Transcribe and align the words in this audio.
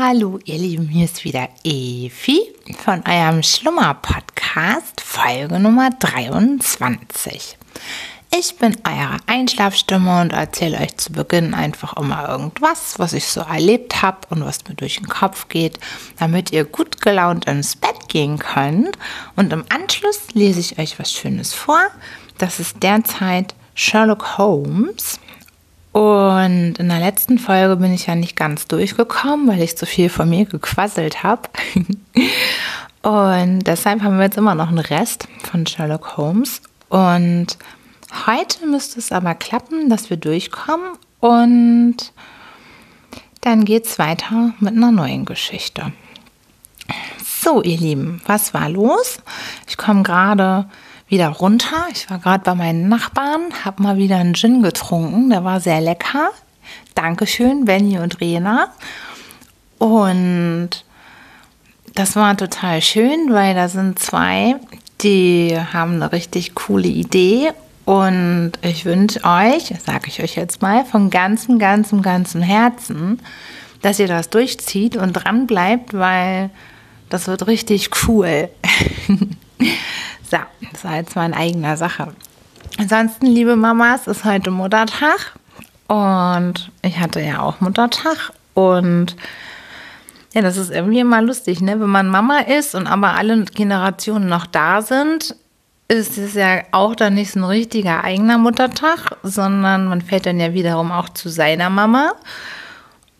Hallo, 0.00 0.38
ihr 0.44 0.58
Lieben, 0.58 0.86
hier 0.86 1.06
ist 1.06 1.24
wieder 1.24 1.48
Evi 1.64 2.54
von 2.84 3.02
eurem 3.04 3.42
Schlummer-Podcast, 3.42 5.00
Folge 5.00 5.58
Nummer 5.58 5.90
23. 5.90 7.58
Ich 8.32 8.56
bin 8.58 8.76
eure 8.86 9.16
Einschlafstimme 9.26 10.20
und 10.20 10.32
erzähle 10.32 10.78
euch 10.78 10.96
zu 10.98 11.10
Beginn 11.10 11.52
einfach 11.52 11.96
immer 11.96 12.28
irgendwas, 12.28 13.00
was 13.00 13.12
ich 13.12 13.26
so 13.26 13.40
erlebt 13.40 14.00
habe 14.00 14.18
und 14.30 14.44
was 14.44 14.68
mir 14.68 14.76
durch 14.76 14.98
den 14.98 15.08
Kopf 15.08 15.48
geht, 15.48 15.80
damit 16.20 16.52
ihr 16.52 16.64
gut 16.64 17.00
gelaunt 17.00 17.46
ins 17.46 17.74
Bett 17.74 18.08
gehen 18.08 18.38
könnt. 18.38 18.96
Und 19.34 19.52
im 19.52 19.64
Anschluss 19.68 20.32
lese 20.32 20.60
ich 20.60 20.78
euch 20.78 21.00
was 21.00 21.12
Schönes 21.12 21.54
vor. 21.54 21.80
Das 22.38 22.60
ist 22.60 22.84
derzeit 22.84 23.56
Sherlock 23.74 24.38
Holmes 24.38 25.18
und 25.98 26.78
in 26.78 26.88
der 26.88 27.00
letzten 27.00 27.40
Folge 27.40 27.74
bin 27.74 27.92
ich 27.92 28.06
ja 28.06 28.14
nicht 28.14 28.36
ganz 28.36 28.68
durchgekommen, 28.68 29.48
weil 29.48 29.60
ich 29.60 29.76
zu 29.76 29.84
viel 29.84 30.08
von 30.08 30.28
mir 30.28 30.44
gequasselt 30.44 31.24
habe. 31.24 31.48
Und 33.02 33.64
deshalb 33.64 34.02
haben 34.02 34.16
wir 34.16 34.26
jetzt 34.26 34.38
immer 34.38 34.54
noch 34.54 34.68
einen 34.68 34.78
Rest 34.78 35.26
von 35.42 35.66
Sherlock 35.66 36.16
Holmes. 36.16 36.62
Und 36.88 37.58
heute 38.28 38.64
müsste 38.64 39.00
es 39.00 39.10
aber 39.10 39.34
klappen, 39.34 39.88
dass 39.88 40.08
wir 40.08 40.16
durchkommen. 40.16 40.86
Und 41.18 41.96
dann 43.40 43.64
geht 43.64 43.86
es 43.86 43.98
weiter 43.98 44.54
mit 44.60 44.76
einer 44.76 44.92
neuen 44.92 45.24
Geschichte. 45.24 45.92
So, 47.24 47.60
ihr 47.60 47.76
Lieben, 47.76 48.22
was 48.24 48.54
war 48.54 48.68
los? 48.68 49.18
Ich 49.66 49.76
komme 49.76 50.04
gerade 50.04 50.66
wieder 51.08 51.28
runter. 51.28 51.86
Ich 51.92 52.08
war 52.10 52.18
gerade 52.18 52.44
bei 52.44 52.54
meinen 52.54 52.88
Nachbarn, 52.88 53.42
habe 53.64 53.82
mal 53.82 53.96
wieder 53.96 54.16
einen 54.16 54.34
Gin 54.34 54.62
getrunken. 54.62 55.30
Der 55.30 55.44
war 55.44 55.60
sehr 55.60 55.80
lecker. 55.80 56.30
Dankeschön, 56.94 57.64
Benny 57.64 57.98
und 57.98 58.20
Rena. 58.20 58.72
Und 59.78 60.70
das 61.94 62.16
war 62.16 62.36
total 62.36 62.82
schön, 62.82 63.32
weil 63.32 63.54
da 63.54 63.68
sind 63.68 63.98
zwei, 63.98 64.56
die 65.00 65.58
haben 65.72 65.94
eine 65.94 66.12
richtig 66.12 66.54
coole 66.54 66.88
Idee. 66.88 67.50
Und 67.84 68.52
ich 68.60 68.84
wünsche 68.84 69.24
euch, 69.24 69.72
sage 69.84 70.08
ich 70.08 70.22
euch 70.22 70.36
jetzt 70.36 70.60
mal, 70.60 70.84
von 70.84 71.08
ganzem, 71.08 71.58
ganzem, 71.58 72.02
ganzem 72.02 72.42
Herzen, 72.42 73.20
dass 73.80 73.98
ihr 73.98 74.08
das 74.08 74.28
durchzieht 74.28 74.96
und 74.96 75.14
dran 75.14 75.46
bleibt, 75.46 75.94
weil 75.94 76.50
das 77.08 77.28
wird 77.28 77.46
richtig 77.46 77.90
cool. 78.06 78.50
So, 80.30 80.36
das 80.72 80.84
war 80.84 80.96
jetzt 80.96 81.16
meine 81.16 81.36
eigene 81.36 81.76
Sache. 81.76 82.08
Ansonsten, 82.78 83.26
liebe 83.26 83.56
Mamas, 83.56 84.06
ist 84.06 84.24
heute 84.24 84.50
Muttertag. 84.50 85.34
Und 85.86 86.70
ich 86.82 86.98
hatte 86.98 87.20
ja 87.20 87.40
auch 87.40 87.60
Muttertag. 87.60 88.32
Und 88.52 89.16
ja, 90.34 90.42
das 90.42 90.58
ist 90.58 90.70
irgendwie 90.70 91.00
immer 91.00 91.22
lustig, 91.22 91.62
ne? 91.62 91.80
Wenn 91.80 91.88
man 91.88 92.08
Mama 92.08 92.40
ist 92.40 92.74
und 92.74 92.86
aber 92.86 93.14
alle 93.14 93.44
Generationen 93.44 94.28
noch 94.28 94.44
da 94.44 94.82
sind, 94.82 95.34
ist 95.88 96.18
es 96.18 96.34
ja 96.34 96.60
auch 96.72 96.94
dann 96.94 97.14
nicht 97.14 97.32
so 97.32 97.40
ein 97.40 97.44
richtiger 97.44 98.04
eigener 98.04 98.36
Muttertag, 98.36 99.16
sondern 99.22 99.88
man 99.88 100.02
fällt 100.02 100.26
dann 100.26 100.38
ja 100.38 100.52
wiederum 100.52 100.92
auch 100.92 101.08
zu 101.08 101.30
seiner 101.30 101.70
Mama. 101.70 102.12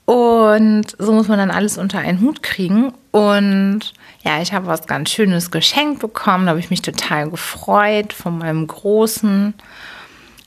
Und 0.04 0.84
so 0.98 1.12
muss 1.12 1.28
man 1.28 1.38
dann 1.38 1.50
alles 1.50 1.78
unter 1.78 1.98
einen 1.98 2.20
Hut 2.20 2.42
kriegen. 2.42 2.92
Und 3.10 3.94
ja, 4.24 4.42
ich 4.42 4.52
habe 4.52 4.66
was 4.66 4.86
ganz 4.86 5.10
Schönes 5.10 5.50
geschenkt 5.50 6.00
bekommen. 6.00 6.46
Da 6.46 6.50
habe 6.50 6.60
ich 6.60 6.70
mich 6.70 6.82
total 6.82 7.30
gefreut 7.30 8.12
von 8.12 8.38
meinem 8.38 8.66
Großen. 8.66 9.54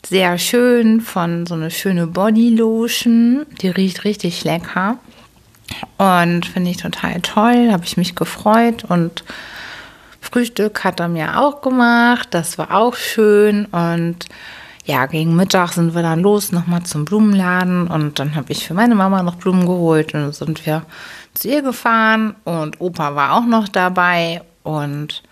Sehr 0.06 0.38
schön, 0.38 1.00
von 1.00 1.46
so 1.46 1.54
eine 1.54 1.72
schöne 1.72 2.08
Bodylotion. 2.08 3.46
Die 3.62 3.70
riecht 3.70 4.04
richtig 4.04 4.44
lecker. 4.44 4.98
Und 5.98 6.46
finde 6.46 6.72
ich 6.72 6.78
total 6.78 7.22
toll. 7.22 7.72
Habe 7.72 7.86
ich 7.86 7.98
mich 7.98 8.16
gefreut. 8.16 8.84
Und 8.84 9.24
Frühstück 10.20 10.84
hat 10.84 11.00
er 11.00 11.08
mir 11.08 11.40
auch 11.40 11.62
gemacht. 11.62 12.30
Das 12.32 12.58
war 12.58 12.76
auch 12.76 12.96
schön. 12.96 13.66
Und 13.66 14.26
ja, 14.86 15.06
gegen 15.06 15.36
Mittag 15.36 15.74
sind 15.74 15.94
wir 15.94 16.02
dann 16.02 16.22
los, 16.22 16.52
nochmal 16.52 16.84
zum 16.84 17.06
Blumenladen. 17.06 17.88
Und 17.88 18.20
dann 18.20 18.36
habe 18.36 18.52
ich 18.52 18.66
für 18.66 18.74
meine 18.74 18.96
Mama 18.96 19.22
noch 19.24 19.36
Blumen 19.36 19.66
geholt. 19.66 20.14
Und 20.14 20.22
dann 20.22 20.34
sind 20.34 20.66
wir 20.66 20.84
zu 21.34 21.48
ihr 21.50 21.62
gefahren 21.62 22.36
und 22.44 22.82
Opa 22.82 23.16
war 23.16 23.34
auch 23.34 23.46
noch 23.46 23.68
dabei 23.68 24.42
und 24.64 25.24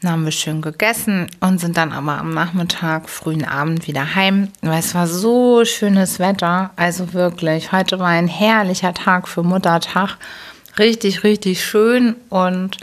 dann 0.00 0.12
haben 0.12 0.24
wir 0.24 0.32
schön 0.32 0.62
gegessen 0.62 1.26
und 1.40 1.58
sind 1.58 1.76
dann 1.76 1.92
aber 1.92 2.18
am 2.18 2.32
Nachmittag, 2.32 3.08
frühen 3.08 3.44
Abend 3.44 3.88
wieder 3.88 4.14
heim, 4.14 4.48
weil 4.62 4.78
es 4.78 4.94
war 4.94 5.08
so 5.08 5.64
schönes 5.64 6.20
Wetter. 6.20 6.70
Also 6.76 7.14
wirklich, 7.14 7.72
heute 7.72 7.98
war 7.98 8.06
ein 8.06 8.28
herrlicher 8.28 8.94
Tag 8.94 9.26
für 9.26 9.42
Muttertag. 9.42 10.16
Richtig, 10.78 11.24
richtig 11.24 11.64
schön 11.64 12.14
und 12.28 12.76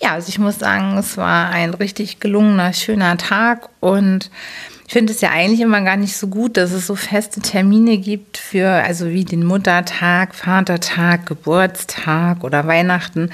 ja, 0.00 0.12
also 0.12 0.28
ich 0.28 0.38
muss 0.38 0.58
sagen, 0.58 0.96
es 0.96 1.16
war 1.18 1.50
ein 1.50 1.74
richtig 1.74 2.20
gelungener, 2.20 2.72
schöner 2.72 3.18
Tag 3.18 3.68
und 3.80 4.30
ich 4.88 4.94
finde 4.94 5.12
es 5.12 5.20
ja 5.20 5.28
eigentlich 5.28 5.60
immer 5.60 5.82
gar 5.82 5.98
nicht 5.98 6.16
so 6.16 6.28
gut, 6.28 6.56
dass 6.56 6.72
es 6.72 6.86
so 6.86 6.96
feste 6.96 7.42
Termine 7.42 7.98
gibt 7.98 8.38
für, 8.38 8.70
also 8.70 9.10
wie 9.10 9.26
den 9.26 9.44
Muttertag, 9.44 10.34
Vatertag, 10.34 11.26
Geburtstag 11.26 12.42
oder 12.42 12.66
Weihnachten. 12.66 13.30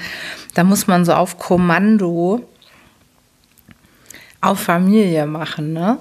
Da 0.53 0.65
muss 0.65 0.87
man 0.87 1.05
so 1.05 1.13
auf 1.13 1.39
Kommando 1.39 2.43
auf 4.41 4.59
Familie 4.59 5.27
machen, 5.27 5.71
ne? 5.71 5.97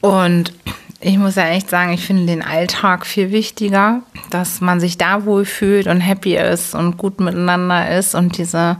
Und 0.00 0.52
ich 1.00 1.18
muss 1.18 1.34
ja 1.34 1.48
echt 1.48 1.70
sagen, 1.70 1.92
ich 1.92 2.06
finde 2.06 2.26
den 2.26 2.42
Alltag 2.42 3.04
viel 3.04 3.32
wichtiger, 3.32 4.02
dass 4.30 4.60
man 4.60 4.78
sich 4.78 4.96
da 4.96 5.24
wohlfühlt 5.24 5.88
und 5.88 6.00
happy 6.00 6.36
ist 6.36 6.76
und 6.76 6.98
gut 6.98 7.18
miteinander 7.18 7.98
ist 7.98 8.14
und 8.14 8.38
diese, 8.38 8.76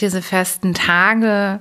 diese 0.00 0.20
festen 0.20 0.74
Tage, 0.74 1.60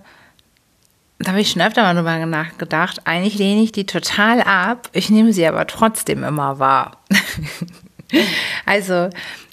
da 1.20 1.32
habe 1.32 1.42
ich 1.42 1.52
schon 1.52 1.62
öfter 1.62 1.84
mal 1.84 1.96
drüber 1.96 2.26
nachgedacht. 2.26 3.02
Eigentlich 3.06 3.36
lehne 3.36 3.62
ich 3.62 3.74
die 3.74 3.86
total 3.86 4.42
ab. 4.42 4.90
Ich 4.94 5.10
nehme 5.10 5.34
sie 5.34 5.46
aber 5.46 5.68
trotzdem 5.68 6.24
immer 6.24 6.60
wahr. 6.60 6.98
also, 8.66 9.10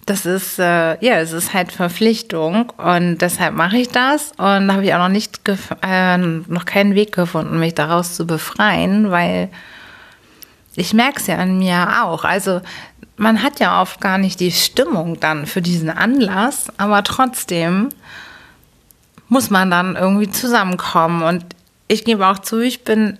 das 0.06 0.24
ist, 0.24 0.60
äh, 0.60 1.04
ja, 1.04 1.18
es 1.18 1.32
ist 1.32 1.52
halt 1.52 1.72
Verpflichtung 1.72 2.70
und 2.76 3.18
deshalb 3.18 3.54
mache 3.54 3.78
ich 3.78 3.88
das 3.88 4.30
und 4.36 4.68
da 4.68 4.74
habe 4.74 4.84
ich 4.84 4.94
auch 4.94 5.00
noch 5.00 5.08
nicht, 5.08 5.40
äh, 5.82 6.16
noch 6.16 6.64
keinen 6.64 6.94
Weg 6.94 7.12
gefunden, 7.12 7.58
mich 7.58 7.74
daraus 7.74 8.14
zu 8.14 8.24
befreien, 8.24 9.10
weil 9.10 9.48
ich 10.76 10.94
merke 10.94 11.18
es 11.18 11.26
ja 11.26 11.38
an 11.38 11.58
mir 11.58 12.04
auch. 12.04 12.22
Also, 12.24 12.60
man 13.16 13.42
hat 13.42 13.58
ja 13.58 13.82
oft 13.82 14.00
gar 14.00 14.18
nicht 14.18 14.38
die 14.38 14.52
Stimmung 14.52 15.18
dann 15.18 15.46
für 15.46 15.62
diesen 15.62 15.90
Anlass, 15.90 16.68
aber 16.76 17.02
trotzdem 17.02 17.88
muss 19.28 19.50
man 19.50 19.70
dann 19.70 19.96
irgendwie 19.96 20.30
zusammenkommen. 20.30 21.22
Und 21.22 21.55
ich 21.88 22.04
gebe 22.04 22.26
auch 22.26 22.38
zu, 22.38 22.60
ich 22.60 22.84
bin 22.84 23.18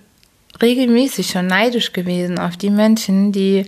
regelmäßig 0.61 1.29
schon 1.29 1.47
neidisch 1.47 1.93
gewesen 1.93 2.39
auf 2.39 2.57
die 2.57 2.69
Menschen, 2.69 3.31
die 3.31 3.65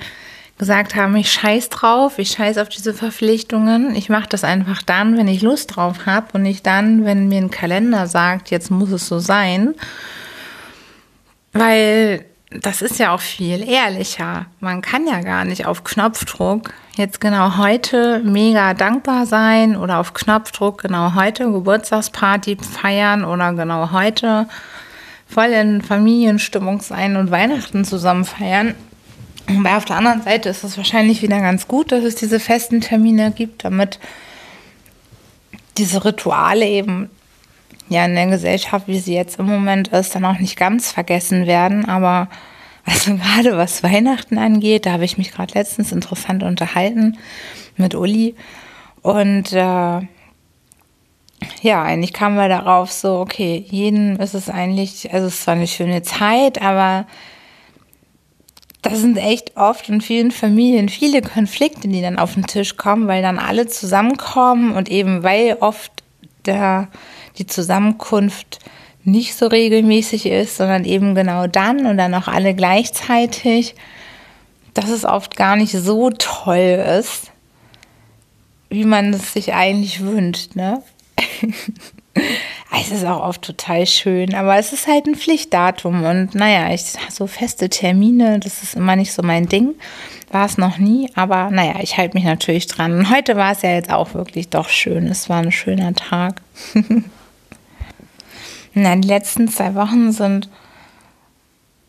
gesagt 0.57 0.95
haben, 0.95 1.15
ich 1.15 1.31
scheiß 1.31 1.69
drauf, 1.69 2.19
ich 2.19 2.31
scheiß 2.31 2.57
auf 2.57 2.67
diese 2.67 2.93
Verpflichtungen. 2.93 3.95
Ich 3.95 4.09
mache 4.09 4.27
das 4.27 4.43
einfach 4.43 4.81
dann, 4.81 5.17
wenn 5.17 5.29
ich 5.29 5.41
Lust 5.41 5.75
drauf 5.75 6.05
habe 6.05 6.27
und 6.33 6.41
nicht 6.41 6.65
dann, 6.65 7.05
wenn 7.05 7.29
mir 7.29 7.37
ein 7.37 7.49
Kalender 7.49 8.07
sagt, 8.07 8.51
jetzt 8.51 8.69
muss 8.69 8.91
es 8.91 9.07
so 9.07 9.19
sein. 9.19 9.73
Weil 11.53 12.25
das 12.51 12.81
ist 12.81 12.99
ja 12.99 13.13
auch 13.13 13.21
viel 13.21 13.67
ehrlicher. 13.67 14.47
Man 14.59 14.81
kann 14.81 15.07
ja 15.07 15.21
gar 15.21 15.45
nicht 15.45 15.65
auf 15.65 15.83
Knopfdruck 15.83 16.73
jetzt 16.97 17.21
genau 17.21 17.57
heute 17.57 18.21
mega 18.25 18.73
dankbar 18.73 19.25
sein 19.25 19.77
oder 19.77 19.99
auf 19.99 20.13
Knopfdruck 20.13 20.81
genau 20.81 21.13
heute 21.15 21.49
Geburtstagsparty 21.49 22.57
feiern 22.57 23.23
oder 23.23 23.53
genau 23.53 23.91
heute 23.91 24.47
voll 25.29 25.49
in 25.49 25.81
Familienstimmung 25.81 26.81
sein 26.81 27.15
und 27.15 27.31
Weihnachten 27.31 27.85
zusammen 27.85 28.25
feiern. 28.25 28.73
Weil 29.47 29.77
auf 29.77 29.85
der 29.85 29.97
anderen 29.97 30.21
Seite 30.21 30.49
ist 30.49 30.63
es 30.63 30.77
wahrscheinlich 30.77 31.21
wieder 31.21 31.39
ganz 31.39 31.67
gut, 31.67 31.91
dass 31.91 32.03
es 32.03 32.15
diese 32.15 32.39
festen 32.39 32.81
Termine 32.81 33.31
gibt, 33.31 33.63
damit 33.63 33.99
diese 35.77 36.03
Rituale 36.03 36.67
eben 36.67 37.09
ja 37.89 38.05
in 38.05 38.15
der 38.15 38.27
Gesellschaft, 38.27 38.87
wie 38.87 38.99
sie 38.99 39.15
jetzt 39.15 39.39
im 39.39 39.47
Moment 39.47 39.87
ist, 39.89 40.13
dann 40.13 40.25
auch 40.25 40.39
nicht 40.39 40.57
ganz 40.57 40.91
vergessen 40.91 41.47
werden. 41.47 41.85
Aber 41.85 42.27
also 42.85 43.15
gerade 43.15 43.57
was 43.57 43.83
Weihnachten 43.83 44.37
angeht, 44.37 44.85
da 44.85 44.91
habe 44.93 45.05
ich 45.05 45.17
mich 45.17 45.31
gerade 45.31 45.53
letztens 45.53 45.91
interessant 45.91 46.43
unterhalten 46.43 47.17
mit 47.77 47.95
Uli. 47.95 48.35
Und 49.01 49.53
äh, 49.53 50.01
ja, 51.61 51.83
eigentlich 51.83 52.13
kamen 52.13 52.35
wir 52.35 52.49
darauf 52.49 52.91
so, 52.91 53.19
okay, 53.19 53.65
jeden 53.69 54.17
ist 54.17 54.33
es 54.33 54.49
eigentlich, 54.49 55.13
also 55.13 55.27
es 55.27 55.35
ist 55.35 55.43
zwar 55.43 55.55
eine 55.55 55.67
schöne 55.67 56.01
Zeit, 56.01 56.61
aber 56.61 57.05
das 58.81 58.99
sind 58.99 59.17
echt 59.17 59.57
oft 59.57 59.89
in 59.89 60.01
vielen 60.01 60.31
Familien 60.31 60.89
viele 60.89 61.21
Konflikte, 61.21 61.87
die 61.87 62.01
dann 62.01 62.17
auf 62.17 62.35
den 62.35 62.45
Tisch 62.45 62.77
kommen, 62.77 63.07
weil 63.07 63.21
dann 63.21 63.39
alle 63.39 63.67
zusammenkommen 63.67 64.71
und 64.71 64.89
eben 64.89 65.23
weil 65.23 65.57
oft 65.59 65.91
der, 66.45 66.87
die 67.37 67.45
Zusammenkunft 67.45 68.59
nicht 69.03 69.35
so 69.35 69.47
regelmäßig 69.47 70.25
ist, 70.27 70.57
sondern 70.57 70.85
eben 70.85 71.15
genau 71.15 71.47
dann 71.47 71.85
und 71.85 71.97
dann 71.97 72.13
auch 72.13 72.27
alle 72.27 72.53
gleichzeitig, 72.53 73.75
dass 74.73 74.89
es 74.89 75.03
oft 75.03 75.35
gar 75.35 75.55
nicht 75.55 75.73
so 75.73 76.09
toll 76.11 76.83
ist, 76.99 77.31
wie 78.69 78.85
man 78.85 79.13
es 79.13 79.33
sich 79.33 79.53
eigentlich 79.53 80.01
wünscht, 80.01 80.55
ne? 80.55 80.81
es 82.81 82.91
ist 82.91 83.05
auch 83.05 83.21
oft 83.21 83.41
total 83.41 83.85
schön, 83.85 84.33
aber 84.33 84.57
es 84.57 84.73
ist 84.73 84.87
halt 84.87 85.07
ein 85.07 85.15
Pflichtdatum 85.15 86.03
und 86.03 86.35
naja, 86.35 86.73
ich 86.73 86.93
so 87.09 87.27
feste 87.27 87.69
Termine, 87.69 88.39
das 88.39 88.63
ist 88.63 88.75
immer 88.75 88.95
nicht 88.95 89.13
so 89.13 89.21
mein 89.21 89.47
Ding. 89.47 89.75
War 90.31 90.45
es 90.45 90.57
noch 90.59 90.77
nie, 90.77 91.09
aber 91.15 91.49
naja, 91.49 91.75
ich 91.81 91.97
halte 91.97 92.15
mich 92.15 92.23
natürlich 92.23 92.67
dran. 92.67 92.93
Und 92.93 93.09
heute 93.09 93.35
war 93.35 93.51
es 93.51 93.63
ja 93.63 93.71
jetzt 93.71 93.91
auch 93.91 94.13
wirklich 94.13 94.49
doch 94.49 94.69
schön. 94.69 95.07
Es 95.07 95.27
war 95.27 95.39
ein 95.39 95.51
schöner 95.51 95.95
Tag. 95.95 96.41
Na, 98.75 98.95
die 98.95 99.07
letzten 99.07 99.47
zwei 99.47 99.73
Wochen 99.73 100.11
sind 100.11 100.47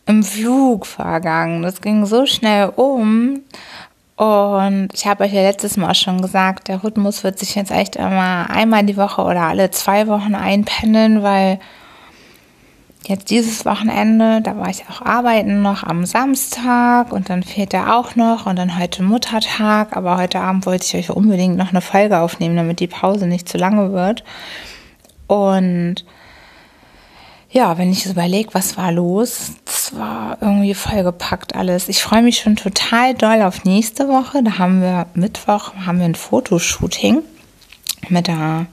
im 0.06 0.22
Flug 0.22 0.86
vergangen. 0.86 1.62
Das 1.62 1.82
ging 1.82 2.06
so 2.06 2.24
schnell 2.24 2.72
um. 2.74 3.40
Und 4.20 4.90
ich 4.92 5.06
habe 5.06 5.24
euch 5.24 5.32
ja 5.32 5.40
letztes 5.40 5.78
Mal 5.78 5.94
schon 5.94 6.20
gesagt, 6.20 6.68
der 6.68 6.84
Rhythmus 6.84 7.24
wird 7.24 7.38
sich 7.38 7.54
jetzt 7.54 7.70
echt 7.70 7.96
immer 7.96 8.50
einmal 8.50 8.84
die 8.84 8.98
Woche 8.98 9.22
oder 9.22 9.44
alle 9.44 9.70
zwei 9.70 10.08
Wochen 10.08 10.34
einpendeln, 10.34 11.22
weil 11.22 11.58
jetzt 13.06 13.30
dieses 13.30 13.64
Wochenende, 13.64 14.42
da 14.42 14.58
war 14.58 14.68
ich 14.68 14.84
auch 14.90 15.00
arbeiten 15.00 15.62
noch 15.62 15.84
am 15.84 16.04
Samstag 16.04 17.12
und 17.12 17.30
dann 17.30 17.42
fehlt 17.42 17.72
er 17.72 17.96
auch 17.96 18.14
noch 18.14 18.44
und 18.44 18.58
dann 18.58 18.78
heute 18.78 19.02
Muttertag. 19.02 19.96
Aber 19.96 20.18
heute 20.18 20.40
Abend 20.40 20.66
wollte 20.66 20.84
ich 20.84 20.96
euch 20.96 21.16
unbedingt 21.16 21.56
noch 21.56 21.70
eine 21.70 21.80
Folge 21.80 22.18
aufnehmen, 22.18 22.56
damit 22.56 22.80
die 22.80 22.88
Pause 22.88 23.26
nicht 23.26 23.48
zu 23.48 23.56
lange 23.56 23.94
wird. 23.94 24.22
Und 25.28 26.04
ja, 27.52 27.78
wenn 27.78 27.90
ich 27.90 28.06
überlege, 28.06 28.54
was 28.54 28.76
war 28.76 28.92
los, 28.92 29.52
das 29.64 29.96
war 29.96 30.38
irgendwie 30.40 30.74
vollgepackt 30.74 31.56
alles. 31.56 31.88
Ich 31.88 32.02
freue 32.02 32.22
mich 32.22 32.38
schon 32.38 32.56
total 32.56 33.14
doll 33.14 33.42
auf 33.42 33.64
nächste 33.64 34.08
Woche. 34.08 34.42
Da 34.42 34.58
haben 34.58 34.80
wir 34.80 35.06
Mittwoch 35.14 35.72
haben 35.84 35.98
wir 35.98 36.04
ein 36.04 36.14
Fotoshooting 36.14 37.22
mit, 38.08 38.28
der, 38.28 38.66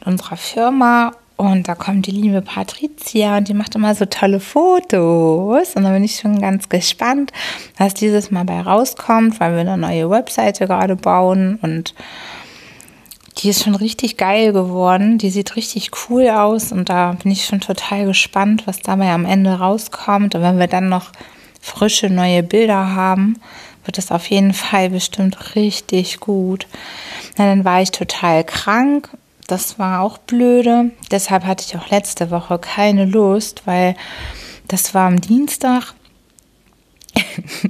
mit 0.00 0.06
unserer 0.06 0.36
Firma 0.36 1.12
und 1.36 1.68
da 1.68 1.76
kommt 1.76 2.06
die 2.06 2.10
liebe 2.10 2.42
Patricia 2.42 3.36
und 3.36 3.46
die 3.46 3.54
macht 3.54 3.76
immer 3.76 3.94
so 3.94 4.04
tolle 4.06 4.40
Fotos. 4.40 5.76
Und 5.76 5.84
da 5.84 5.92
bin 5.92 6.02
ich 6.02 6.16
schon 6.16 6.40
ganz 6.40 6.68
gespannt, 6.68 7.32
was 7.76 7.94
dieses 7.94 8.32
Mal 8.32 8.44
bei 8.44 8.60
rauskommt, 8.60 9.38
weil 9.38 9.52
wir 9.52 9.60
eine 9.60 9.78
neue 9.78 10.10
Webseite 10.10 10.66
gerade 10.66 10.96
bauen 10.96 11.60
und 11.62 11.94
die 13.38 13.50
ist 13.50 13.62
schon 13.62 13.76
richtig 13.76 14.16
geil 14.16 14.52
geworden. 14.52 15.18
Die 15.18 15.30
sieht 15.30 15.54
richtig 15.56 15.90
cool 16.08 16.28
aus 16.28 16.72
und 16.72 16.88
da 16.88 17.12
bin 17.22 17.30
ich 17.30 17.44
schon 17.44 17.60
total 17.60 18.06
gespannt, 18.06 18.66
was 18.66 18.80
dabei 18.80 19.10
am 19.10 19.24
Ende 19.24 19.52
rauskommt. 19.52 20.34
Und 20.34 20.42
wenn 20.42 20.58
wir 20.58 20.66
dann 20.66 20.88
noch 20.88 21.12
frische 21.60 22.10
neue 22.10 22.42
Bilder 22.42 22.94
haben, 22.94 23.40
wird 23.84 23.98
es 23.98 24.10
auf 24.10 24.28
jeden 24.28 24.54
Fall 24.54 24.90
bestimmt 24.90 25.54
richtig 25.54 26.20
gut. 26.20 26.66
Na, 27.36 27.46
dann 27.46 27.64
war 27.64 27.80
ich 27.80 27.92
total 27.92 28.42
krank. 28.44 29.08
Das 29.46 29.78
war 29.78 30.02
auch 30.02 30.18
blöde. 30.18 30.90
Deshalb 31.10 31.44
hatte 31.44 31.64
ich 31.66 31.76
auch 31.76 31.88
letzte 31.90 32.30
Woche 32.30 32.58
keine 32.58 33.04
Lust, 33.06 33.62
weil 33.66 33.94
das 34.66 34.94
war 34.94 35.06
am 35.06 35.20
Dienstag. 35.20 35.94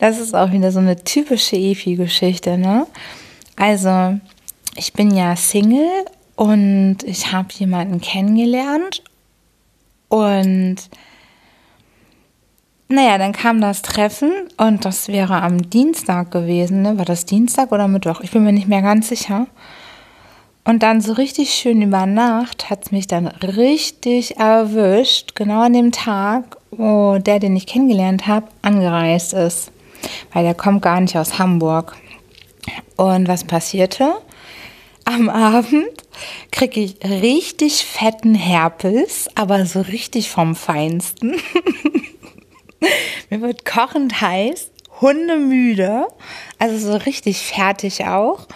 das 0.00 0.18
ist 0.18 0.34
auch 0.34 0.50
wieder 0.50 0.72
so 0.72 0.80
eine 0.80 1.04
typische 1.04 1.56
Efi-Geschichte, 1.56 2.58
ne? 2.58 2.86
Also, 3.56 4.18
ich 4.76 4.92
bin 4.92 5.14
ja 5.14 5.36
Single 5.36 6.04
und 6.36 6.98
ich 7.04 7.32
habe 7.32 7.48
jemanden 7.52 8.00
kennengelernt 8.00 9.02
und 10.08 10.76
naja, 12.88 13.16
dann 13.16 13.32
kam 13.32 13.62
das 13.62 13.80
Treffen 13.80 14.30
und 14.58 14.84
das 14.84 15.08
wäre 15.08 15.40
am 15.40 15.70
Dienstag 15.70 16.30
gewesen. 16.30 16.82
Ne? 16.82 16.98
War 16.98 17.06
das 17.06 17.24
Dienstag 17.24 17.72
oder 17.72 17.88
Mittwoch? 17.88 18.20
Ich 18.20 18.32
bin 18.32 18.44
mir 18.44 18.52
nicht 18.52 18.68
mehr 18.68 18.82
ganz 18.82 19.08
sicher. 19.08 19.46
Und 20.64 20.82
dann 20.82 21.00
so 21.00 21.14
richtig 21.14 21.54
schön 21.54 21.80
über 21.80 22.04
Nacht 22.04 22.68
hat 22.68 22.84
es 22.84 22.92
mich 22.92 23.06
dann 23.06 23.28
richtig 23.28 24.36
erwischt, 24.36 25.34
genau 25.34 25.62
an 25.62 25.72
dem 25.72 25.90
Tag, 25.90 26.58
wo 26.70 27.18
der, 27.18 27.40
den 27.40 27.56
ich 27.56 27.66
kennengelernt 27.66 28.26
habe, 28.26 28.48
angereist 28.60 29.32
ist. 29.32 29.72
Weil 30.32 30.44
der 30.44 30.54
kommt 30.54 30.82
gar 30.82 31.00
nicht 31.00 31.16
aus 31.16 31.38
Hamburg. 31.38 31.96
Und 32.96 33.28
was 33.28 33.44
passierte? 33.44 34.14
Am 35.04 35.28
Abend 35.28 35.90
kriege 36.52 36.80
ich 36.80 36.96
richtig 37.04 37.84
fetten 37.84 38.34
Herpes, 38.34 39.28
aber 39.34 39.66
so 39.66 39.80
richtig 39.80 40.30
vom 40.30 40.54
Feinsten. 40.54 41.36
Mir 43.30 43.40
wird 43.40 43.64
kochend 43.64 44.20
heiß, 44.20 44.70
hundemüde, 45.00 46.06
also 46.58 46.92
so 46.92 46.96
richtig 46.98 47.38
fertig 47.38 48.04
auch. 48.04 48.46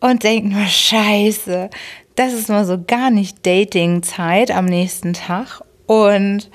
Und 0.00 0.22
denke 0.22 0.48
nur, 0.48 0.66
scheiße, 0.66 1.70
das 2.14 2.32
ist 2.32 2.48
mal 2.48 2.64
so 2.64 2.82
gar 2.82 3.10
nicht 3.10 3.44
Dating-Zeit 3.44 4.50
am 4.50 4.64
nächsten 4.64 5.12
Tag. 5.12 5.60
Und 5.86 6.50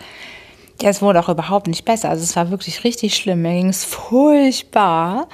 ja, 0.81 0.89
es 0.89 1.01
wurde 1.01 1.19
auch 1.19 1.29
überhaupt 1.29 1.67
nicht 1.67 1.85
besser. 1.85 2.09
Also 2.09 2.23
es 2.23 2.35
war 2.35 2.49
wirklich 2.49 2.83
richtig 2.83 3.15
schlimm. 3.15 3.43
Mir 3.43 3.53
ging 3.53 3.69
es 3.69 3.83
furchtbar. 3.83 5.27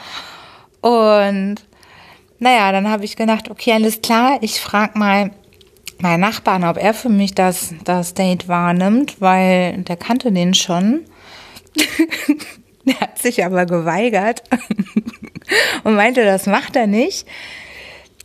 Und 0.82 1.56
naja, 2.40 2.72
dann 2.72 2.90
habe 2.90 3.06
ich 3.06 3.16
gedacht, 3.16 3.50
okay, 3.50 3.74
alles 3.74 4.02
klar, 4.02 4.38
ich 4.42 4.60
frage 4.60 4.98
mal 4.98 5.32
meinen 6.00 6.22
Nachbarn, 6.22 6.64
ob 6.64 6.78
er 6.78 6.94
für 6.94 7.10
mich 7.10 7.34
das, 7.34 7.74
das 7.84 8.14
Date 8.14 8.48
wahrnimmt, 8.48 9.20
weil 9.20 9.78
der 9.80 9.98
kannte 9.98 10.32
den 10.32 10.54
schon. 10.54 11.06
der 12.86 13.00
hat 13.00 13.18
sich 13.18 13.44
aber 13.44 13.66
geweigert 13.66 14.44
und 15.84 15.96
meinte, 15.96 16.24
das 16.24 16.46
macht 16.46 16.76
er 16.76 16.88
nicht. 16.88 17.28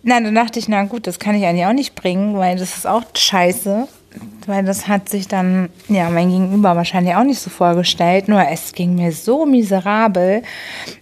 Na, 0.03 0.21
dann 0.21 0.35
dachte 0.35 0.59
ich, 0.59 0.69
na 0.69 0.83
gut, 0.85 1.07
das 1.07 1.19
kann 1.19 1.35
ich 1.35 1.47
eigentlich 1.47 1.67
auch 1.67 1.73
nicht 1.73 1.95
bringen, 1.95 2.37
weil 2.37 2.57
das 2.57 2.77
ist 2.77 2.87
auch 2.87 3.05
scheiße 3.15 3.89
weil 4.47 4.65
das 4.65 4.89
hat 4.89 5.09
sich 5.09 5.29
dann, 5.29 5.69
ja, 5.89 6.11
mein 6.11 6.31
Gegenüber 6.31 6.77
wahrscheinlich 6.77 7.15
auch 7.15 7.25
nicht 7.25 7.41
so 7.41 7.51
vorgestellt. 7.51 8.29
Nur 8.29 8.47
es 8.49 8.73
ging 8.73 8.95
mir 8.95 9.13
so 9.13 9.47
miserabel. 9.47 10.43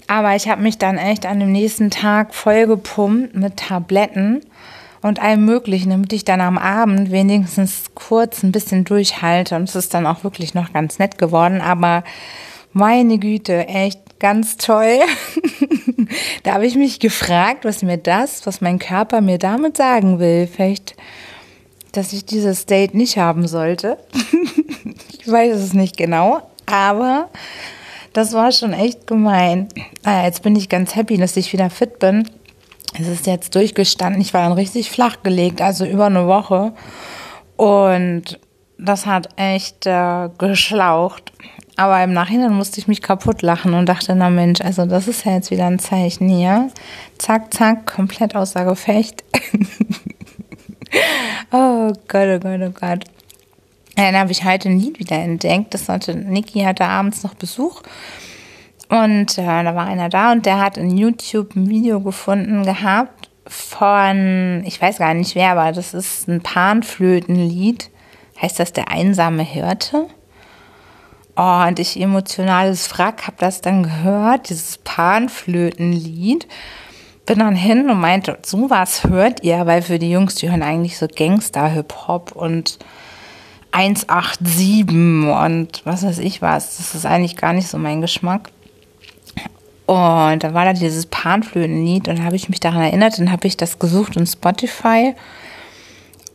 Aber 0.07 0.37
ich 0.37 0.49
habe 0.49 0.62
mich 0.62 0.79
dann 0.79 0.99
echt 0.99 1.27
an 1.27 1.41
dem 1.41 1.53
nächsten 1.53 1.91
Tag 1.91 2.35
vollgepumpt 2.35 3.35
mit 3.35 3.57
Tabletten 3.57 4.43
und 5.03 5.21
allem 5.21 5.45
Möglichen, 5.45 5.91
damit 5.91 6.12
ich 6.12 6.25
dann 6.25 6.41
am 6.41 6.59
Abend 6.59 7.11
wenigstens 7.11 7.85
kurz 7.95 8.43
ein 8.43 8.53
bisschen 8.53 8.85
durchhalte. 8.85 9.57
Und 9.57 9.69
es 9.69 9.75
ist 9.75 9.95
dann 9.95 10.07
auch 10.07 10.25
wirklich 10.25 10.55
noch 10.55 10.73
ganz 10.73 10.99
nett 10.99 11.19
geworden. 11.19 11.61
Aber 11.61 12.05
meine 12.73 13.19
Güte, 13.19 13.67
echt 13.67 14.21
ganz 14.21 14.59
toll. 14.59 15.00
da 16.43 16.55
habe 16.55 16.67
ich 16.67 16.76
mich 16.76 17.00
gefragt, 17.00 17.64
was 17.64 17.83
mir 17.83 17.97
das, 17.97 18.47
was 18.47 18.61
mein 18.61 18.79
Körper 18.79 19.23
mir 19.23 19.38
damit 19.38 19.76
sagen 19.76 20.19
will. 20.19 20.47
Vielleicht 20.47 20.95
dass 21.92 22.12
ich 22.12 22.25
dieses 22.25 22.66
Date 22.66 22.94
nicht 22.94 23.18
haben 23.18 23.47
sollte. 23.49 23.99
ich 25.18 25.30
weiß 25.30 25.56
es 25.56 25.73
nicht 25.73 25.97
genau, 25.97 26.42
aber 26.66 27.28
das 28.12 28.32
war 28.32 28.52
schon 28.52 28.73
echt 28.73 29.06
gemein. 29.06 29.68
Naja, 30.04 30.26
jetzt 30.26 30.42
bin 30.42 30.56
ich 30.56 30.68
ganz 30.68 30.97
happy, 30.97 31.16
dass 31.16 31.37
ich 31.37 31.52
wieder 31.52 31.70
fit 31.70 31.99
bin. 31.99 32.28
Es 32.99 33.06
ist 33.06 33.26
jetzt 33.26 33.54
durchgestanden. 33.54 34.20
Ich 34.20 34.35
war 34.35 34.42
dann 34.42 34.52
richtig 34.52 34.90
flach 34.90 35.23
gelegt, 35.23 35.62
also 35.62 35.85
über 35.85 36.06
eine 36.06 36.26
Woche. 36.26 36.73
Und 37.56 38.40
das 38.78 39.06
hat 39.06 39.28
echt 39.37 39.87
äh, 39.87 40.28
geschlaucht. 40.38 41.32
Aber 41.76 42.02
im 42.02 42.12
Nachhinein 42.12 42.52
musste 42.52 42.80
ich 42.80 42.88
mich 42.88 43.00
kaputt 43.00 43.42
lachen 43.42 43.75
und 43.75 43.88
dachte, 43.88 44.14
na 44.14 44.28
Mensch, 44.28 44.61
also 44.61 44.85
das 44.87 45.09
ist 45.09 45.25
ja 45.25 45.32
jetzt 45.32 45.50
wieder 45.50 45.66
ein 45.66 45.78
Zeichen 45.78 46.28
hier. 46.28 46.70
Zack, 47.16 47.54
zack, 47.54 47.87
komplett 47.94 48.35
außer 48.35 48.64
Gefecht. 48.64 49.25
oh 51.52 51.92
Gott, 52.09 52.28
oh 52.28 52.38
Gott, 52.38 52.61
oh 52.62 52.70
Gott. 52.70 53.04
Dann 53.97 54.16
habe 54.16 54.32
ich 54.32 54.44
heute 54.44 54.68
ein 54.68 54.78
Lied 54.78 54.99
wieder 54.99 55.16
entdeckt. 55.16 55.75
Das 55.75 55.88
hatte, 55.88 56.14
Niki 56.14 56.61
hatte 56.61 56.85
abends 56.85 57.23
noch 57.23 57.35
Besuch. 57.35 57.82
Und 58.88 59.38
äh, 59.38 59.44
da 59.44 59.75
war 59.75 59.87
einer 59.87 60.09
da 60.09 60.32
und 60.32 60.47
der 60.47 60.59
hat 60.59 60.76
in 60.76 60.97
YouTube 60.97 61.54
ein 61.54 61.68
Video 61.68 62.00
gefunden 62.00 62.64
gehabt 62.64 63.30
von, 63.47 64.62
ich 64.66 64.80
weiß 64.80 64.99
gar 64.99 65.14
nicht 65.14 65.35
wer, 65.35 65.50
aber 65.50 65.73
das 65.73 65.94
ist 65.94 66.28
ein 66.28 66.40
Panflötenlied. 66.40 67.90
Heißt 68.40 68.59
das 68.59 68.73
der 68.73 68.90
einsame 68.90 69.42
Hirte? 69.42 70.06
Oh, 71.37 71.64
und 71.66 71.78
ich 71.78 72.00
emotionales 72.00 72.90
Wrack 72.99 73.26
habe 73.26 73.37
das 73.38 73.61
dann 73.61 73.82
gehört, 73.82 74.50
dieses 74.50 74.78
Panflötenlied 74.78 76.49
bin 77.30 77.38
dann 77.38 77.54
hin 77.54 77.88
und 77.88 78.00
meinte, 78.00 78.40
so 78.42 78.70
was 78.70 79.04
hört 79.04 79.44
ihr, 79.44 79.64
weil 79.64 79.82
für 79.82 80.00
die 80.00 80.10
Jungs, 80.10 80.34
die 80.34 80.50
hören 80.50 80.64
eigentlich 80.64 80.99
so 80.99 81.06
Gangster-Hip-Hop 81.06 82.32
und 82.32 82.80
187 83.70 84.88
und 84.88 85.80
was 85.84 86.02
weiß 86.02 86.18
ich 86.18 86.42
was. 86.42 86.78
Das 86.78 86.96
ist 86.96 87.06
eigentlich 87.06 87.37
gar 87.37 87.52
nicht 87.52 87.68
so 87.68 87.78
mein 87.78 88.00
Geschmack. 88.00 88.50
Und 89.87 90.42
dann 90.42 90.54
war 90.54 90.64
da 90.64 90.72
dieses 90.72 91.06
Panflötenlied 91.06 92.08
und 92.08 92.25
habe 92.25 92.34
ich 92.34 92.49
mich 92.49 92.58
daran 92.58 92.82
erinnert, 92.82 93.16
dann 93.20 93.30
habe 93.30 93.46
ich 93.46 93.56
das 93.56 93.78
gesucht 93.78 94.16
in 94.16 94.26
Spotify. 94.26 95.14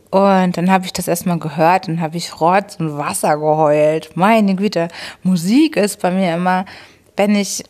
Und 0.08 0.56
dann 0.56 0.70
habe 0.70 0.86
ich 0.86 0.94
das 0.94 1.08
erstmal 1.08 1.38
gehört 1.38 1.88
und 1.88 2.00
habe 2.00 2.16
ich 2.16 2.40
Rotz 2.40 2.76
und 2.76 2.96
Wasser 2.96 3.36
geheult. 3.36 4.16
Meine 4.16 4.54
Güte, 4.54 4.88
Musik 5.22 5.76
ist 5.76 6.00
bei 6.00 6.10
mir 6.10 6.36
immer, 6.36 6.64
wenn 7.18 7.36
ich 7.36 7.64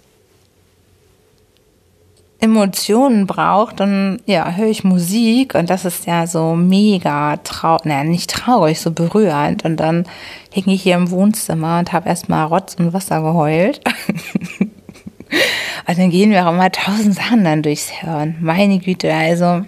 Emotionen 2.38 3.26
braucht, 3.26 3.80
dann 3.80 4.20
ja, 4.26 4.50
höre 4.52 4.68
ich 4.68 4.84
Musik 4.84 5.54
und 5.54 5.70
das 5.70 5.86
ist 5.86 6.06
ja 6.06 6.26
so 6.26 6.54
mega 6.54 7.38
traurig, 7.38 7.86
naja, 7.86 8.04
nicht 8.04 8.30
traurig, 8.30 8.78
so 8.78 8.90
berührend. 8.90 9.64
Und 9.64 9.78
dann 9.78 10.04
hing 10.52 10.68
ich 10.68 10.82
hier 10.82 10.96
im 10.96 11.10
Wohnzimmer 11.10 11.78
und 11.78 11.92
habe 11.92 12.08
erstmal 12.08 12.46
Rotz 12.46 12.74
und 12.78 12.92
Wasser 12.92 13.22
geheult. 13.22 13.80
und 14.60 15.98
dann 15.98 16.10
gehen 16.10 16.30
wir 16.30 16.46
auch 16.46 16.52
immer 16.52 16.70
tausend 16.70 17.14
Sachen 17.14 17.44
dann 17.44 17.62
durchs 17.62 17.88
Hirn. 17.88 18.36
Meine 18.40 18.78
Güte, 18.80 19.12
also 19.14 19.62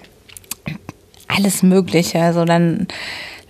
alles 1.26 1.62
Mögliche. 1.62 2.20
Also 2.20 2.44
dann 2.44 2.86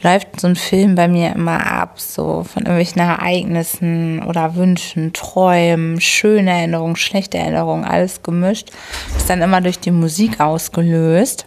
läuft 0.03 0.41
so 0.41 0.47
ein 0.47 0.57
Film 0.57 0.95
bei 0.95 1.09
mir 1.09 1.35
immer 1.35 1.67
ab, 1.67 2.01
so 2.01 2.45
von 2.45 2.63
irgendwelchen 2.63 3.01
Ereignissen 3.01 4.23
oder 4.23 4.55
Wünschen, 4.55 5.13
Träumen, 5.13 6.01
schöne 6.01 6.51
Erinnerungen, 6.51 6.97
schlechte 6.97 7.39
Erinnerungen, 7.39 7.85
alles 7.85 8.23
gemischt. 8.23 8.71
Ist 9.17 9.29
dann 9.29 9.43
immer 9.43 9.61
durch 9.61 9.79
die 9.79 9.91
Musik 9.91 10.41
ausgelöst. 10.41 11.47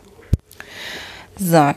So. 1.37 1.73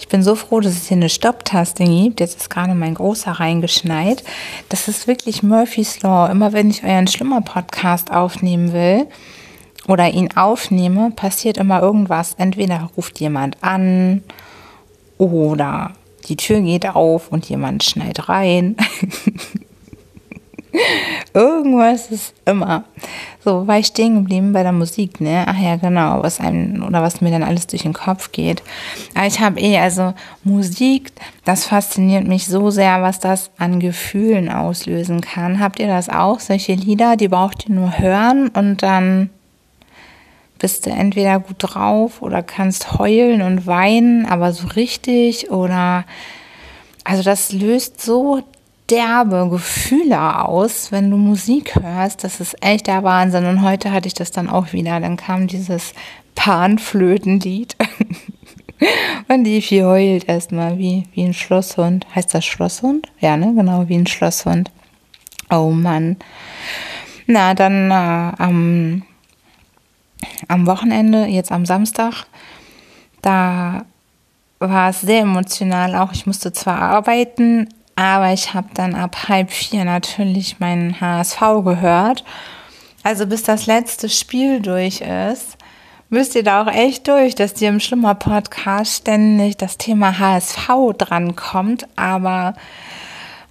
Ich 0.00 0.10
bin 0.10 0.22
so 0.22 0.36
froh, 0.36 0.60
dass 0.60 0.72
es 0.72 0.88
hier 0.88 0.96
eine 0.96 1.10
Stopptaste 1.10 1.84
gibt. 1.84 2.20
Jetzt 2.20 2.40
ist 2.40 2.50
gerade 2.50 2.74
mein 2.74 2.94
Großer 2.94 3.32
reingeschneit. 3.32 4.24
Das 4.68 4.88
ist 4.88 5.06
wirklich 5.06 5.42
Murphy's 5.42 6.00
Law. 6.02 6.30
Immer 6.30 6.54
wenn 6.54 6.70
ich 6.70 6.84
euren 6.84 7.08
Schlimmer-Podcast 7.08 8.10
aufnehmen 8.10 8.72
will 8.72 9.06
oder 9.86 10.08
ihn 10.08 10.34
aufnehme, 10.34 11.10
passiert 11.10 11.58
immer 11.58 11.82
irgendwas. 11.82 12.36
Entweder 12.38 12.88
ruft 12.96 13.20
jemand 13.20 13.62
an 13.62 14.22
oder 15.18 15.92
die 16.28 16.36
Tür 16.36 16.60
geht 16.60 16.88
auf 16.88 17.30
und 17.30 17.48
jemand 17.48 17.84
schneit 17.84 18.28
rein. 18.28 18.76
Irgendwas 21.34 22.10
ist 22.10 22.34
immer. 22.44 22.84
So, 23.44 23.66
war 23.66 23.78
ich 23.78 23.86
stehen 23.86 24.16
geblieben 24.16 24.52
bei 24.52 24.62
der 24.62 24.72
Musik, 24.72 25.20
ne? 25.20 25.44
Ach 25.46 25.58
ja, 25.58 25.76
genau, 25.76 26.22
was 26.22 26.40
einem 26.40 26.82
oder 26.84 27.02
was 27.02 27.20
mir 27.20 27.30
dann 27.30 27.42
alles 27.42 27.66
durch 27.66 27.82
den 27.82 27.94
Kopf 27.94 28.32
geht. 28.32 28.62
Aber 29.14 29.26
ich 29.26 29.40
habe 29.40 29.60
eh, 29.60 29.78
also 29.78 30.14
Musik, 30.44 31.12
das 31.44 31.64
fasziniert 31.64 32.26
mich 32.26 32.46
so 32.46 32.70
sehr, 32.70 33.00
was 33.02 33.18
das 33.18 33.50
an 33.56 33.80
Gefühlen 33.80 34.50
auslösen 34.50 35.20
kann. 35.20 35.60
Habt 35.60 35.80
ihr 35.80 35.88
das 35.88 36.08
auch? 36.08 36.40
Solche 36.40 36.74
Lieder, 36.74 37.16
die 37.16 37.28
braucht 37.28 37.68
ihr 37.68 37.74
nur 37.74 37.98
hören 37.98 38.48
und 38.48 38.82
dann 38.82 39.30
bist 40.58 40.86
du 40.86 40.90
entweder 40.90 41.40
gut 41.40 41.56
drauf 41.58 42.22
oder 42.22 42.42
kannst 42.42 42.98
heulen 42.98 43.42
und 43.42 43.66
weinen, 43.66 44.26
aber 44.26 44.52
so 44.52 44.68
richtig 44.68 45.50
oder 45.50 46.04
also 47.04 47.22
das 47.22 47.52
löst 47.52 48.02
so 48.02 48.42
derbe 48.90 49.48
Gefühle 49.50 50.44
aus, 50.44 50.92
wenn 50.92 51.10
du 51.10 51.16
Musik 51.16 51.74
hörst. 51.80 52.24
Das 52.24 52.40
ist 52.40 52.62
echt 52.62 52.86
der 52.86 53.02
Wahnsinn. 53.02 53.46
Und 53.46 53.62
heute 53.62 53.92
hatte 53.92 54.08
ich 54.08 54.14
das 54.14 54.30
dann 54.30 54.48
auch 54.48 54.72
wieder. 54.72 55.00
Dann 55.00 55.16
kam 55.16 55.46
dieses 55.46 55.94
Panflötenlied. 56.34 57.76
Und 59.28 59.44
die 59.44 59.60
vier 59.60 59.86
heult 59.86 60.28
erstmal 60.28 60.78
wie, 60.78 61.04
wie 61.12 61.24
ein 61.24 61.34
Schlosshund. 61.34 62.06
Heißt 62.14 62.32
das 62.34 62.44
Schlosshund? 62.44 63.08
Ja, 63.20 63.36
ne? 63.36 63.52
Genau, 63.54 63.88
wie 63.88 63.96
ein 63.96 64.06
Schlosshund. 64.06 64.70
Oh 65.50 65.70
Mann. 65.70 66.16
Na, 67.26 67.54
dann 67.54 67.90
äh, 67.90 68.42
am 68.42 69.02
am 70.48 70.66
Wochenende, 70.66 71.26
jetzt 71.26 71.52
am 71.52 71.66
Samstag, 71.66 72.26
da 73.22 73.84
war 74.58 74.90
es 74.90 75.00
sehr 75.00 75.22
emotional 75.22 75.94
auch. 75.94 76.12
Ich 76.12 76.26
musste 76.26 76.52
zwar 76.52 76.80
arbeiten, 76.80 77.68
aber 77.96 78.32
ich 78.32 78.54
habe 78.54 78.68
dann 78.74 78.94
ab 78.94 79.28
halb 79.28 79.50
vier 79.50 79.84
natürlich 79.84 80.60
meinen 80.60 81.00
HSV 81.00 81.40
gehört. 81.64 82.24
Also 83.02 83.26
bis 83.26 83.42
das 83.42 83.66
letzte 83.66 84.08
Spiel 84.08 84.60
durch 84.60 85.00
ist, 85.00 85.56
müsst 86.10 86.34
ihr 86.34 86.42
da 86.42 86.62
auch 86.62 86.72
echt 86.72 87.08
durch, 87.08 87.34
dass 87.34 87.54
dir 87.54 87.68
im 87.68 87.80
Schlimmer 87.80 88.14
Podcast 88.14 88.96
ständig 89.02 89.56
das 89.56 89.78
Thema 89.78 90.18
HSV 90.18 90.68
drankommt. 90.96 91.86
Aber 91.96 92.54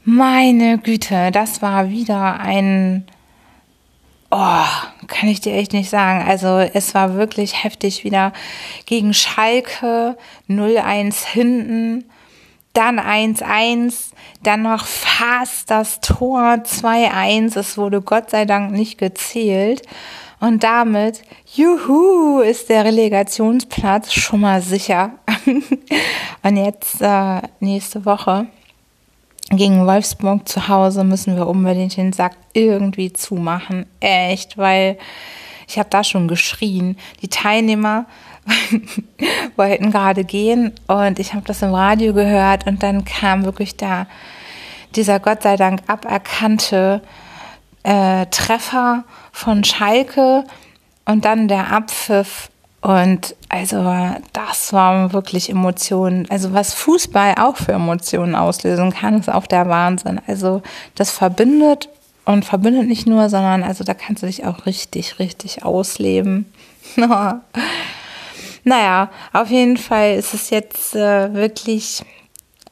meine 0.03 0.77
Güte, 0.77 1.31
das 1.31 1.62
war 1.62 1.89
wieder 1.89 2.39
ein 2.39 3.05
Oh, 4.29 4.65
kann 5.07 5.29
ich 5.29 5.39
dir 5.39 5.53
echt 5.55 5.72
nicht 5.72 5.89
sagen. 5.89 6.27
Also 6.27 6.57
es 6.57 6.93
war 6.93 7.15
wirklich 7.15 7.63
heftig 7.63 8.03
wieder 8.03 8.34
gegen 8.86 9.13
Schalke 9.13 10.17
0-1 10.50 11.25
hinten, 11.25 12.05
dann 12.74 13.00
1-1, 13.00 14.12
dann 14.43 14.63
noch 14.63 14.86
fast 14.86 15.72
das 15.72 16.01
Tor 16.01 16.41
2-1. 16.63 17.57
Es 17.57 17.77
wurde 17.77 18.01
Gott 18.01 18.29
sei 18.29 18.46
Dank 18.46 18.72
nicht 18.72 18.98
gezählt. 18.98 19.84
Und 20.39 20.63
damit, 20.63 21.24
juhu, 21.46 22.41
ist 22.41 22.69
der 22.69 22.86
Relegationsplatz 22.86 24.13
schon 24.13 24.41
mal 24.41 24.62
sicher. 24.62 25.13
Und 26.43 26.57
jetzt 26.57 27.01
äh, 27.01 27.41
nächste 27.60 28.05
Woche 28.05 28.48
gegen 29.50 29.86
Wolfsburg 29.86 30.48
zu 30.48 30.68
Hause 30.68 31.04
müssen 31.04 31.36
wir 31.36 31.48
unbedingt 31.48 31.96
den 31.96 32.13
Sack 32.13 32.34
irgendwie 32.54 33.13
zumachen. 33.13 33.86
Echt, 34.00 34.58
weil 34.58 34.98
ich 35.68 35.77
habe 35.77 35.89
da 35.89 36.04
schon 36.04 36.27
geschrien. 36.27 36.98
Die 37.22 37.30
Teilnehmer 37.30 38.06
wollten 39.56 39.92
gerade 39.92 40.24
gehen 40.24 40.74
und 40.88 41.20
ich 41.20 41.34
habe 41.34 41.46
das 41.46 41.62
im 41.62 41.74
Radio 41.74 42.13
gehört 42.13 42.68
und 42.68 42.84
dann 42.84 43.06
kam 43.06 43.46
wirklich 43.46 43.77
da 43.77 44.08
dieser 44.96 45.20
Gott 45.20 45.44
sei 45.44 45.58
Dank 45.58 45.82
aberkannte 45.88 47.01
äh, 47.84 48.25
Treffer 48.27 49.04
von 49.32 49.63
Schalke 49.63 50.46
und 51.06 51.25
dann 51.25 51.48
der 51.48 51.72
Abpfiff 51.72 52.50
und 52.81 53.36
also 53.50 53.93
das 54.34 54.72
war 54.72 55.12
wirklich 55.13 55.50
Emotionen. 55.50 56.27
Also 56.29 56.53
was 56.53 56.74
Fußball 56.74 57.36
auch 57.39 57.57
für 57.57 57.74
Emotionen 57.74 58.36
auslösen 58.36 58.91
kann, 58.91 59.19
ist 59.19 59.29
auch 59.29 59.48
der 59.48 59.67
Wahnsinn. 59.67 60.22
Also 60.27 60.62
das 60.96 61.12
verbindet 61.12 61.89
und 62.25 62.46
verbindet 62.46 62.88
nicht 62.88 63.07
nur, 63.07 63.29
sondern 63.29 63.63
also 63.63 63.84
da 63.84 63.93
kannst 63.93 64.22
du 64.22 64.27
dich 64.27 64.46
auch 64.46 64.65
richtig, 64.65 65.17
richtig 65.17 65.63
ausleben. 65.63 66.46
naja, 68.63 69.10
auf 69.34 69.50
jeden 69.50 69.77
Fall 69.77 70.15
ist 70.15 70.34
es 70.34 70.50
jetzt 70.50 70.96
äh, 70.96 71.34
wirklich 71.34 72.03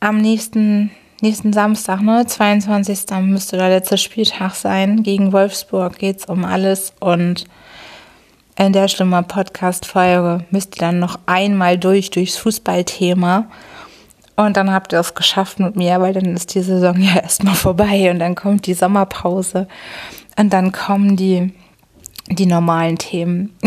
am 0.01 0.17
nächsten, 0.17 0.91
nächsten 1.21 1.51
Samstag, 1.51 2.01
ne, 2.01 2.27
22. 2.27 3.09
müsste 3.21 3.57
der 3.57 3.69
letzte 3.69 3.97
Spieltag 3.97 4.53
sein. 4.53 5.03
Gegen 5.03 5.33
Wolfsburg 5.33 5.97
geht 5.97 6.19
es 6.19 6.25
um 6.25 6.45
alles 6.45 6.93
und 6.99 7.45
in 8.57 8.71
der 8.71 8.87
Stimme 8.87 9.21
Podcast-Folge 9.23 10.45
müsst 10.49 10.77
ihr 10.77 10.79
dann 10.79 10.99
noch 10.99 11.19
einmal 11.25 11.77
durch, 11.77 12.09
durchs 12.09 12.37
Fußballthema. 12.37 13.47
Und 14.37 14.57
dann 14.57 14.71
habt 14.71 14.93
ihr 14.93 14.99
es 14.99 15.13
geschafft 15.13 15.59
mit 15.59 15.75
mir, 15.75 15.99
weil 16.01 16.13
dann 16.13 16.35
ist 16.35 16.55
die 16.55 16.61
Saison 16.61 16.99
ja 17.01 17.21
erstmal 17.21 17.55
vorbei 17.55 18.09
und 18.11 18.19
dann 18.19 18.35
kommt 18.35 18.67
die 18.67 18.73
Sommerpause 18.73 19.67
und 20.37 20.51
dann 20.51 20.71
kommen 20.71 21.15
die, 21.15 21.53
die 22.29 22.45
normalen 22.45 22.97
Themen. 22.97 23.55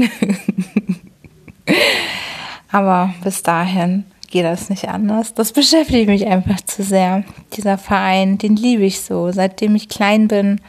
Aber 2.70 3.14
bis 3.22 3.42
dahin 3.42 4.04
geht 4.30 4.44
das 4.44 4.68
nicht 4.68 4.88
anders. 4.88 5.34
Das 5.34 5.52
beschäftigt 5.52 6.08
mich 6.08 6.26
einfach 6.26 6.60
zu 6.62 6.82
sehr. 6.82 7.24
Dieser 7.54 7.78
Verein, 7.78 8.38
den 8.38 8.56
liebe 8.56 8.84
ich 8.84 9.00
so. 9.00 9.32
Seitdem 9.32 9.74
ich 9.74 9.88
klein 9.88 10.28
bin, 10.28 10.60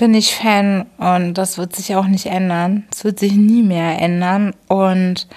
bin 0.00 0.14
ich 0.14 0.34
Fan 0.34 0.86
und 0.96 1.34
das 1.34 1.58
wird 1.58 1.76
sich 1.76 1.94
auch 1.94 2.06
nicht 2.06 2.24
ändern. 2.24 2.84
Es 2.90 3.04
wird 3.04 3.18
sich 3.18 3.34
nie 3.34 3.62
mehr 3.62 4.00
ändern. 4.00 4.54
Und 4.66 5.28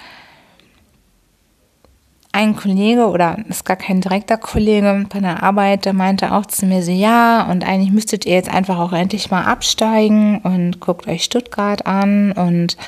ein 2.32 2.56
Kollege 2.56 3.08
oder 3.10 3.36
ist 3.46 3.66
gar 3.66 3.76
kein 3.76 4.00
direkter 4.00 4.38
Kollege 4.38 5.04
bei 5.12 5.20
der 5.20 5.42
Arbeit, 5.42 5.84
der 5.84 5.92
meinte 5.92 6.32
auch 6.32 6.46
zu 6.46 6.64
mir 6.64 6.82
so, 6.82 6.92
ja, 6.92 7.42
und 7.42 7.62
eigentlich 7.62 7.92
müsstet 7.92 8.24
ihr 8.24 8.32
jetzt 8.32 8.48
einfach 8.48 8.78
auch 8.78 8.94
endlich 8.94 9.30
mal 9.30 9.44
absteigen 9.44 10.38
und 10.38 10.80
guckt 10.80 11.06
euch 11.08 11.24
Stuttgart 11.24 11.86
an 11.86 12.32
und 12.32 12.78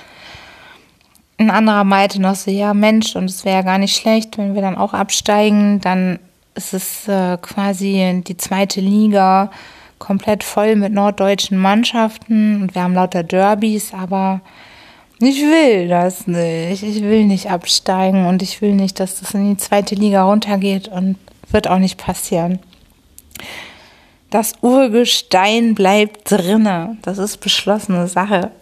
ein 1.37 1.51
anderer 1.51 1.85
meinte 1.85 2.23
noch 2.23 2.37
so, 2.37 2.51
ja 2.51 2.73
Mensch, 2.73 3.15
und 3.17 3.27
es 3.27 3.45
wäre 3.45 3.57
ja 3.57 3.63
gar 3.63 3.77
nicht 3.77 3.95
schlecht, 3.95 4.39
wenn 4.39 4.55
wir 4.55 4.63
dann 4.63 4.79
auch 4.79 4.95
absteigen, 4.95 5.83
dann 5.83 6.21
ist 6.55 6.73
es 6.73 7.07
äh, 7.07 7.37
quasi 7.37 8.23
die 8.27 8.39
zweite 8.39 8.81
Liga 8.81 9.51
komplett 9.99 10.45
voll 10.45 10.77
mit 10.77 10.93
norddeutschen 10.93 11.59
Mannschaften 11.59 12.63
und 12.63 12.75
wir 12.75 12.83
haben 12.83 12.95
lauter 12.95 13.23
Derbys, 13.23 13.93
aber 13.95 14.41
ich 15.19 15.41
will 15.41 15.89
das 15.89 16.27
nicht. 16.27 16.83
Ich 16.83 17.03
will 17.03 17.25
nicht 17.25 17.51
absteigen 17.51 18.27
und 18.27 18.43
ich 18.43 18.61
will 18.61 18.75
nicht, 18.75 19.01
dass 19.01 19.21
das 19.21 19.33
in 19.33 19.51
die 19.51 19.57
zweite 19.57 19.95
Liga 19.95 20.25
runtergeht 20.25 20.89
und 20.89 21.17
wird 21.51 21.69
auch 21.69 21.79
nicht 21.79 21.97
passieren. 21.97 22.59
Das 24.31 24.55
Urgestein 24.61 25.75
bleibt 25.75 26.31
drinne. 26.31 26.99
Das 27.03 27.19
ist 27.19 27.39
beschlossene 27.39 28.07
Sache. 28.09 28.51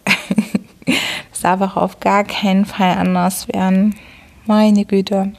Das 1.31 1.41
darf 1.41 1.59
auch 1.61 1.75
auf 1.75 1.99
gar 1.99 2.23
keinen 2.23 2.63
Fall 2.63 2.95
anders 2.97 3.47
werden. 3.49 3.95
Meine 4.45 4.85
Güte. 4.85 5.33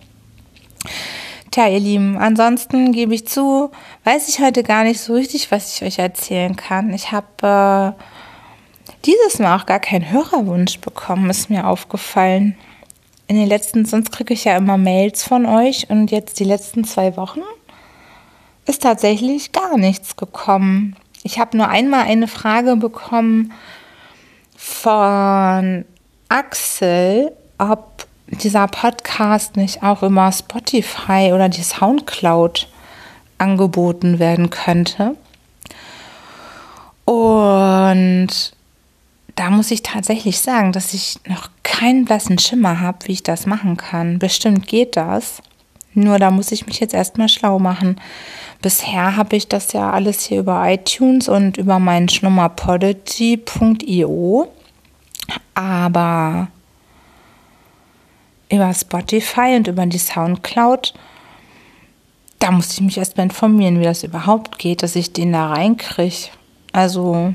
Tja, 1.56 1.68
ihr 1.68 1.80
Lieben, 1.80 2.18
ansonsten 2.18 2.92
gebe 2.92 3.14
ich 3.14 3.26
zu, 3.26 3.70
weiß 4.04 4.28
ich 4.28 4.40
heute 4.40 4.62
gar 4.62 4.84
nicht 4.84 5.00
so 5.00 5.14
richtig, 5.14 5.50
was 5.50 5.74
ich 5.74 5.82
euch 5.86 5.98
erzählen 5.98 6.54
kann. 6.54 6.92
Ich 6.92 7.12
habe 7.12 7.96
äh, 7.96 8.92
dieses 9.06 9.38
Mal 9.38 9.56
auch 9.56 9.64
gar 9.64 9.80
keinen 9.80 10.10
Hörerwunsch 10.10 10.78
bekommen, 10.80 11.30
ist 11.30 11.48
mir 11.48 11.66
aufgefallen. 11.66 12.58
In 13.26 13.36
den 13.36 13.48
letzten, 13.48 13.86
sonst 13.86 14.12
kriege 14.12 14.34
ich 14.34 14.44
ja 14.44 14.54
immer 14.54 14.76
Mails 14.76 15.22
von 15.24 15.46
euch 15.46 15.88
und 15.88 16.10
jetzt 16.10 16.40
die 16.40 16.44
letzten 16.44 16.84
zwei 16.84 17.16
Wochen 17.16 17.40
ist 18.66 18.82
tatsächlich 18.82 19.52
gar 19.52 19.78
nichts 19.78 20.16
gekommen. 20.16 20.94
Ich 21.22 21.38
habe 21.38 21.56
nur 21.56 21.70
einmal 21.70 22.02
eine 22.02 22.28
Frage 22.28 22.76
bekommen 22.76 23.54
von 24.58 25.86
Axel, 26.28 27.32
ob 27.56 27.95
dieser 28.28 28.66
Podcast 28.66 29.56
nicht 29.56 29.82
auch 29.82 30.02
über 30.02 30.30
Spotify 30.32 31.32
oder 31.32 31.48
die 31.48 31.62
Soundcloud 31.62 32.68
angeboten 33.38 34.18
werden 34.18 34.50
könnte. 34.50 35.16
Und 37.04 38.52
da 39.36 39.50
muss 39.50 39.70
ich 39.70 39.82
tatsächlich 39.82 40.40
sagen, 40.40 40.72
dass 40.72 40.94
ich 40.94 41.18
noch 41.26 41.50
keinen 41.62 42.04
blassen 42.04 42.38
Schimmer 42.38 42.80
habe, 42.80 42.98
wie 43.04 43.12
ich 43.12 43.22
das 43.22 43.46
machen 43.46 43.76
kann. 43.76 44.18
Bestimmt 44.18 44.66
geht 44.66 44.96
das. 44.96 45.42
Nur 45.92 46.18
da 46.18 46.30
muss 46.30 46.52
ich 46.52 46.66
mich 46.66 46.80
jetzt 46.80 46.94
erstmal 46.94 47.28
schlau 47.28 47.58
machen. 47.58 48.00
Bisher 48.60 49.16
habe 49.16 49.36
ich 49.36 49.48
das 49.48 49.72
ja 49.72 49.90
alles 49.90 50.24
hier 50.24 50.40
über 50.40 50.62
iTunes 50.66 51.28
und 51.28 51.58
über 51.58 51.78
meinen 51.78 52.08
Schnummer 52.08 52.48
podigy.io. 52.48 54.48
Aber 55.54 56.48
über 58.50 58.72
Spotify 58.72 59.56
und 59.56 59.68
über 59.68 59.84
die 59.86 59.98
Soundcloud, 59.98 60.94
da 62.38 62.50
muss 62.50 62.72
ich 62.72 62.80
mich 62.80 62.96
erstmal 62.98 63.26
informieren, 63.26 63.78
wie 63.80 63.84
das 63.84 64.04
überhaupt 64.04 64.58
geht, 64.58 64.82
dass 64.82 64.96
ich 64.96 65.12
den 65.12 65.32
da 65.32 65.52
reinkriege. 65.52 66.30
Also 66.72 67.34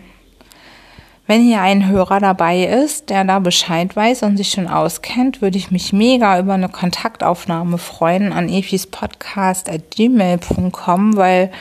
wenn 1.28 1.44
hier 1.44 1.62
ein 1.62 1.88
Hörer 1.88 2.20
dabei 2.20 2.66
ist, 2.66 3.10
der 3.10 3.24
da 3.24 3.38
Bescheid 3.40 3.96
weiß 3.96 4.24
und 4.24 4.36
sich 4.38 4.50
schon 4.52 4.68
auskennt, 4.68 5.42
würde 5.42 5.58
ich 5.58 5.72
mich 5.72 5.94
mega 5.94 6.38
über 6.38 6.56
eine 6.56 6.68
Kontaktaufnahme 6.70 7.78
freuen 7.78 8.34
an 8.34 8.50
efispodcast.gmail.com, 8.50 11.16
weil 11.16 11.52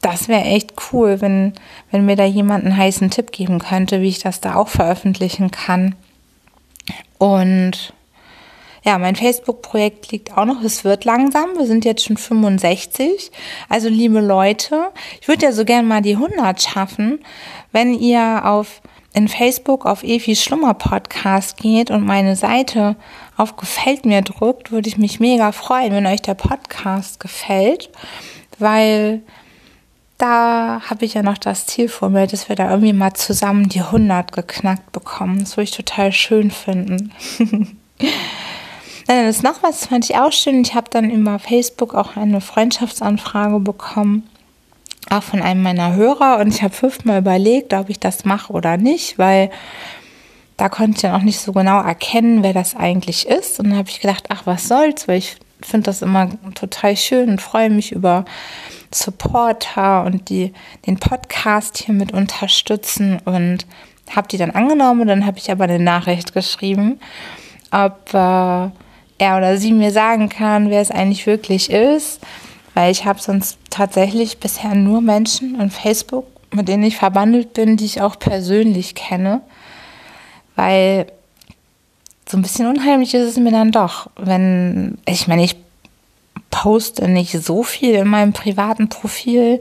das 0.00 0.28
wäre 0.28 0.42
echt 0.42 0.74
cool, 0.92 1.20
wenn, 1.20 1.52
wenn 1.90 2.06
mir 2.06 2.16
da 2.16 2.24
jemand 2.24 2.64
einen 2.64 2.76
heißen 2.76 3.10
Tipp 3.10 3.30
geben 3.30 3.60
könnte, 3.60 4.00
wie 4.00 4.08
ich 4.08 4.18
das 4.18 4.40
da 4.40 4.56
auch 4.56 4.68
veröffentlichen 4.68 5.50
kann. 5.50 5.94
Und 7.18 7.92
ja, 8.84 8.96
mein 8.98 9.16
Facebook-Projekt 9.16 10.12
liegt 10.12 10.36
auch 10.36 10.44
noch. 10.44 10.62
Es 10.62 10.84
wird 10.84 11.04
langsam. 11.04 11.50
Wir 11.56 11.66
sind 11.66 11.84
jetzt 11.84 12.04
schon 12.04 12.16
65. 12.16 13.30
Also, 13.68 13.88
liebe 13.88 14.20
Leute, 14.20 14.90
ich 15.20 15.28
würde 15.28 15.46
ja 15.46 15.52
so 15.52 15.64
gerne 15.64 15.86
mal 15.86 16.00
die 16.00 16.14
100 16.14 16.62
schaffen. 16.62 17.18
Wenn 17.72 17.92
ihr 17.92 18.44
auf 18.44 18.80
in 19.14 19.28
Facebook 19.28 19.84
auf 19.84 20.04
Efis 20.04 20.42
Schlummer 20.42 20.74
Podcast 20.74 21.56
geht 21.56 21.90
und 21.90 22.04
meine 22.04 22.36
Seite 22.36 22.94
auf 23.36 23.56
Gefällt 23.56 24.04
mir 24.04 24.22
drückt, 24.22 24.70
würde 24.70 24.88
ich 24.88 24.96
mich 24.96 25.18
mega 25.18 25.52
freuen, 25.52 25.92
wenn 25.92 26.06
euch 26.06 26.22
der 26.22 26.34
Podcast 26.34 27.18
gefällt, 27.18 27.90
weil 28.58 29.22
da 30.18 30.80
habe 30.90 31.04
ich 31.04 31.14
ja 31.14 31.22
noch 31.22 31.38
das 31.38 31.66
Ziel 31.66 31.88
vor 31.88 32.10
mir, 32.10 32.26
dass 32.26 32.48
wir 32.48 32.56
da 32.56 32.70
irgendwie 32.70 32.92
mal 32.92 33.14
zusammen 33.14 33.68
die 33.68 33.80
100 33.80 34.32
geknackt 34.32 34.90
bekommen. 34.90 35.38
Das 35.40 35.56
würde 35.56 35.64
ich 35.64 35.70
total 35.70 36.12
schön 36.12 36.50
finden. 36.50 37.12
Dann 39.06 39.26
ist 39.26 39.42
noch 39.42 39.62
was, 39.62 39.80
das 39.80 39.88
fand 39.88 40.10
ich 40.10 40.16
auch 40.16 40.32
schön. 40.32 40.60
Ich 40.60 40.74
habe 40.74 40.90
dann 40.90 41.10
über 41.10 41.38
Facebook 41.38 41.94
auch 41.94 42.16
eine 42.16 42.42
Freundschaftsanfrage 42.42 43.58
bekommen, 43.58 44.28
auch 45.08 45.22
von 45.22 45.40
einem 45.40 45.62
meiner 45.62 45.94
Hörer. 45.94 46.40
Und 46.40 46.48
ich 46.48 46.62
habe 46.62 46.74
fünfmal 46.74 47.20
überlegt, 47.20 47.72
ob 47.72 47.88
ich 47.88 47.98
das 47.98 48.26
mache 48.26 48.52
oder 48.52 48.76
nicht, 48.76 49.18
weil 49.18 49.50
da 50.58 50.68
konnte 50.68 50.96
ich 50.96 51.00
dann 51.00 51.14
auch 51.14 51.24
nicht 51.24 51.40
so 51.40 51.52
genau 51.52 51.80
erkennen, 51.80 52.42
wer 52.42 52.52
das 52.52 52.76
eigentlich 52.76 53.26
ist. 53.26 53.58
Und 53.58 53.70
dann 53.70 53.78
habe 53.78 53.88
ich 53.88 54.00
gedacht, 54.00 54.24
ach, 54.28 54.42
was 54.44 54.68
soll's, 54.68 55.08
weil 55.08 55.18
ich 55.18 55.38
finde 55.62 55.86
das 55.86 56.02
immer 56.02 56.30
total 56.54 56.96
schön 56.96 57.28
und 57.28 57.40
freue 57.40 57.70
mich 57.70 57.92
über 57.92 58.24
Supporter 58.92 60.04
und 60.04 60.28
die 60.28 60.52
den 60.86 60.98
Podcast 60.98 61.78
hier 61.78 61.94
mit 61.94 62.12
unterstützen 62.12 63.18
und 63.24 63.66
habe 64.14 64.28
die 64.28 64.38
dann 64.38 64.50
angenommen. 64.50 65.06
Dann 65.06 65.26
habe 65.26 65.38
ich 65.38 65.50
aber 65.50 65.64
eine 65.64 65.78
Nachricht 65.78 66.32
geschrieben, 66.32 66.98
ob 67.70 68.14
äh, 68.14 68.70
er 69.18 69.36
oder 69.36 69.58
sie 69.58 69.72
mir 69.72 69.90
sagen 69.90 70.28
kann, 70.28 70.70
wer 70.70 70.80
es 70.80 70.90
eigentlich 70.90 71.26
wirklich 71.26 71.70
ist, 71.70 72.20
weil 72.74 72.92
ich 72.92 73.04
habe 73.04 73.20
sonst 73.20 73.58
tatsächlich 73.70 74.38
bisher 74.38 74.74
nur 74.74 75.00
Menschen 75.00 75.60
an 75.60 75.70
Facebook, 75.70 76.26
mit 76.52 76.68
denen 76.68 76.84
ich 76.84 76.96
verbandelt 76.96 77.52
bin, 77.52 77.76
die 77.76 77.84
ich 77.84 78.00
auch 78.00 78.18
persönlich 78.18 78.94
kenne, 78.94 79.42
weil 80.56 81.06
so 82.30 82.36
ein 82.36 82.42
bisschen 82.42 82.66
unheimlich 82.66 83.14
ist 83.14 83.24
es 83.24 83.36
mir 83.38 83.50
dann 83.50 83.72
doch, 83.72 84.10
wenn 84.16 84.98
ich 85.06 85.28
meine, 85.28 85.44
ich 85.44 85.56
poste 86.50 87.08
nicht 87.08 87.32
so 87.32 87.62
viel 87.62 87.94
in 87.94 88.08
meinem 88.08 88.32
privaten 88.32 88.88
Profil. 88.88 89.60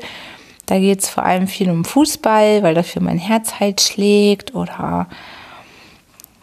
Da 0.65 0.77
geht 0.79 1.01
es 1.01 1.09
vor 1.09 1.23
allem 1.23 1.47
viel 1.47 1.69
um 1.69 1.85
Fußball, 1.85 2.63
weil 2.63 2.73
dafür 2.73 3.01
mein 3.01 3.19
Herz 3.19 3.59
halt 3.59 3.81
schlägt 3.81 4.53
oder 4.53 5.07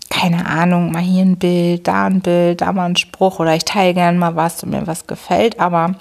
keine 0.09 0.47
Ahnung, 0.47 0.93
mal 0.93 1.03
hier 1.03 1.25
ein 1.25 1.37
Bild, 1.37 1.87
da 1.89 2.07
ein 2.07 2.21
Bild, 2.21 2.61
da 2.61 2.73
mal 2.73 2.87
ein 2.87 2.97
Spruch 2.97 3.41
oder 3.41 3.55
ich 3.55 3.65
teile 3.65 3.93
gerne 3.93 4.17
mal 4.17 4.37
was 4.37 4.63
und 4.63 4.71
mir 4.71 4.87
was 4.87 5.07
gefällt. 5.07 5.61
Aber 5.61 5.97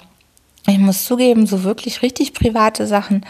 ich 0.66 0.78
muss 0.78 1.04
zugeben, 1.04 1.46
so 1.46 1.64
wirklich 1.64 2.00
richtig 2.00 2.32
private 2.32 2.86
Sachen 2.86 3.26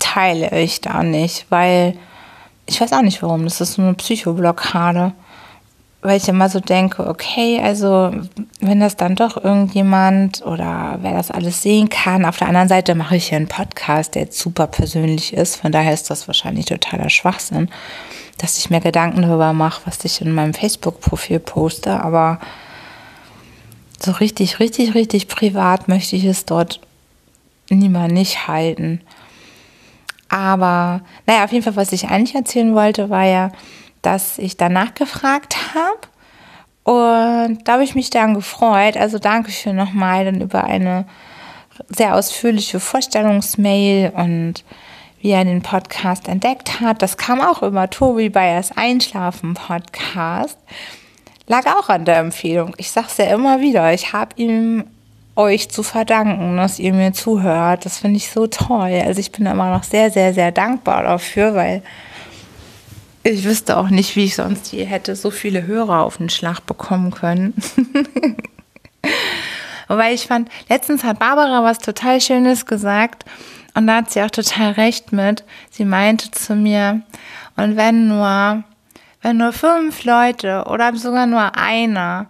teile 0.00 0.58
ich 0.60 0.80
da 0.80 1.02
nicht, 1.02 1.46
weil 1.50 1.96
ich 2.66 2.80
weiß 2.80 2.92
auch 2.92 3.02
nicht 3.02 3.22
warum. 3.22 3.44
Das 3.44 3.60
ist 3.60 3.74
so 3.74 3.82
eine 3.82 3.94
Psychoblockade. 3.94 5.12
Weil 6.02 6.18
ich 6.18 6.28
immer 6.28 6.48
so 6.48 6.60
denke, 6.60 7.08
okay, 7.08 7.60
also 7.60 8.12
wenn 8.60 8.78
das 8.78 8.96
dann 8.96 9.16
doch 9.16 9.42
irgendjemand 9.42 10.44
oder 10.46 10.98
wer 11.00 11.14
das 11.14 11.32
alles 11.32 11.62
sehen 11.62 11.88
kann, 11.88 12.24
auf 12.24 12.36
der 12.36 12.48
anderen 12.48 12.68
Seite 12.68 12.94
mache 12.94 13.16
ich 13.16 13.30
hier 13.30 13.36
einen 13.36 13.48
Podcast, 13.48 14.14
der 14.14 14.22
jetzt 14.22 14.38
super 14.38 14.68
persönlich 14.68 15.32
ist. 15.32 15.56
Von 15.56 15.72
daher 15.72 15.94
ist 15.94 16.08
das 16.10 16.28
wahrscheinlich 16.28 16.66
totaler 16.66 17.10
Schwachsinn 17.10 17.68
dass 18.38 18.58
ich 18.58 18.70
mir 18.70 18.80
Gedanken 18.80 19.22
darüber 19.22 19.52
mache, 19.52 19.82
was 19.86 20.04
ich 20.04 20.20
in 20.20 20.32
meinem 20.32 20.54
Facebook-Profil 20.54 21.40
poste. 21.40 22.02
Aber 22.02 22.38
so 23.98 24.12
richtig, 24.12 24.60
richtig, 24.60 24.94
richtig 24.94 25.28
privat 25.28 25.88
möchte 25.88 26.16
ich 26.16 26.24
es 26.24 26.44
dort 26.44 26.80
niemand 27.70 28.12
nicht 28.12 28.46
halten. 28.46 29.00
Aber 30.28 31.02
naja, 31.26 31.44
auf 31.44 31.52
jeden 31.52 31.64
Fall, 31.64 31.76
was 31.76 31.92
ich 31.92 32.08
eigentlich 32.08 32.34
erzählen 32.34 32.74
wollte, 32.74 33.10
war 33.10 33.24
ja, 33.24 33.50
dass 34.02 34.38
ich 34.38 34.56
danach 34.56 34.94
gefragt 34.94 35.56
habe. 35.74 35.98
Und 36.84 37.58
da 37.64 37.74
habe 37.74 37.84
ich 37.84 37.94
mich 37.94 38.10
dann 38.10 38.34
gefreut. 38.34 38.96
Also 38.96 39.18
danke 39.18 39.50
schön 39.50 39.76
nochmal 39.76 40.24
dann 40.24 40.40
über 40.40 40.64
eine 40.64 41.06
sehr 41.88 42.14
ausführliche 42.14 42.80
Vorstellungsmail 42.80 44.12
und 44.14 44.64
wie 45.20 45.30
er 45.30 45.44
den 45.44 45.62
Podcast 45.62 46.28
entdeckt 46.28 46.80
hat. 46.80 47.02
Das 47.02 47.16
kam 47.16 47.40
auch 47.40 47.62
über 47.62 47.90
Tobi 47.90 48.28
Bayers 48.28 48.76
Einschlafen 48.76 49.54
Podcast. 49.54 50.58
Lag 51.48 51.66
auch 51.66 51.88
an 51.88 52.04
der 52.04 52.18
Empfehlung. 52.18 52.74
Ich 52.76 52.90
sage 52.90 53.08
es 53.10 53.16
ja 53.16 53.26
immer 53.26 53.60
wieder. 53.60 53.92
Ich 53.92 54.12
habe 54.12 54.30
ihm 54.36 54.84
euch 55.36 55.68
zu 55.68 55.82
verdanken, 55.82 56.56
dass 56.56 56.78
ihr 56.78 56.92
mir 56.92 57.12
zuhört. 57.12 57.84
Das 57.84 57.98
finde 57.98 58.16
ich 58.16 58.30
so 58.30 58.46
toll. 58.46 59.02
Also 59.04 59.20
ich 59.20 59.30
bin 59.30 59.46
immer 59.46 59.70
noch 59.70 59.84
sehr, 59.84 60.10
sehr, 60.10 60.34
sehr 60.34 60.50
dankbar 60.50 61.02
dafür, 61.02 61.54
weil 61.54 61.82
ich 63.22 63.44
wüsste 63.44 63.76
auch 63.76 63.90
nicht, 63.90 64.16
wie 64.16 64.24
ich 64.24 64.34
sonst 64.36 64.72
je 64.72 64.84
hätte 64.84 65.14
so 65.14 65.30
viele 65.30 65.66
Hörer 65.66 66.02
auf 66.02 66.16
den 66.16 66.30
Schlag 66.30 66.60
bekommen 66.60 67.10
können. 67.10 67.54
Wobei 69.88 70.14
ich 70.14 70.26
fand, 70.26 70.48
letztens 70.68 71.04
hat 71.04 71.18
Barbara 71.18 71.62
was 71.62 71.78
total 71.78 72.20
Schönes 72.20 72.66
gesagt. 72.66 73.24
Und 73.74 73.86
da 73.86 73.96
hat 73.96 74.10
sie 74.10 74.22
auch 74.22 74.30
total 74.30 74.72
recht 74.72 75.12
mit. 75.12 75.44
Sie 75.70 75.84
meinte 75.84 76.30
zu 76.30 76.54
mir, 76.54 77.02
und 77.56 77.76
wenn 77.76 78.08
nur, 78.08 78.64
wenn 79.22 79.36
nur 79.38 79.52
fünf 79.52 80.04
Leute 80.04 80.64
oder 80.66 80.94
sogar 80.96 81.26
nur 81.26 81.56
einer 81.56 82.26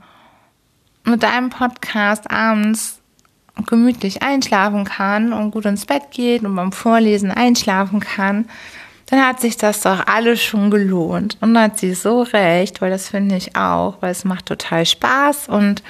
mit 1.04 1.22
deinem 1.22 1.50
Podcast 1.50 2.30
abends 2.30 2.95
gemütlich 3.66 4.22
einschlafen 4.22 4.84
kann 4.84 5.32
und 5.32 5.50
gut 5.50 5.64
ins 5.64 5.86
Bett 5.86 6.10
geht 6.10 6.44
und 6.44 6.54
beim 6.54 6.72
Vorlesen 6.72 7.30
einschlafen 7.30 8.00
kann, 8.00 8.46
dann 9.06 9.24
hat 9.24 9.40
sich 9.40 9.56
das 9.56 9.80
doch 9.80 10.06
alles 10.06 10.42
schon 10.42 10.70
gelohnt. 10.70 11.38
Und 11.40 11.54
da 11.54 11.62
hat 11.62 11.78
sie 11.78 11.94
so 11.94 12.22
recht, 12.22 12.80
weil 12.80 12.90
das 12.90 13.08
finde 13.08 13.36
ich 13.36 13.56
auch, 13.56 13.96
weil 14.00 14.10
es 14.10 14.24
macht 14.24 14.46
total 14.46 14.84
Spaß 14.84 15.48
und 15.48 15.82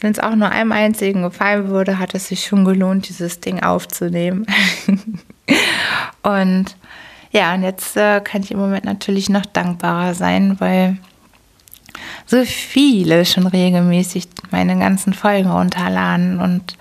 wenn 0.00 0.12
es 0.12 0.20
auch 0.20 0.36
nur 0.36 0.50
einem 0.50 0.70
einzigen 0.70 1.22
gefallen 1.22 1.68
würde, 1.68 1.98
hat 1.98 2.14
es 2.14 2.28
sich 2.28 2.44
schon 2.44 2.64
gelohnt, 2.64 3.08
dieses 3.08 3.40
Ding 3.40 3.62
aufzunehmen. 3.62 4.46
und 6.22 6.76
ja, 7.32 7.54
und 7.54 7.62
jetzt 7.62 7.96
äh, 7.96 8.20
kann 8.20 8.42
ich 8.42 8.52
im 8.52 8.58
Moment 8.58 8.84
natürlich 8.84 9.28
noch 9.28 9.44
dankbarer 9.44 10.14
sein, 10.14 10.60
weil 10.60 10.98
so 12.26 12.44
viele 12.44 13.24
schon 13.24 13.46
regelmäßig 13.46 14.28
meine 14.50 14.78
ganzen 14.78 15.12
Folgen 15.14 15.50
runterladen 15.50 16.40
und 16.40 16.76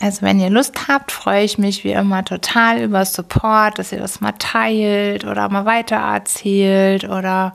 Also 0.00 0.22
wenn 0.22 0.38
ihr 0.38 0.50
Lust 0.50 0.86
habt, 0.86 1.10
freue 1.10 1.44
ich 1.44 1.58
mich 1.58 1.82
wie 1.82 1.90
immer 1.92 2.24
total 2.24 2.80
über 2.80 3.04
Support, 3.04 3.78
dass 3.78 3.90
ihr 3.92 3.98
das 3.98 4.20
mal 4.20 4.32
teilt 4.38 5.24
oder 5.24 5.48
mal 5.48 5.64
weitererzählt 5.64 7.04
oder 7.04 7.52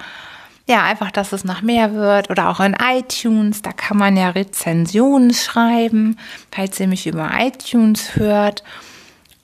ja, 0.67 0.84
einfach, 0.84 1.12
dass 1.12 1.34
es 1.34 1.43
noch 1.43 1.62
mehr 1.62 1.93
wird 1.93 2.30
oder 2.30 2.49
auch 2.49 2.60
in 2.60 2.76
iTunes, 2.82 3.62
da 3.62 3.71
kann 3.71 3.97
man 3.97 4.15
ja 4.15 4.30
Rezensionen 4.30 5.34
schreiben, 5.34 6.17
falls 6.52 6.80
ihr 6.80 6.88
mich 6.88 7.06
über 7.06 7.30
iTunes 7.38 8.15
hört. 8.15 8.63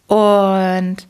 Und 0.08 1.08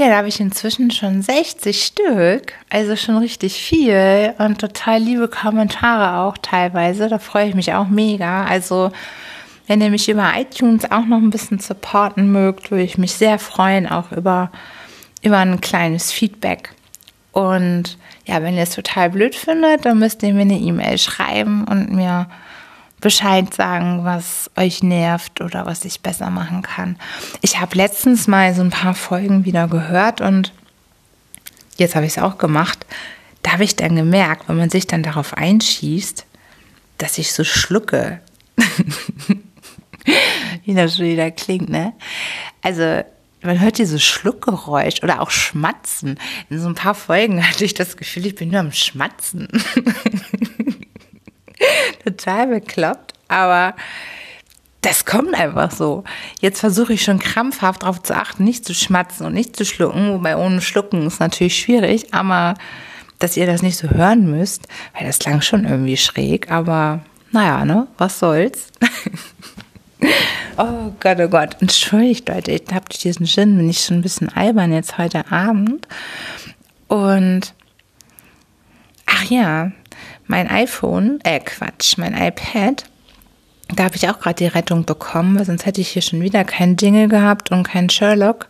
ja, 0.00 0.08
da 0.08 0.16
habe 0.16 0.28
ich 0.28 0.40
inzwischen 0.40 0.90
schon 0.90 1.20
60 1.20 1.84
Stück, 1.84 2.54
also 2.70 2.96
schon 2.96 3.18
richtig 3.18 3.60
viel 3.60 4.32
und 4.38 4.58
total 4.58 4.98
liebe 4.98 5.28
Kommentare 5.28 6.20
auch 6.20 6.38
teilweise. 6.38 7.10
Da 7.10 7.18
freue 7.18 7.50
ich 7.50 7.54
mich 7.54 7.74
auch 7.74 7.86
mega. 7.86 8.44
Also 8.44 8.92
wenn 9.66 9.82
ihr 9.82 9.90
mich 9.90 10.08
über 10.08 10.32
iTunes 10.36 10.90
auch 10.90 11.04
noch 11.04 11.18
ein 11.18 11.28
bisschen 11.28 11.58
supporten 11.58 12.32
mögt, 12.32 12.70
würde 12.70 12.82
ich 12.82 12.96
mich 12.96 13.12
sehr 13.12 13.38
freuen, 13.38 13.86
auch 13.86 14.10
über, 14.10 14.50
über 15.22 15.36
ein 15.36 15.60
kleines 15.60 16.10
Feedback. 16.10 16.72
Und 17.32 17.98
ja, 18.24 18.42
wenn 18.42 18.56
ihr 18.56 18.62
es 18.62 18.74
total 18.74 19.10
blöd 19.10 19.34
findet, 19.34 19.84
dann 19.84 19.98
müsst 19.98 20.22
ihr 20.22 20.32
mir 20.32 20.40
eine 20.40 20.58
E-Mail 20.58 20.96
schreiben 20.96 21.64
und 21.68 21.92
mir 21.92 22.26
Bescheid 23.00 23.52
sagen, 23.54 24.04
was 24.04 24.50
euch 24.56 24.82
nervt 24.82 25.40
oder 25.40 25.66
was 25.66 25.84
ich 25.84 26.00
besser 26.00 26.30
machen 26.30 26.62
kann. 26.62 26.96
Ich 27.40 27.60
habe 27.60 27.76
letztens 27.76 28.28
mal 28.28 28.54
so 28.54 28.62
ein 28.62 28.70
paar 28.70 28.94
Folgen 28.94 29.44
wieder 29.44 29.68
gehört 29.68 30.20
und 30.20 30.52
jetzt 31.76 31.94
habe 31.96 32.06
ich 32.06 32.16
es 32.16 32.22
auch 32.22 32.38
gemacht. 32.38 32.84
Da 33.42 33.52
habe 33.52 33.64
ich 33.64 33.76
dann 33.76 33.96
gemerkt, 33.96 34.48
wenn 34.48 34.56
man 34.56 34.70
sich 34.70 34.86
dann 34.86 35.02
darauf 35.02 35.34
einschießt, 35.34 36.26
dass 36.98 37.18
ich 37.18 37.32
so 37.32 37.44
schlucke. 37.44 38.20
Wie 40.64 40.74
das 40.74 40.96
schon 40.96 41.06
wieder 41.06 41.30
klingt, 41.30 41.70
ne? 41.70 41.94
Also, 42.62 43.02
man 43.42 43.58
hört 43.60 43.78
dieses 43.78 44.02
Schluckgeräusch 44.04 45.02
oder 45.02 45.22
auch 45.22 45.30
Schmatzen. 45.30 46.18
In 46.50 46.60
so 46.60 46.68
ein 46.68 46.74
paar 46.74 46.94
Folgen 46.94 47.46
hatte 47.48 47.64
ich 47.64 47.72
das 47.74 47.96
Gefühl, 47.96 48.26
ich 48.26 48.34
bin 48.34 48.50
nur 48.50 48.60
am 48.60 48.72
Schmatzen. 48.72 49.48
Total 52.04 52.46
bekloppt, 52.46 53.14
aber 53.28 53.74
das 54.82 55.04
kommt 55.04 55.34
einfach 55.34 55.70
so. 55.70 56.04
Jetzt 56.40 56.60
versuche 56.60 56.94
ich 56.94 57.02
schon 57.02 57.18
krampfhaft 57.18 57.82
darauf 57.82 58.02
zu 58.02 58.16
achten, 58.16 58.44
nicht 58.44 58.64
zu 58.64 58.74
schmatzen 58.74 59.26
und 59.26 59.34
nicht 59.34 59.56
zu 59.56 59.64
schlucken, 59.64 60.12
wobei 60.14 60.36
ohne 60.36 60.60
Schlucken 60.60 61.06
ist 61.06 61.20
natürlich 61.20 61.58
schwierig, 61.58 62.14
aber 62.14 62.54
dass 63.18 63.36
ihr 63.36 63.46
das 63.46 63.62
nicht 63.62 63.76
so 63.76 63.90
hören 63.90 64.30
müsst, 64.30 64.66
weil 64.94 65.06
das 65.06 65.18
klang 65.18 65.42
schon 65.42 65.64
irgendwie 65.64 65.98
schräg, 65.98 66.50
aber 66.50 67.00
naja, 67.32 67.64
ne, 67.64 67.86
was 67.98 68.18
soll's. 68.18 68.68
oh 70.56 70.92
Gott, 70.98 71.18
oh 71.20 71.28
Gott, 71.28 71.56
entschuldigt 71.60 72.28
Leute, 72.28 72.52
ich 72.52 72.62
habe 72.72 72.86
durch 72.88 73.00
diesen 73.00 73.26
Gin, 73.26 73.58
bin 73.58 73.68
ich 73.68 73.84
schon 73.84 73.98
ein 73.98 74.02
bisschen 74.02 74.30
albern 74.30 74.72
jetzt 74.72 74.96
heute 74.96 75.30
Abend 75.30 75.86
und 76.88 77.52
ach 79.04 79.24
ja, 79.24 79.72
mein 80.30 80.48
iPhone, 80.48 81.18
äh 81.24 81.40
Quatsch, 81.40 81.98
mein 81.98 82.14
iPad, 82.14 82.84
da 83.74 83.84
habe 83.84 83.96
ich 83.96 84.08
auch 84.08 84.20
gerade 84.20 84.36
die 84.36 84.46
Rettung 84.46 84.84
bekommen, 84.84 85.36
weil 85.36 85.44
sonst 85.44 85.66
hätte 85.66 85.80
ich 85.80 85.88
hier 85.88 86.02
schon 86.02 86.20
wieder 86.20 86.44
keinen 86.44 86.76
Jingle 86.76 87.08
gehabt 87.08 87.50
und 87.50 87.64
keinen 87.64 87.90
Sherlock 87.90 88.48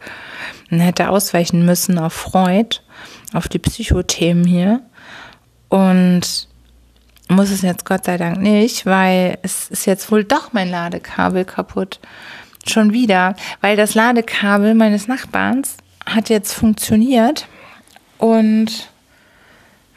und 0.71 0.81
hätte 0.81 1.09
ausweichen 1.09 1.65
müssen 1.65 1.99
auf 1.99 2.13
Freud, 2.13 2.81
auf 3.33 3.49
die 3.49 3.59
Psychothemen 3.59 4.45
hier. 4.45 4.83
Und 5.69 6.49
muss 7.29 7.51
es 7.51 7.63
jetzt 7.63 7.85
Gott 7.85 8.05
sei 8.05 8.19
Dank 8.19 8.39
nicht, 8.39 8.87
weil 8.87 9.39
es 9.43 9.71
ist 9.71 9.87
jetzt 9.87 10.11
wohl 10.11 10.25
doch 10.25 10.53
mein 10.53 10.71
Ladekabel 10.71 11.45
kaputt. 11.45 12.01
Schon 12.67 12.93
wieder, 12.93 13.37
weil 13.63 13.77
das 13.77 13.95
Ladekabel 13.95 14.75
meines 14.75 15.09
Nachbarns 15.09 15.77
hat 16.05 16.29
jetzt 16.29 16.53
funktioniert 16.53 17.47
und 18.19 18.91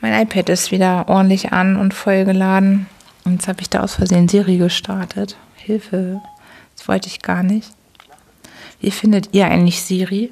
mein 0.03 0.21
iPad 0.21 0.49
ist 0.49 0.73
wieder 0.73 1.07
ordentlich 1.07 1.53
an 1.53 1.77
und 1.77 1.93
vollgeladen. 1.93 2.87
Und 3.23 3.35
jetzt 3.35 3.47
habe 3.47 3.61
ich 3.61 3.69
da 3.69 3.79
aus 3.79 3.95
Versehen 3.95 4.27
Siri 4.27 4.57
gestartet. 4.57 5.37
Hilfe, 5.55 6.21
das 6.75 6.89
wollte 6.89 7.07
ich 7.07 7.21
gar 7.21 7.41
nicht. 7.41 7.71
Wie 8.81 8.91
findet 8.91 9.29
ihr 9.31 9.45
eigentlich 9.47 9.81
Siri? 9.81 10.29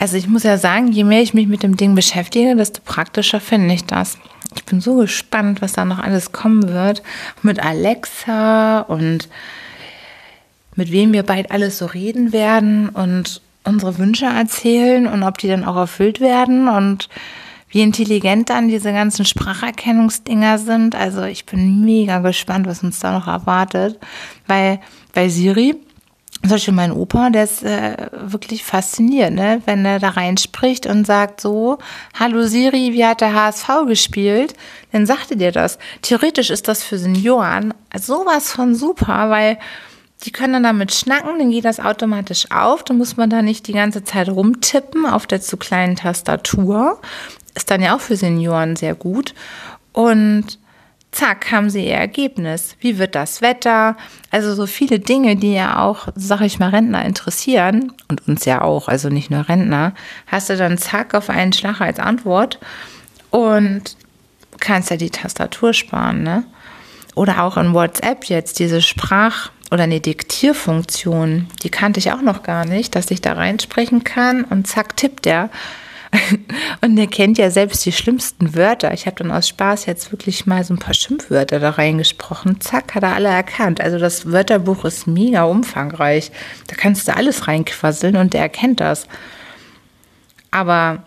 Also 0.00 0.16
ich 0.16 0.26
muss 0.26 0.42
ja 0.42 0.58
sagen, 0.58 0.90
je 0.90 1.04
mehr 1.04 1.22
ich 1.22 1.34
mich 1.34 1.46
mit 1.46 1.62
dem 1.62 1.76
Ding 1.76 1.94
beschäftige, 1.94 2.56
desto 2.56 2.80
praktischer 2.84 3.38
finde 3.38 3.74
ich 3.74 3.84
das. 3.84 4.18
Ich 4.56 4.64
bin 4.64 4.80
so 4.80 4.96
gespannt, 4.96 5.62
was 5.62 5.74
da 5.74 5.84
noch 5.84 6.00
alles 6.00 6.32
kommen 6.32 6.68
wird. 6.68 7.04
Mit 7.42 7.64
Alexa 7.64 8.80
und 8.80 9.28
mit 10.74 10.90
wem 10.90 11.12
wir 11.12 11.22
bald 11.22 11.52
alles 11.52 11.78
so 11.78 11.86
reden 11.86 12.32
werden 12.32 12.88
und 12.88 13.40
unsere 13.62 13.98
Wünsche 13.98 14.26
erzählen 14.26 15.06
und 15.06 15.22
ob 15.22 15.38
die 15.38 15.46
dann 15.46 15.64
auch 15.64 15.76
erfüllt 15.76 16.18
werden 16.18 16.66
und 16.66 17.08
wie 17.72 17.82
intelligent 17.82 18.50
dann 18.50 18.68
diese 18.68 18.92
ganzen 18.92 19.24
Spracherkennungsdinger 19.24 20.58
sind. 20.58 20.94
Also 20.94 21.24
ich 21.24 21.46
bin 21.46 21.84
mega 21.84 22.18
gespannt, 22.20 22.66
was 22.66 22.82
uns 22.82 23.00
da 23.00 23.12
noch 23.18 23.26
erwartet, 23.26 23.98
weil 24.46 24.78
bei 25.14 25.28
Siri 25.28 25.74
zum 26.42 26.50
Beispiel 26.50 26.74
mein 26.74 26.92
Opa, 26.92 27.30
der 27.30 27.44
ist 27.44 27.62
äh, 27.62 28.08
wirklich 28.12 28.64
fasziniert, 28.64 29.32
ne? 29.32 29.62
wenn 29.64 29.84
er 29.84 30.00
da 30.00 30.08
reinspricht 30.08 30.86
und 30.86 31.06
sagt 31.06 31.40
so, 31.40 31.78
hallo 32.18 32.42
Siri, 32.42 32.92
wie 32.92 33.06
hat 33.06 33.20
der 33.20 33.32
HSV 33.32 33.86
gespielt? 33.86 34.54
Dann 34.90 35.06
sagte 35.06 35.36
dir 35.36 35.52
das. 35.52 35.78
Theoretisch 36.02 36.50
ist 36.50 36.66
das 36.66 36.82
für 36.82 36.98
Senioren 36.98 37.72
sowas 37.96 38.50
von 38.50 38.74
super, 38.74 39.30
weil 39.30 39.56
die 40.24 40.32
können 40.32 40.52
dann 40.52 40.62
damit 40.64 40.92
schnacken, 40.92 41.38
dann 41.38 41.50
geht 41.50 41.64
das 41.64 41.80
automatisch 41.80 42.50
auf. 42.50 42.82
Dann 42.84 42.98
muss 42.98 43.16
man 43.16 43.30
da 43.30 43.42
nicht 43.42 43.68
die 43.68 43.72
ganze 43.72 44.02
Zeit 44.04 44.28
rumtippen 44.28 45.06
auf 45.06 45.26
der 45.26 45.40
zu 45.40 45.56
kleinen 45.56 45.96
Tastatur 45.96 47.00
ist 47.54 47.70
dann 47.70 47.82
ja 47.82 47.94
auch 47.94 48.00
für 48.00 48.16
Senioren 48.16 48.76
sehr 48.76 48.94
gut. 48.94 49.34
Und 49.92 50.58
zack, 51.12 51.52
haben 51.52 51.70
sie 51.70 51.86
ihr 51.86 51.94
Ergebnis. 51.94 52.76
Wie 52.80 52.98
wird 52.98 53.14
das 53.14 53.42
Wetter? 53.42 53.96
Also 54.30 54.54
so 54.54 54.66
viele 54.66 54.98
Dinge, 54.98 55.36
die 55.36 55.52
ja 55.52 55.82
auch, 55.82 56.08
sag 56.16 56.40
ich 56.40 56.58
mal, 56.58 56.70
Rentner 56.70 57.04
interessieren 57.04 57.92
und 58.08 58.26
uns 58.26 58.44
ja 58.46 58.62
auch, 58.62 58.88
also 58.88 59.10
nicht 59.10 59.30
nur 59.30 59.48
Rentner, 59.48 59.92
hast 60.26 60.50
du 60.50 60.56
dann 60.56 60.78
zack 60.78 61.14
auf 61.14 61.30
einen 61.30 61.52
Schlag 61.52 61.80
als 61.80 61.98
Antwort 61.98 62.58
und 63.30 63.96
kannst 64.58 64.90
ja 64.90 64.96
die 64.96 65.10
Tastatur 65.10 65.74
sparen, 65.74 66.22
ne? 66.22 66.44
Oder 67.14 67.42
auch 67.44 67.58
in 67.58 67.74
WhatsApp 67.74 68.24
jetzt 68.24 68.58
diese 68.58 68.80
Sprach- 68.80 69.50
oder 69.70 69.84
eine 69.84 70.00
Diktierfunktion, 70.00 71.48
die 71.62 71.68
kannte 71.68 72.00
ich 72.00 72.12
auch 72.12 72.22
noch 72.22 72.42
gar 72.42 72.64
nicht, 72.64 72.94
dass 72.94 73.10
ich 73.10 73.20
da 73.20 73.34
reinsprechen 73.34 74.02
kann 74.02 74.44
und 74.44 74.66
zack 74.66 74.96
tippt 74.96 75.26
der 75.26 75.50
Und 76.82 76.98
er 76.98 77.06
kennt 77.06 77.38
ja 77.38 77.50
selbst 77.50 77.84
die 77.86 77.92
schlimmsten 77.92 78.54
Wörter. 78.54 78.92
Ich 78.92 79.06
habe 79.06 79.16
dann 79.16 79.30
aus 79.30 79.48
Spaß 79.48 79.86
jetzt 79.86 80.12
wirklich 80.12 80.46
mal 80.46 80.62
so 80.64 80.74
ein 80.74 80.78
paar 80.78 80.94
Schimpfwörter 80.94 81.58
da 81.58 81.70
reingesprochen. 81.70 82.60
Zack, 82.60 82.94
hat 82.94 83.02
er 83.02 83.14
alle 83.14 83.28
erkannt. 83.28 83.80
Also 83.80 83.98
das 83.98 84.30
Wörterbuch 84.30 84.84
ist 84.84 85.06
mega 85.06 85.44
umfangreich. 85.44 86.30
Da 86.66 86.76
kannst 86.76 87.08
du 87.08 87.16
alles 87.16 87.48
reinquasseln 87.48 88.16
und 88.16 88.34
der 88.34 88.42
erkennt 88.42 88.80
das. 88.80 89.06
Aber 90.50 91.02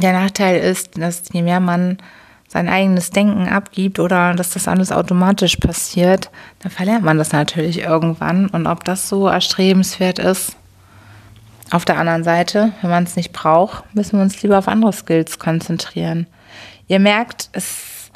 der 0.00 0.12
Nachteil 0.12 0.60
ist, 0.60 0.98
dass 0.98 1.22
je 1.32 1.42
mehr 1.42 1.60
man 1.60 1.98
sein 2.48 2.68
eigenes 2.68 3.10
Denken 3.10 3.48
abgibt 3.48 3.98
oder 3.98 4.34
dass 4.34 4.50
das 4.50 4.68
alles 4.68 4.92
automatisch 4.92 5.56
passiert, 5.56 6.30
dann 6.60 6.70
verlernt 6.70 7.04
man 7.04 7.18
das 7.18 7.32
natürlich 7.32 7.80
irgendwann. 7.80 8.48
Und 8.48 8.66
ob 8.66 8.84
das 8.84 9.08
so 9.08 9.26
erstrebenswert 9.26 10.18
ist, 10.18 10.56
auf 11.70 11.84
der 11.84 11.98
anderen 11.98 12.24
Seite, 12.24 12.72
wenn 12.80 12.90
man 12.90 13.04
es 13.04 13.16
nicht 13.16 13.32
braucht, 13.32 13.84
müssen 13.94 14.18
wir 14.18 14.22
uns 14.22 14.42
lieber 14.42 14.58
auf 14.58 14.68
andere 14.68 14.92
Skills 14.92 15.38
konzentrieren. 15.38 16.26
Ihr 16.88 17.00
merkt, 17.00 17.48
es 17.52 18.10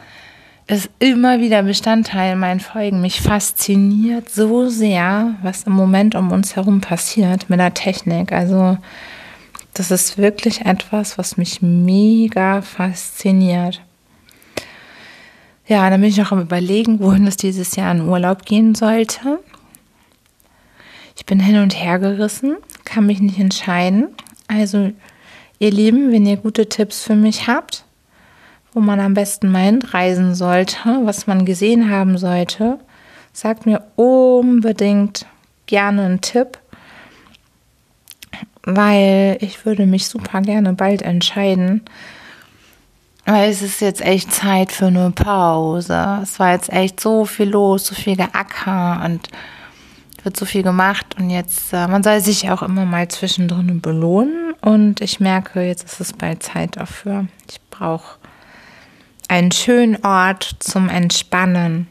ist 0.68 0.90
immer 1.00 1.40
wieder 1.40 1.64
Bestandteil 1.64 2.36
meiner 2.36 2.60
Folgen. 2.60 3.00
Mich 3.00 3.20
fasziniert 3.20 4.30
so 4.30 4.68
sehr, 4.68 5.34
was 5.42 5.64
im 5.64 5.72
Moment 5.72 6.14
um 6.14 6.30
uns 6.30 6.54
herum 6.54 6.80
passiert 6.80 7.50
mit 7.50 7.58
der 7.58 7.74
Technik. 7.74 8.30
Also, 8.30 8.78
das 9.74 9.90
ist 9.90 10.16
wirklich 10.16 10.64
etwas, 10.64 11.18
was 11.18 11.36
mich 11.36 11.60
mega 11.60 12.62
fasziniert. 12.62 13.80
Ja, 15.66 15.88
dann 15.90 16.00
bin 16.00 16.10
ich 16.10 16.18
noch 16.18 16.32
am 16.32 16.40
Überlegen, 16.40 17.00
wohin 17.00 17.26
es 17.26 17.36
dieses 17.36 17.76
Jahr 17.76 17.92
in 17.92 18.08
Urlaub 18.08 18.44
gehen 18.44 18.74
sollte. 18.74 19.40
Ich 21.20 21.26
bin 21.26 21.38
hin 21.38 21.59
und 21.59 21.74
her 21.74 21.98
gerissen, 21.98 22.56
kann 22.87 23.04
mich 23.04 23.20
nicht 23.20 23.38
entscheiden. 23.38 24.09
Also, 24.48 24.90
ihr 25.59 25.70
Lieben, 25.70 26.11
wenn 26.12 26.24
ihr 26.24 26.38
gute 26.38 26.66
Tipps 26.66 27.02
für 27.02 27.14
mich 27.14 27.46
habt, 27.46 27.85
wo 28.72 28.80
man 28.80 29.00
am 29.00 29.12
besten 29.12 29.52
mal 29.52 29.64
hinreisen 29.64 30.35
sollte, 30.35 30.78
was 31.04 31.26
man 31.26 31.44
gesehen 31.44 31.90
haben 31.90 32.16
sollte, 32.16 32.78
sagt 33.35 33.66
mir 33.66 33.85
unbedingt 33.96 35.26
gerne 35.66 36.06
einen 36.06 36.20
Tipp, 36.22 36.59
weil 38.62 39.37
ich 39.42 39.66
würde 39.66 39.85
mich 39.85 40.06
super 40.06 40.40
gerne 40.40 40.72
bald 40.72 41.02
entscheiden. 41.02 41.83
Weil 43.26 43.50
es 43.50 43.61
ist 43.61 43.83
jetzt 43.83 44.00
echt 44.00 44.33
Zeit 44.33 44.72
für 44.72 44.87
eine 44.87 45.11
Pause. 45.11 46.20
Es 46.22 46.40
war 46.40 46.52
jetzt 46.52 46.72
echt 46.72 46.98
so 46.98 47.26
viel 47.26 47.50
los, 47.50 47.85
so 47.85 47.94
viel 47.94 48.16
geacker 48.16 49.02
und 49.04 49.28
wird 50.24 50.37
so 50.37 50.44
viel 50.44 50.62
gemacht 50.62 51.16
und 51.18 51.30
jetzt, 51.30 51.72
äh, 51.72 51.87
man 51.87 52.02
soll 52.02 52.20
sich 52.20 52.50
auch 52.50 52.62
immer 52.62 52.85
mal 52.85 53.09
zwischendrin 53.09 53.80
belohnen 53.80 54.54
und 54.61 55.00
ich 55.00 55.20
merke, 55.20 55.62
jetzt 55.62 55.85
ist 55.85 56.00
es 56.00 56.12
bald 56.12 56.42
Zeit 56.42 56.76
dafür. 56.76 57.26
Ich 57.48 57.61
brauche 57.70 58.18
einen 59.28 59.52
schönen 59.52 60.04
Ort 60.04 60.56
zum 60.59 60.88
Entspannen. 60.88 61.87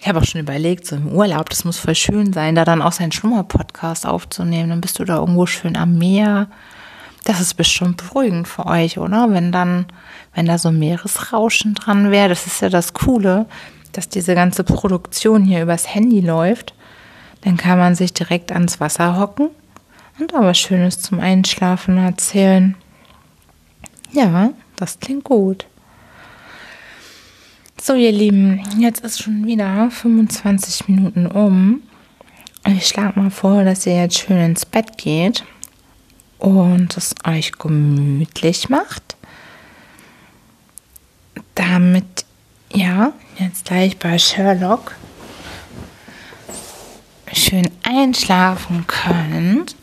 Ich 0.00 0.06
habe 0.06 0.20
auch 0.20 0.24
schon 0.24 0.40
überlegt, 0.40 0.86
so 0.86 0.96
im 0.96 1.08
Urlaub, 1.08 1.50
das 1.50 1.64
muss 1.64 1.78
voll 1.78 1.94
schön 1.94 2.32
sein, 2.32 2.54
da 2.54 2.64
dann 2.64 2.82
auch 2.82 2.92
seinen 2.92 3.12
Schlummer-Podcast 3.12 4.06
aufzunehmen. 4.06 4.70
Dann 4.70 4.80
bist 4.80 4.98
du 4.98 5.04
da 5.04 5.16
irgendwo 5.16 5.46
schön 5.46 5.76
am 5.76 5.98
Meer. 5.98 6.48
Das 7.24 7.40
ist 7.40 7.54
bestimmt 7.54 7.96
beruhigend 7.96 8.46
für 8.46 8.66
euch, 8.66 8.98
oder? 8.98 9.30
Wenn 9.30 9.50
dann, 9.50 9.86
wenn 10.34 10.46
da 10.46 10.56
so 10.58 10.70
Meeresrauschen 10.70 11.74
dran 11.74 12.10
wäre, 12.10 12.28
das 12.28 12.46
ist 12.46 12.62
ja 12.62 12.68
das 12.68 12.92
Coole, 12.92 13.46
dass 13.92 14.08
diese 14.08 14.34
ganze 14.34 14.62
Produktion 14.62 15.44
hier 15.44 15.62
übers 15.62 15.92
Handy 15.92 16.20
läuft. 16.20 16.74
Dann 17.42 17.56
kann 17.56 17.78
man 17.78 17.94
sich 17.94 18.12
direkt 18.12 18.52
ans 18.52 18.80
Wasser 18.80 19.18
hocken 19.18 19.50
und 20.18 20.34
aber 20.34 20.54
Schönes 20.54 21.00
zum 21.00 21.20
Einschlafen 21.20 21.96
erzählen. 21.98 22.74
Ja, 24.12 24.50
das 24.76 24.98
klingt 24.98 25.24
gut. 25.24 25.66
So, 27.80 27.94
ihr 27.94 28.12
Lieben, 28.12 28.60
jetzt 28.78 29.04
ist 29.04 29.22
schon 29.22 29.46
wieder 29.46 29.90
25 29.90 30.88
Minuten 30.88 31.26
um. 31.26 31.82
Ich 32.66 32.88
schlage 32.88 33.18
mal 33.18 33.30
vor, 33.30 33.64
dass 33.64 33.86
ihr 33.86 33.96
jetzt 33.96 34.18
schön 34.18 34.38
ins 34.38 34.66
Bett 34.66 34.98
geht 34.98 35.44
und 36.38 36.96
es 36.96 37.14
euch 37.26 37.52
gemütlich 37.52 38.68
macht, 38.68 39.16
damit 41.54 42.24
ja 42.72 43.12
jetzt 43.38 43.66
gleich 43.66 43.96
bei 43.98 44.18
Sherlock 44.18 44.96
schön 47.38 47.70
einschlafen 47.82 48.86
könnt. 48.86 49.76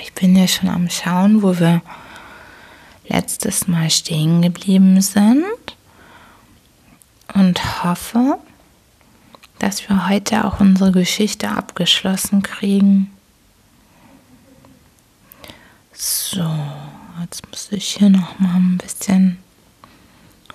Ich 0.00 0.12
bin 0.14 0.36
ja 0.36 0.46
schon 0.48 0.68
am 0.68 0.88
Schauen, 0.88 1.42
wo 1.42 1.58
wir 1.58 1.82
letztes 3.08 3.66
Mal 3.68 3.90
stehen 3.90 4.40
geblieben 4.40 5.00
sind 5.00 5.44
und 7.34 7.84
hoffe, 7.84 8.38
dass 9.58 9.88
wir 9.88 10.08
heute 10.08 10.44
auch 10.44 10.60
unsere 10.60 10.92
Geschichte 10.92 11.48
abgeschlossen 11.50 12.42
kriegen. 12.42 13.10
So, 15.92 16.48
jetzt 17.20 17.48
muss 17.50 17.70
ich 17.70 17.96
hier 17.96 18.10
noch 18.10 18.38
mal 18.38 18.56
ein 18.56 18.78
bisschen 18.78 19.38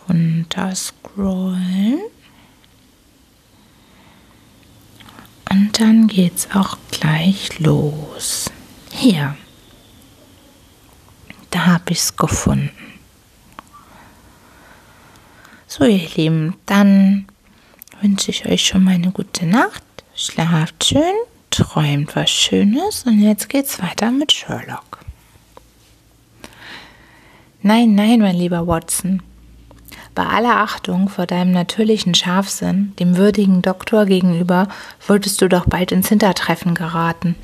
runter 0.10 0.74
scrollen. 0.76 2.00
Und 5.50 5.80
dann 5.80 6.08
geht's 6.08 6.50
auch 6.54 6.78
gleich 6.92 7.60
los. 7.60 8.52
Hier. 8.92 9.36
Da 11.52 11.66
habe 11.66 11.92
ich 11.92 12.00
es 12.00 12.16
gefunden. 12.16 12.72
So, 15.68 15.86
ihr 15.86 16.10
Lieben, 16.16 16.56
dann 16.66 17.28
wünsche 18.02 18.32
ich 18.32 18.46
euch 18.46 18.66
schon 18.66 18.84
mal 18.84 18.96
eine 18.96 19.12
gute 19.12 19.46
Nacht. 19.46 19.84
Schlaft 20.16 20.84
schön, 20.84 21.14
träumt 21.50 22.16
was 22.16 22.30
Schönes 22.30 23.04
und 23.04 23.22
jetzt 23.22 23.50
geht's 23.50 23.82
weiter 23.82 24.12
mit 24.12 24.32
Sherlock. 24.32 25.00
Nein, 27.62 27.96
nein, 27.96 28.20
mein 28.20 28.36
lieber 28.36 28.66
Watson. 28.66 29.22
Bei 30.18 30.26
aller 30.26 30.58
Achtung 30.58 31.10
vor 31.10 31.28
deinem 31.28 31.52
natürlichen 31.52 32.16
Scharfsinn, 32.16 32.94
dem 33.00 33.18
würdigen 33.18 33.62
Doktor 33.62 34.08
gegenüber, 34.08 34.68
würdest 35.06 35.40
du 35.44 35.48
doch 35.48 35.68
bald 35.68 35.92
ins 35.92 36.10
Hintertreffen 36.10 36.74
geraten. 36.74 37.36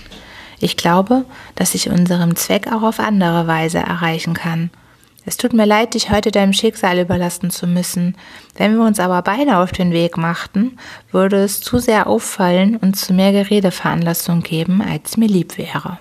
Ich 0.60 0.76
glaube, 0.76 1.26
dass 1.54 1.76
ich 1.76 1.92
unserem 1.92 2.36
Zweck 2.36 2.72
auch 2.74 2.82
auf 2.82 3.00
andere 3.00 3.46
Weise 3.46 3.78
erreichen 3.78 4.34
kann– 4.34 4.72
es 5.26 5.38
tut 5.38 5.54
mir 5.54 5.66
leid, 5.66 5.94
dich 5.94 6.10
heute 6.10 6.32
deinem 6.32 6.52
Schicksal 6.52 7.00
überlassen 7.00 7.50
zu 7.50 7.66
müssen. 7.66 8.18
Wenn 8.58 8.76
wir 8.76 8.84
uns 8.86 9.00
aber 9.00 9.22
beide 9.22 9.58
auf 9.58 9.72
den 9.72 9.92
Weg 9.92 10.18
machten, 10.18 10.78
würde 11.12 11.38
es 11.38 11.62
zu 11.62 11.80
sehr 11.80 12.08
auffallen 12.08 12.76
und 12.76 12.98
zu 12.98 13.14
mehr 13.14 13.32
Geredeveranlassung 13.32 14.42
geben, 14.42 14.82
als 14.82 15.16
mir 15.16 15.30
lieb 15.30 15.58
wäre. 15.58 15.98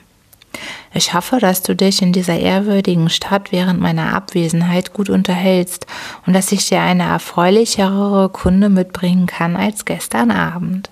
Ich 0.95 1.15
hoffe, 1.15 1.39
dass 1.39 1.63
du 1.63 1.75
dich 1.75 2.03
in 2.03 2.13
dieser 2.13 2.39
ehrwürdigen 2.39 3.09
Stadt 3.09 3.51
während 3.51 3.81
meiner 3.81 4.15
Abwesenheit 4.15 4.93
gut 4.93 5.09
unterhältst 5.09 5.87
und 6.27 6.35
dass 6.35 6.53
ich 6.53 6.69
dir 6.69 6.81
eine 6.81 7.05
erfreulichere 7.05 8.29
Kunde 8.29 8.69
mitbringen 8.69 9.27
kann 9.27 9.57
als 9.57 9.85
gestern 9.85 10.31
Abend. 10.31 10.91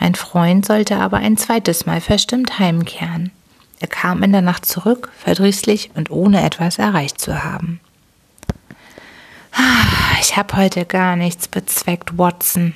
Mein 0.00 0.14
Freund 0.14 0.64
sollte 0.64 0.96
aber 0.96 1.18
ein 1.18 1.36
zweites 1.36 1.84
Mal 1.84 2.00
verstimmt 2.00 2.58
heimkehren. 2.58 3.30
Er 3.80 3.88
kam 3.88 4.22
in 4.22 4.32
der 4.32 4.42
Nacht 4.42 4.64
zurück, 4.64 5.12
verdrießlich 5.18 5.90
und 5.94 6.10
ohne 6.10 6.42
etwas 6.42 6.78
erreicht 6.78 7.20
zu 7.20 7.44
haben. 7.44 7.80
Ah, 9.52 10.16
ich 10.20 10.36
habe 10.36 10.56
heute 10.56 10.86
gar 10.86 11.16
nichts 11.16 11.48
bezweckt, 11.48 12.16
Watson. 12.16 12.74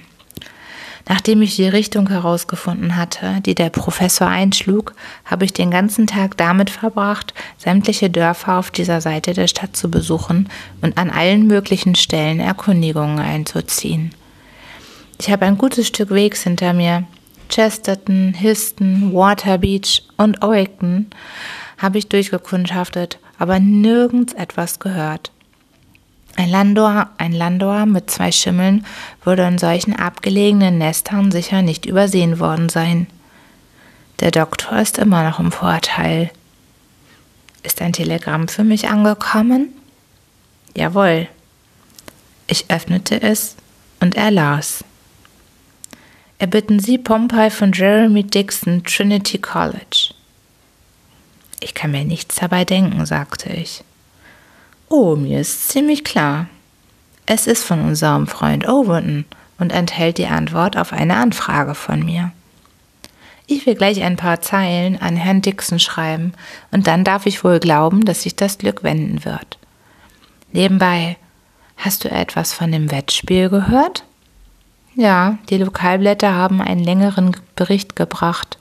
Nachdem 1.09 1.41
ich 1.41 1.55
die 1.55 1.69
Richtung 1.69 2.09
herausgefunden 2.09 2.97
hatte, 2.97 3.41
die 3.47 3.55
der 3.55 3.71
Professor 3.71 4.27
einschlug, 4.27 4.95
habe 5.25 5.45
ich 5.45 5.53
den 5.53 5.71
ganzen 5.71 6.09
Tag 6.09 6.37
damit 6.37 6.69
verbracht, 6.69 7.33
sämtliche 7.59 8.11
Dörfer 8.11 8.59
auf 8.59 8.73
dieser 8.73 9.01
Seite 9.01 9.33
der 9.33 9.47
Stadt 9.47 9.77
zu 9.77 9.89
besuchen 9.89 10.49
und 10.83 10.99
an 10.99 11.11
allen 11.11 11.47
möglichen 11.47 11.95
Stellen 11.95 12.41
Erkundigungen 12.41 13.21
einzuziehen. 13.21 14.11
Ich 15.21 15.31
habe 15.31 15.47
ein 15.47 15.59
gutes 15.59 15.87
Stück 15.87 16.11
Wegs 16.11 16.43
hinter 16.43 16.73
mir, 16.73 17.05
Chesterton, 17.49 18.35
Histon, 18.35 19.15
Waterbeach 19.15 20.03
und 20.17 20.43
Oregon 20.43 21.07
habe 21.79 21.99
ich 21.99 22.09
durchgekundschaftet, 22.09 23.21
aber 23.39 23.61
nirgends 23.61 24.33
etwas 24.33 24.81
gehört. 24.81 25.31
Ein 26.37 26.51
Landor, 26.51 27.09
ein 27.17 27.33
Landor 27.33 27.87
mit 27.87 28.11
zwei 28.11 28.31
Schimmeln 28.31 28.85
würde 29.25 29.47
in 29.47 29.57
solchen 29.57 29.97
abgelegenen 29.97 30.77
Nestern 30.77 31.33
sicher 31.33 31.63
nicht 31.63 31.87
übersehen 31.87 32.39
worden 32.39 32.69
sein. 32.69 33.07
Der 34.21 34.31
Doktor 34.31 34.79
ist 34.79 34.99
immer 34.99 35.25
noch 35.25 35.41
im 35.41 35.51
Vorteil. 35.51 36.31
Ist 37.63 37.81
ein 37.81 37.95
Telegramm 37.95 38.49
für 38.49 38.65
mich 38.65 38.89
angekommen? 38.89 39.71
Jawohl. 40.77 41.27
Ich 42.47 42.71
öffnete 42.71 43.21
es 43.23 43.57
und 44.01 44.15
er 44.15 44.31
las. 44.31 44.85
Erbitten 46.39 46.81
Sie 46.81 46.99
Pompey 46.99 47.51
von 47.51 47.73
Jeremy 47.73 48.23
Dixon, 48.25 48.85
Trinity 48.85 49.39
College. 49.39 50.13
Ich 51.61 51.73
kann 51.73 51.93
mir 51.93 52.05
nichts 52.05 52.37
dabei 52.37 52.67
denken, 52.67 53.07
sagte 53.07 53.49
ich. 53.49 53.83
Oh, 54.89 55.17
mir 55.17 55.41
ist 55.41 55.69
ziemlich 55.69 56.05
klar. 56.05 56.47
Es 57.27 57.49
ist 57.49 57.65
von 57.65 57.81
unserem 57.81 58.29
Freund 58.29 58.69
Overton 58.69 59.25
und 59.59 59.73
enthält 59.73 60.19
die 60.19 60.29
Antwort 60.29 60.77
auf 60.77 60.93
eine 60.93 61.17
Anfrage 61.17 61.75
von 61.75 62.05
mir. 62.05 62.31
Ich 63.49 63.67
will 63.67 63.75
gleich 63.75 64.03
ein 64.03 64.17
paar 64.17 64.41
Zeilen 64.41 65.01
an 65.01 65.17
Herrn 65.17 65.43
Dixon 65.43 65.81
schreiben 65.81 66.35
und 66.71 66.87
dann 66.87 67.03
darf 67.03 67.27
ich 67.27 67.43
wohl 67.43 67.59
glauben, 67.59 68.05
dass 68.05 68.23
sich 68.23 68.37
das 68.37 68.59
Glück 68.59 68.85
wenden 68.85 69.25
wird. 69.25 69.59
Nebenbei, 70.53 71.17
hast 71.77 72.05
du 72.05 72.11
etwas 72.11 72.53
von 72.53 72.71
dem 72.71 72.91
Wettspiel 72.91 73.49
gehört? 73.49 74.05
Ja, 74.95 75.39
die 75.51 75.59
Lokalblätter 75.59 76.33
haben 76.33 76.61
einen 76.61 76.83
längeren 76.83 77.37
Bericht 77.57 77.97
gebracht. 77.97 78.57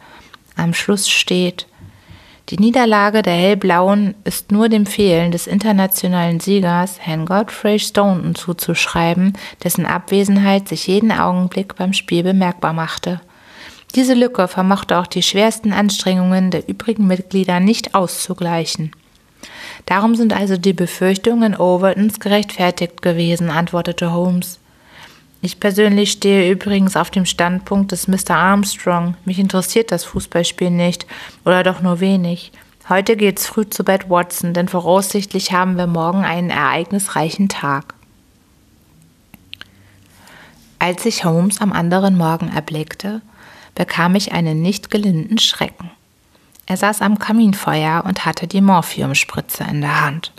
Am 0.55 0.73
Schluss 0.73 1.07
steht, 1.07 1.67
die 2.49 2.57
Niederlage 2.57 3.23
der 3.23 3.33
Hellblauen 3.33 4.13
ist 4.23 4.51
nur 4.51 4.69
dem 4.69 4.85
Fehlen 4.85 5.31
des 5.31 5.47
internationalen 5.47 6.39
Siegers 6.39 6.99
Herrn 6.99 7.25
Godfrey 7.25 7.79
Staunton 7.79 8.35
zuzuschreiben, 8.35 9.33
dessen 9.63 9.87
Abwesenheit 9.87 10.67
sich 10.67 10.85
jeden 10.85 11.11
Augenblick 11.11 11.75
beim 11.75 11.93
Spiel 11.93 12.21
bemerkbar 12.21 12.73
machte. 12.73 13.19
Diese 13.95 14.13
Lücke 14.13 14.47
vermochte 14.47 14.99
auch 14.99 15.07
die 15.07 15.23
schwersten 15.23 15.73
Anstrengungen 15.73 16.51
der 16.51 16.69
übrigen 16.69 17.07
Mitglieder 17.07 17.59
nicht 17.59 17.95
auszugleichen. 17.95 18.91
Darum 19.87 20.15
sind 20.15 20.31
also 20.31 20.55
die 20.55 20.73
Befürchtungen 20.73 21.55
Overtons 21.55 22.19
gerechtfertigt 22.19 23.01
gewesen, 23.01 23.49
antwortete 23.49 24.13
Holmes. 24.13 24.59
Ich 25.41 25.59
persönlich 25.59 26.11
stehe 26.11 26.51
übrigens 26.51 26.95
auf 26.95 27.11
dem 27.11 27.25
Standpunkt 27.25 27.91
des 27.91 28.07
Mr. 28.07 28.31
Armstrong. 28.31 29.15
Mich 29.25 29.37
interessiert 29.37 29.91
das 29.91 30.03
Fußballspiel 30.03 30.71
nicht 30.71 31.05
oder 31.43 31.63
doch 31.63 31.81
nur 31.81 31.99
wenig. 31.99 32.51
Heute 32.89 33.15
geht's 33.15 33.47
früh 33.47 33.67
zu 33.67 33.83
Bett, 33.83 34.09
Watson, 34.09 34.53
denn 34.53 34.67
voraussichtlich 34.67 35.51
haben 35.51 35.77
wir 35.77 35.87
morgen 35.87 36.23
einen 36.23 36.49
ereignisreichen 36.49 37.49
Tag. 37.49 37.95
Als 40.77 41.05
ich 41.05 41.25
Holmes 41.25 41.61
am 41.61 41.71
anderen 41.71 42.15
Morgen 42.15 42.49
erblickte, 42.49 43.21
bekam 43.73 44.15
ich 44.15 44.33
einen 44.33 44.61
nicht 44.61 44.91
gelinden 44.91 45.39
Schrecken. 45.39 45.89
Er 46.67 46.77
saß 46.77 47.01
am 47.01 47.19
Kaminfeuer 47.19 48.03
und 48.05 48.25
hatte 48.25 48.47
die 48.47 48.61
Morphiumspritze 48.61 49.63
in 49.63 49.81
der 49.81 50.05
Hand. 50.05 50.31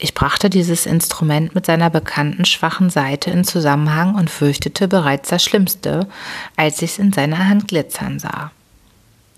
Ich 0.00 0.14
brachte 0.14 0.48
dieses 0.48 0.86
Instrument 0.86 1.54
mit 1.56 1.66
seiner 1.66 1.90
bekannten 1.90 2.44
schwachen 2.44 2.88
Seite 2.88 3.30
in 3.30 3.42
Zusammenhang 3.42 4.14
und 4.14 4.30
fürchtete 4.30 4.86
bereits 4.86 5.28
das 5.28 5.42
Schlimmste, 5.42 6.06
als 6.56 6.82
ich 6.82 6.92
es 6.92 6.98
in 6.98 7.12
seiner 7.12 7.48
Hand 7.48 7.66
glitzern 7.66 8.20
sah. 8.20 8.52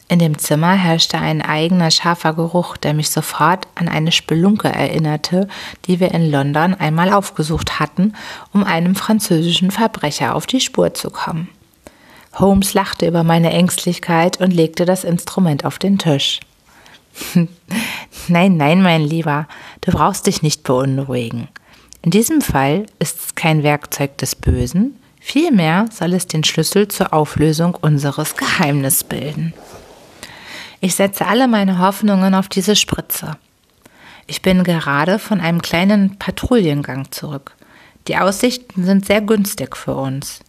In 0.08 0.18
dem 0.18 0.38
Zimmer 0.38 0.72
herrschte 0.72 1.18
ein 1.18 1.40
eigener 1.40 1.90
scharfer 1.90 2.34
Geruch, 2.34 2.76
der 2.76 2.94
mich 2.94 3.10
sofort 3.10 3.68
an 3.76 3.88
eine 3.88 4.12
Spelunke 4.12 4.68
erinnerte, 4.68 5.48
die 5.86 6.00
wir 6.00 6.12
in 6.12 6.30
London 6.30 6.74
einmal 6.74 7.12
aufgesucht 7.12 7.78
hatten, 7.78 8.14
um 8.52 8.64
einem 8.64 8.96
französischen 8.96 9.70
Verbrecher 9.70 10.34
auf 10.34 10.46
die 10.46 10.60
Spur 10.60 10.92
zu 10.94 11.10
kommen. 11.10 11.48
Holmes 12.34 12.74
lachte 12.74 13.06
über 13.06 13.22
meine 13.22 13.50
Ängstlichkeit 13.50 14.40
und 14.40 14.52
legte 14.52 14.84
das 14.84 15.04
Instrument 15.04 15.64
auf 15.64 15.78
den 15.78 15.96
Tisch. 15.98 16.40
nein, 18.28 18.56
nein, 18.56 18.82
mein 18.82 19.02
Lieber, 19.02 19.46
du 19.82 19.92
brauchst 19.92 20.26
dich 20.26 20.42
nicht 20.42 20.62
beunruhigen. 20.64 21.48
In 22.02 22.10
diesem 22.10 22.40
Fall 22.40 22.86
ist 22.98 23.18
es 23.18 23.34
kein 23.34 23.62
Werkzeug 23.62 24.16
des 24.18 24.34
Bösen, 24.34 24.96
vielmehr 25.20 25.86
soll 25.92 26.14
es 26.14 26.26
den 26.26 26.44
Schlüssel 26.44 26.88
zur 26.88 27.12
Auflösung 27.12 27.74
unseres 27.74 28.36
Geheimnisses 28.36 29.04
bilden. 29.04 29.52
Ich 30.80 30.94
setze 30.94 31.26
alle 31.26 31.46
meine 31.46 31.78
Hoffnungen 31.78 32.34
auf 32.34 32.48
diese 32.48 32.74
Spritze. 32.74 33.36
Ich 34.26 34.40
bin 34.40 34.64
gerade 34.64 35.18
von 35.18 35.40
einem 35.40 35.60
kleinen 35.60 36.18
Patrouillengang 36.18 37.10
zurück. 37.10 37.54
Die 38.08 38.16
Aussichten 38.16 38.84
sind 38.84 39.04
sehr 39.04 39.20
günstig 39.20 39.76
für 39.76 39.94
uns. 39.94 40.40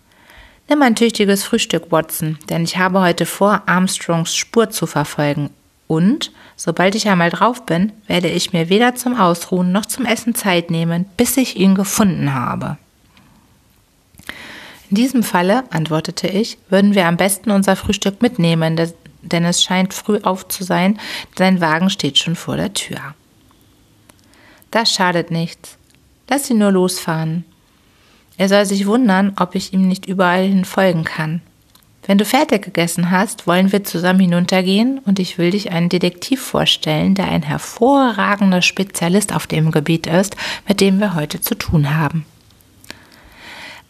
Nimm 0.69 0.82
ein 0.84 0.95
tüchtiges 0.95 1.43
Frühstück, 1.43 1.91
Watson, 1.91 2.39
denn 2.50 2.63
ich 2.63 2.78
habe 2.78 3.02
heute 3.02 3.26
vor, 3.26 3.63
Armstrongs 3.65 4.36
Spur 4.36 4.69
zu 4.69 4.88
verfolgen. 4.88 5.50
Und, 5.91 6.32
sobald 6.56 6.95
ich 6.95 7.10
einmal 7.10 7.32
drauf 7.32 7.65
bin, 7.65 7.91
werde 8.08 8.30
ich 8.30 8.54
mir 8.54 8.69
weder 8.69 8.95
zum 8.95 9.19
Ausruhen 9.19 9.73
noch 9.73 9.86
zum 9.86 10.06
Essen 10.06 10.34
Zeit 10.34 10.71
nehmen, 10.71 11.04
bis 11.17 11.36
ich 11.36 11.58
ihn 11.58 11.75
gefunden 11.75 12.34
habe. 12.34 12.77
In 14.89 14.95
diesem 14.95 15.21
Falle, 15.21 15.65
antwortete 15.69 16.30
ich, 16.30 16.58
würden 16.69 16.95
wir 16.95 17.08
am 17.08 17.17
besten 17.17 17.51
unser 17.51 17.75
Frühstück 17.75 18.21
mitnehmen, 18.21 18.80
denn 19.21 19.43
es 19.43 19.62
scheint 19.62 19.93
früh 19.93 20.21
auf 20.23 20.47
zu 20.47 20.63
sein, 20.63 20.97
sein 21.38 21.60
Wagen 21.60 21.89
steht 21.89 22.17
schon 22.17 22.38
vor 22.38 22.56
der 22.56 22.73
Tür. 22.73 23.13
Das 24.71 24.93
schadet 24.93 25.30
nichts. 25.30 25.77
Lass 26.30 26.49
ihn 26.49 26.60
nur 26.60 26.71
losfahren. 26.71 27.43
Er 28.38 28.47
soll 28.47 28.65
sich 28.65 28.88
wundern, 28.88 29.34
ob 29.38 29.56
ich 29.56 29.73
ihm 29.73 29.89
nicht 29.89 30.06
überall 30.06 30.47
hin 30.47 30.63
folgen 30.63 31.04
kann. 31.04 31.41
Wenn 32.08 32.18
du 32.18 32.26
fertig 32.26 32.64
gegessen 32.64 33.12
hast, 33.12 33.46
wollen 33.46 33.72
wir 33.72 33.84
zusammen 33.84 34.22
hinuntergehen 34.22 35.00
und 35.06 35.20
ich 35.20 35.38
will 35.38 35.52
dich 35.52 35.72
einen 35.72 35.90
Detektiv 35.90 36.42
vorstellen, 36.42 37.14
der 37.14 37.28
ein 37.28 37.44
hervorragender 37.44 38.64
Spezialist 38.64 39.36
auf 39.36 39.46
dem 39.46 39.72
Gebiet 39.72 40.08
ist, 40.08 40.36
mit 40.68 40.82
dem 40.82 41.00
wir 41.00 41.14
heute 41.14 41.42
zu 41.42 41.56
tun 41.56 41.96
haben. 41.96 42.26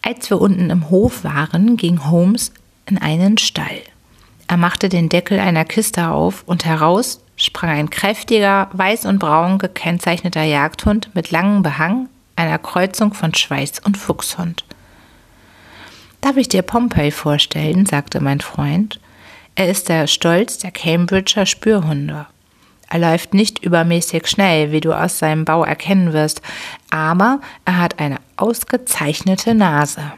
Als 0.01 0.29
wir 0.29 0.41
unten 0.41 0.69
im 0.69 0.89
Hof 0.89 1.23
waren, 1.23 1.77
ging 1.77 2.09
Holmes 2.09 2.51
in 2.85 2.97
einen 2.97 3.37
Stall. 3.37 3.81
Er 4.47 4.57
machte 4.57 4.89
den 4.89 5.07
Deckel 5.07 5.39
einer 5.39 5.63
Kiste 5.63 6.09
auf 6.09 6.43
und 6.45 6.65
heraus 6.65 7.21
sprang 7.37 7.69
ein 7.69 7.89
kräftiger, 7.89 8.69
weiß 8.73 9.05
und 9.05 9.19
braun 9.19 9.57
gekennzeichneter 9.57 10.43
Jagdhund 10.43 11.15
mit 11.15 11.31
langem 11.31 11.63
Behang, 11.63 12.09
einer 12.35 12.57
Kreuzung 12.57 13.13
von 13.13 13.33
Schweiß 13.33 13.79
und 13.85 13.97
Fuchshund. 13.97 14.65
Darf 16.21 16.37
ich 16.37 16.49
dir 16.49 16.61
Pompey 16.61 17.09
vorstellen, 17.09 17.87
sagte 17.87 18.21
mein 18.21 18.41
Freund. 18.41 18.99
Er 19.55 19.69
ist 19.69 19.89
der 19.89 20.05
Stolz 20.05 20.59
der 20.59 20.71
Cambridger 20.71 21.47
Spürhunde. 21.47 22.27
Er 22.89 22.99
läuft 22.99 23.33
nicht 23.33 23.63
übermäßig 23.63 24.27
schnell, 24.27 24.71
wie 24.71 24.81
du 24.81 24.93
aus 24.93 25.17
seinem 25.17 25.45
Bau 25.45 25.63
erkennen 25.63 26.13
wirst, 26.13 26.41
aber 26.89 27.39
er 27.65 27.79
hat 27.79 27.99
eine 27.99 28.17
ausgezeichnete 28.37 29.55
Nase. 29.55 30.13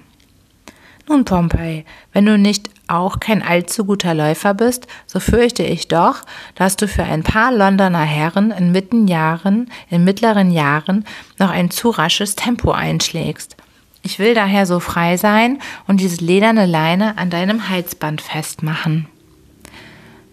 Nun, 1.07 1.23
Pompey, 1.23 1.85
wenn 2.11 2.25
du 2.25 2.37
nicht 2.37 2.69
auch 2.87 3.19
kein 3.19 3.41
allzu 3.41 3.85
guter 3.85 4.13
Läufer 4.13 4.53
bist, 4.53 4.87
so 5.05 5.19
fürchte 5.19 5.63
ich 5.63 5.87
doch, 5.87 6.21
dass 6.55 6.75
du 6.75 6.87
für 6.87 7.03
ein 7.03 7.23
paar 7.23 7.51
Londoner 7.51 8.03
Herren 8.03 8.51
in, 8.51 8.71
mitten 8.71 9.07
Jahren, 9.07 9.69
in 9.89 10.03
mittleren 10.03 10.51
Jahren 10.51 11.05
noch 11.39 11.49
ein 11.49 11.71
zu 11.71 11.89
rasches 11.91 12.35
Tempo 12.35 12.71
einschlägst. 12.71 13.55
Ich 14.03 14.19
will 14.19 14.33
daher 14.33 14.65
so 14.65 14.79
frei 14.81 15.15
sein 15.17 15.59
und 15.87 16.01
diese 16.01 16.23
lederne 16.23 16.65
Leine 16.65 17.17
an 17.17 17.29
deinem 17.29 17.69
Halsband 17.69 18.21
festmachen. 18.21 19.07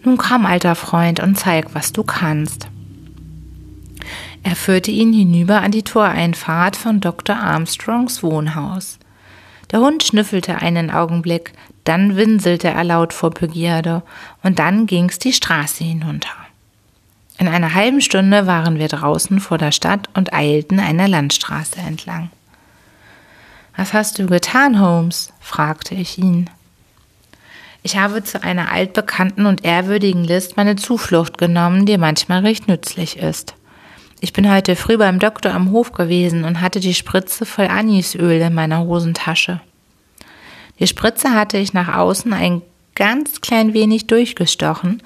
Nun 0.03 0.17
komm, 0.17 0.45
alter 0.45 0.75
Freund, 0.75 1.21
und 1.21 1.39
zeig, 1.39 1.73
was 1.73 1.93
du 1.93 2.03
kannst. 2.03 2.67
Er 4.43 4.55
führte 4.55 4.91
ihn 4.91 5.13
hinüber 5.13 5.61
an 5.61 5.71
die 5.71 5.83
Toreinfahrt 5.83 6.75
von 6.75 6.99
Dr. 6.99 7.37
Armstrongs 7.37 8.23
Wohnhaus. 8.23 8.97
Der 9.71 9.79
Hund 9.79 10.03
schnüffelte 10.03 10.57
einen 10.57 10.91
Augenblick, 10.91 11.53
dann 11.83 12.15
winselte 12.15 12.67
er 12.67 12.83
laut 12.83 13.13
vor 13.13 13.29
Begierde, 13.29 14.03
und 14.43 14.59
dann 14.59 14.85
ging's 14.85 15.17
die 15.19 15.33
Straße 15.33 15.83
hinunter. 15.83 16.29
In 17.37 17.47
einer 17.47 17.73
halben 17.73 18.01
Stunde 18.01 18.47
waren 18.47 18.79
wir 18.79 18.87
draußen 18.87 19.39
vor 19.39 19.57
der 19.57 19.71
Stadt 19.71 20.09
und 20.13 20.33
eilten 20.33 20.79
einer 20.79 21.07
Landstraße 21.07 21.79
entlang. 21.79 22.29
Was 23.75 23.93
hast 23.93 24.19
du 24.19 24.27
getan, 24.27 24.79
Holmes? 24.79 25.31
fragte 25.39 25.95
ich 25.95 26.17
ihn. 26.17 26.49
Ich 27.83 27.97
habe 27.97 28.23
zu 28.23 28.43
einer 28.43 28.71
altbekannten 28.71 29.45
und 29.45 29.65
ehrwürdigen 29.65 30.23
List 30.23 30.55
meine 30.55 30.75
Zuflucht 30.75 31.37
genommen, 31.37 31.85
die 31.85 31.97
manchmal 31.97 32.41
recht 32.41 32.67
nützlich 32.67 33.17
ist. 33.17 33.55
Ich 34.19 34.33
bin 34.33 34.51
heute 34.51 34.75
früh 34.75 34.97
beim 34.97 35.17
Doktor 35.17 35.51
am 35.51 35.71
Hof 35.71 35.93
gewesen 35.93 36.43
und 36.43 36.61
hatte 36.61 36.79
die 36.79 36.93
Spritze 36.93 37.43
voll 37.45 37.67
Anisöl 37.67 38.39
in 38.39 38.53
meiner 38.53 38.81
Hosentasche. 38.81 39.61
Die 40.79 40.85
Spritze 40.85 41.31
hatte 41.31 41.57
ich 41.57 41.73
nach 41.73 41.95
außen 41.95 42.31
ein 42.33 42.61
ganz 42.93 43.41
klein 43.41 43.73
wenig 43.73 44.05
durchgestochen 44.05 45.01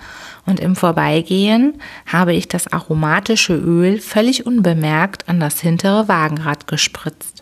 und 0.46 0.60
im 0.60 0.76
Vorbeigehen 0.76 1.82
habe 2.06 2.34
ich 2.34 2.50
das 2.50 2.68
aromatische 2.72 3.56
Öl 3.56 4.00
völlig 4.00 4.46
unbemerkt 4.46 5.30
an 5.30 5.40
das 5.40 5.62
hintere 5.62 6.10
Wagenrad 6.10 6.68
gespritzt. 6.68 7.35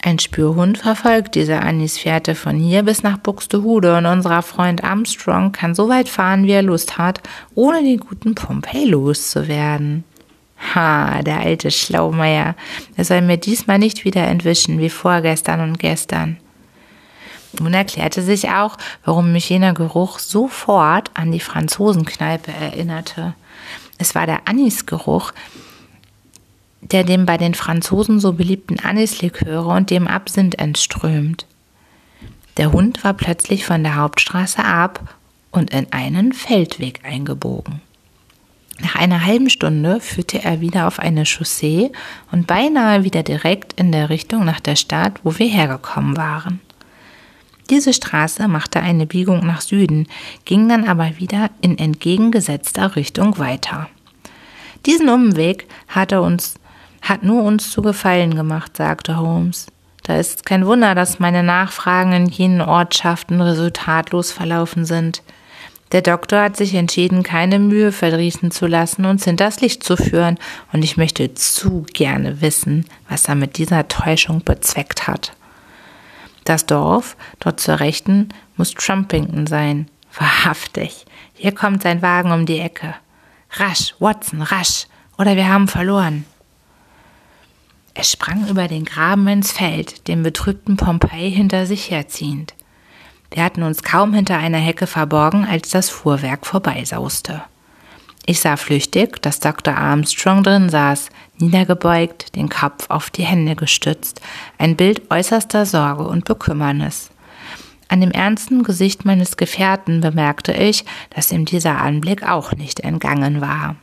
Ein 0.00 0.20
Spürhund 0.20 0.78
verfolgt 0.78 1.34
diese 1.34 1.60
Anisfährte 1.60 2.36
von 2.36 2.56
hier 2.56 2.84
bis 2.84 3.02
nach 3.02 3.18
Buxtehude 3.18 3.96
und 3.96 4.06
unser 4.06 4.42
Freund 4.42 4.84
Armstrong 4.84 5.50
kann 5.50 5.74
so 5.74 5.88
weit 5.88 6.08
fahren, 6.08 6.44
wie 6.44 6.52
er 6.52 6.62
Lust 6.62 6.98
hat, 6.98 7.20
ohne 7.54 7.82
den 7.82 7.98
guten 7.98 8.34
Pompey 8.36 8.84
loszuwerden. 8.84 10.04
Ha, 10.74 11.22
der 11.22 11.40
alte 11.40 11.70
Schlaumeier. 11.70 12.54
Er 12.96 13.04
soll 13.04 13.22
mir 13.22 13.38
diesmal 13.38 13.78
nicht 13.78 14.04
wieder 14.04 14.26
entwischen 14.26 14.78
wie 14.78 14.90
vorgestern 14.90 15.60
und 15.60 15.78
gestern. 15.78 16.38
Nun 17.58 17.74
erklärte 17.74 18.22
sich 18.22 18.50
auch, 18.50 18.76
warum 19.04 19.32
mich 19.32 19.48
jener 19.48 19.72
Geruch 19.72 20.18
sofort 20.18 21.10
an 21.14 21.32
die 21.32 21.40
Franzosenkneipe 21.40 22.52
erinnerte. 22.52 23.34
Es 23.98 24.14
war 24.14 24.26
der 24.26 24.46
Anisgeruch, 24.46 25.32
der 26.90 27.04
dem 27.04 27.26
bei 27.26 27.36
den 27.36 27.54
Franzosen 27.54 28.20
so 28.20 28.32
beliebten 28.32 28.80
Anisliköre 28.80 29.68
und 29.68 29.90
dem 29.90 30.06
Absinth 30.06 30.58
entströmt. 30.58 31.46
Der 32.56 32.72
Hund 32.72 33.04
war 33.04 33.14
plötzlich 33.14 33.64
von 33.64 33.82
der 33.82 33.96
Hauptstraße 33.96 34.64
ab 34.64 35.16
und 35.50 35.70
in 35.70 35.92
einen 35.92 36.32
Feldweg 36.32 37.00
eingebogen. 37.04 37.80
Nach 38.80 38.94
einer 38.94 39.24
halben 39.24 39.50
Stunde 39.50 40.00
führte 40.00 40.44
er 40.44 40.60
wieder 40.60 40.86
auf 40.86 41.00
eine 41.00 41.24
Chaussee 41.24 41.90
und 42.30 42.46
beinahe 42.46 43.02
wieder 43.02 43.22
direkt 43.22 43.72
in 43.74 43.90
der 43.90 44.08
Richtung 44.08 44.44
nach 44.44 44.60
der 44.60 44.76
Stadt, 44.76 45.20
wo 45.24 45.36
wir 45.38 45.48
hergekommen 45.48 46.16
waren. 46.16 46.60
Diese 47.70 47.92
Straße 47.92 48.48
machte 48.48 48.80
eine 48.80 49.06
Biegung 49.06 49.44
nach 49.44 49.60
Süden, 49.60 50.06
ging 50.44 50.68
dann 50.68 50.88
aber 50.88 51.18
wieder 51.18 51.50
in 51.60 51.76
entgegengesetzter 51.76 52.96
Richtung 52.96 53.38
weiter. 53.38 53.88
Diesen 54.86 55.08
Umweg 55.08 55.66
hat 55.88 56.12
er 56.12 56.22
uns, 56.22 56.54
hat 57.02 57.22
nur 57.22 57.42
uns 57.42 57.70
zu 57.70 57.82
Gefallen 57.82 58.34
gemacht, 58.34 58.76
sagte 58.76 59.16
Holmes. 59.16 59.66
Da 60.02 60.16
ist 60.16 60.46
kein 60.46 60.66
Wunder, 60.66 60.94
dass 60.94 61.18
meine 61.18 61.42
Nachfragen 61.42 62.12
in 62.12 62.26
jenen 62.26 62.62
Ortschaften 62.62 63.40
resultatlos 63.40 64.32
verlaufen 64.32 64.84
sind. 64.84 65.22
Der 65.92 66.02
Doktor 66.02 66.42
hat 66.42 66.56
sich 66.56 66.74
entschieden, 66.74 67.22
keine 67.22 67.58
Mühe 67.58 67.92
verdrießen 67.92 68.50
zu 68.50 68.66
lassen, 68.66 69.04
uns 69.06 69.24
hinters 69.24 69.60
Licht 69.60 69.82
zu 69.82 69.96
führen, 69.96 70.38
und 70.72 70.84
ich 70.84 70.96
möchte 70.96 71.34
zu 71.34 71.84
gerne 71.92 72.40
wissen, 72.40 72.84
was 73.08 73.26
er 73.26 73.34
mit 73.34 73.56
dieser 73.56 73.88
Täuschung 73.88 74.42
bezweckt 74.44 75.06
hat. 75.06 75.32
Das 76.44 76.66
Dorf, 76.66 77.16
dort 77.40 77.60
zur 77.60 77.80
Rechten, 77.80 78.28
muss 78.56 78.72
Trumpington 78.72 79.46
sein. 79.46 79.88
Wahrhaftig. 80.18 81.04
Hier 81.34 81.52
kommt 81.52 81.82
sein 81.82 82.02
Wagen 82.02 82.32
um 82.32 82.46
die 82.46 82.58
Ecke. 82.58 82.94
Rasch, 83.52 83.94
Watson, 83.98 84.42
rasch, 84.42 84.86
oder 85.18 85.36
wir 85.36 85.48
haben 85.48 85.68
verloren. 85.68 86.24
Er 87.98 88.04
sprang 88.04 88.46
über 88.46 88.68
den 88.68 88.84
Graben 88.84 89.26
ins 89.26 89.50
Feld, 89.50 90.06
den 90.06 90.22
betrübten 90.22 90.76
Pompeii 90.76 91.32
hinter 91.32 91.66
sich 91.66 91.90
herziehend. 91.90 92.54
Wir 93.32 93.42
hatten 93.42 93.64
uns 93.64 93.82
kaum 93.82 94.14
hinter 94.14 94.38
einer 94.38 94.58
Hecke 94.58 94.86
verborgen, 94.86 95.44
als 95.44 95.70
das 95.70 95.90
Fuhrwerk 95.90 96.46
vorbeisauste. 96.46 97.42
Ich 98.24 98.38
sah 98.38 98.56
flüchtig, 98.56 99.20
dass 99.20 99.40
Dr. 99.40 99.76
Armstrong 99.76 100.44
drin 100.44 100.68
saß, 100.68 101.08
niedergebeugt, 101.38 102.36
den 102.36 102.48
Kopf 102.48 102.88
auf 102.88 103.10
die 103.10 103.24
Hände 103.24 103.56
gestützt, 103.56 104.20
ein 104.58 104.76
Bild 104.76 105.10
äußerster 105.10 105.66
Sorge 105.66 106.04
und 106.04 106.24
Bekümmernis. 106.24 107.10
An 107.88 108.00
dem 108.00 108.12
ernsten 108.12 108.62
Gesicht 108.62 109.06
meines 109.06 109.36
Gefährten 109.36 110.02
bemerkte 110.02 110.52
ich, 110.52 110.84
dass 111.10 111.32
ihm 111.32 111.46
dieser 111.46 111.82
Anblick 111.82 112.22
auch 112.22 112.52
nicht 112.52 112.78
entgangen 112.78 113.40
war. 113.40 113.74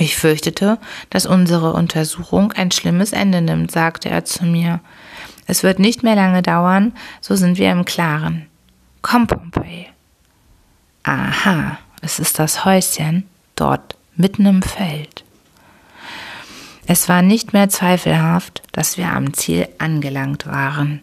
Ich 0.00 0.16
fürchtete, 0.16 0.78
dass 1.10 1.26
unsere 1.26 1.74
Untersuchung 1.74 2.52
ein 2.52 2.70
schlimmes 2.70 3.12
Ende 3.12 3.42
nimmt, 3.42 3.70
sagte 3.70 4.08
er 4.08 4.24
zu 4.24 4.46
mir. 4.46 4.80
Es 5.46 5.62
wird 5.62 5.78
nicht 5.78 6.02
mehr 6.02 6.16
lange 6.16 6.40
dauern, 6.40 6.94
so 7.20 7.36
sind 7.36 7.58
wir 7.58 7.70
im 7.70 7.84
Klaren. 7.84 8.46
Komm, 9.02 9.26
Pompey. 9.26 9.88
Aha, 11.02 11.76
es 12.00 12.18
ist 12.18 12.38
das 12.38 12.64
Häuschen 12.64 13.24
dort 13.56 13.94
mitten 14.16 14.46
im 14.46 14.62
Feld. 14.62 15.22
Es 16.86 17.10
war 17.10 17.20
nicht 17.20 17.52
mehr 17.52 17.68
zweifelhaft, 17.68 18.62
dass 18.72 18.96
wir 18.96 19.12
am 19.12 19.34
Ziel 19.34 19.68
angelangt 19.76 20.46
waren. 20.46 21.02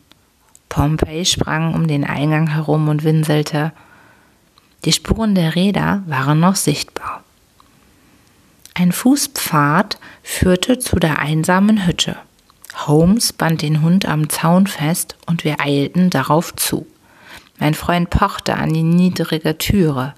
Pompey 0.69 1.23
sprang 1.23 1.75
um 1.75 1.87
den 1.87 2.03
Eingang 2.03 2.47
herum 2.47 2.89
und 2.89 3.03
winselte. 3.03 3.71
Die 4.85 4.91
Spuren 4.91 5.35
der 5.35 5.53
Räder 5.53 6.01
waren 6.07 6.39
noch 6.39 6.55
sichtbar. 6.55 6.96
Ein 8.79 8.91
Fußpfad 8.91 9.97
führte 10.21 10.77
zu 10.77 10.97
der 10.97 11.17
einsamen 11.17 11.87
Hütte. 11.87 12.15
Holmes 12.85 13.33
band 13.33 13.63
den 13.63 13.81
Hund 13.81 14.05
am 14.05 14.29
Zaun 14.29 14.67
fest 14.67 15.15
und 15.25 15.43
wir 15.43 15.59
eilten 15.59 16.11
darauf 16.11 16.55
zu. 16.55 16.85
Mein 17.57 17.73
Freund 17.73 18.11
pochte 18.11 18.55
an 18.55 18.71
die 18.71 18.83
niedrige 18.83 19.57
Türe. 19.57 20.13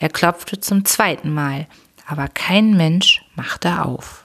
Er 0.00 0.08
klopfte 0.08 0.58
zum 0.58 0.84
zweiten 0.84 1.32
Mal, 1.32 1.68
aber 2.04 2.26
kein 2.26 2.76
Mensch 2.76 3.22
machte 3.36 3.84
auf. 3.84 4.24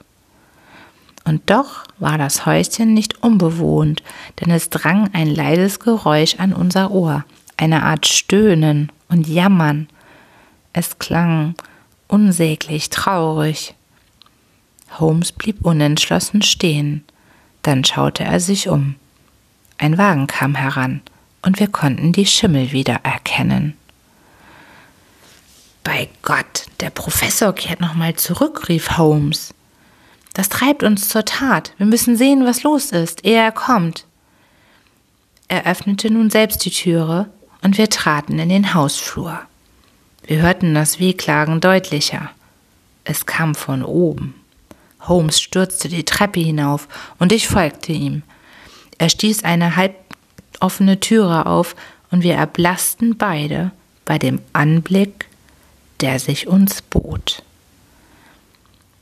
Und 1.23 1.47
doch 1.51 1.83
war 1.99 2.17
das 2.17 2.47
Häuschen 2.47 2.95
nicht 2.95 3.21
unbewohnt, 3.21 4.01
denn 4.39 4.49
es 4.49 4.71
drang 4.71 5.11
ein 5.13 5.27
leises 5.27 5.79
Geräusch 5.79 6.37
an 6.39 6.53
unser 6.53 6.89
Ohr, 6.89 7.23
eine 7.55 7.83
Art 7.83 8.07
Stöhnen 8.07 8.91
und 9.09 9.27
Jammern. 9.27 9.89
Es 10.73 10.97
klang 10.97 11.53
unsäglich 12.07 12.89
traurig. 12.89 13.75
Holmes 14.99 15.31
blieb 15.31 15.65
unentschlossen 15.65 16.41
stehen. 16.41 17.03
Dann 17.61 17.83
schaute 17.83 18.23
er 18.23 18.39
sich 18.39 18.69
um. 18.69 18.95
Ein 19.77 19.97
Wagen 19.97 20.27
kam 20.27 20.55
heran, 20.55 21.01
und 21.41 21.59
wir 21.59 21.67
konnten 21.67 22.11
die 22.11 22.25
Schimmel 22.25 22.71
wieder 22.71 22.99
erkennen. 23.03 23.75
Bei 25.83 26.09
Gott, 26.23 26.65
der 26.79 26.89
Professor 26.89 27.53
kehrt 27.53 27.79
nochmal 27.81 28.15
zurück, 28.15 28.69
rief 28.69 28.97
Holmes. 28.97 29.53
Das 30.33 30.49
treibt 30.49 30.83
uns 30.83 31.09
zur 31.09 31.25
Tat. 31.25 31.73
Wir 31.77 31.85
müssen 31.85 32.17
sehen, 32.17 32.45
was 32.45 32.63
los 32.63 32.91
ist, 32.91 33.23
ehe 33.23 33.37
er 33.37 33.51
kommt. 33.51 34.05
Er 35.47 35.65
öffnete 35.67 36.09
nun 36.11 36.29
selbst 36.29 36.65
die 36.65 36.71
Türe 36.71 37.29
und 37.61 37.77
wir 37.77 37.89
traten 37.89 38.39
in 38.39 38.49
den 38.49 38.73
Hausflur. 38.73 39.41
Wir 40.27 40.41
hörten 40.41 40.73
das 40.73 40.99
Wehklagen 40.99 41.61
deutlicher. 41.61 42.31
Es 43.03 43.27
kam 43.27 43.53
von 43.53 43.83
oben. 43.83 44.33
Holmes 45.01 45.39
stürzte 45.39 45.87
die 45.87 46.03
Treppe 46.03 46.39
hinauf 46.39 46.87
und 47.19 47.31
ich 47.31 47.47
folgte 47.47 47.91
ihm. 47.91 48.23
Er 48.97 49.09
stieß 49.09 49.43
eine 49.43 49.75
halb 49.75 49.93
offene 50.59 50.99
Türe 50.99 51.45
auf 51.45 51.75
und 52.09 52.23
wir 52.23 52.33
erblassten 52.33 53.17
beide 53.17 53.71
bei 54.03 54.17
dem 54.17 54.41
Anblick, 54.53 55.27
der 56.01 56.17
sich 56.19 56.47
uns 56.47 56.81
bot. 56.81 57.43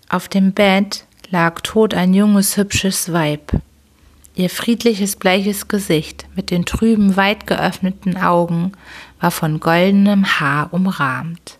Auf 0.09 0.27
dem 0.27 0.51
Bett 0.51 1.05
lag 1.29 1.61
tot 1.61 1.93
ein 1.93 2.13
junges, 2.13 2.57
hübsches 2.57 3.13
Weib. 3.13 3.53
Ihr 4.35 4.49
friedliches, 4.49 5.15
bleiches 5.15 5.67
Gesicht 5.67 6.25
mit 6.35 6.49
den 6.49 6.65
trüben, 6.65 7.15
weit 7.15 7.47
geöffneten 7.47 8.17
Augen 8.17 8.73
war 9.23 9.31
von 9.31 9.61
goldenem 9.61 10.25
Haar 10.37 10.73
umrahmt. 10.73 11.55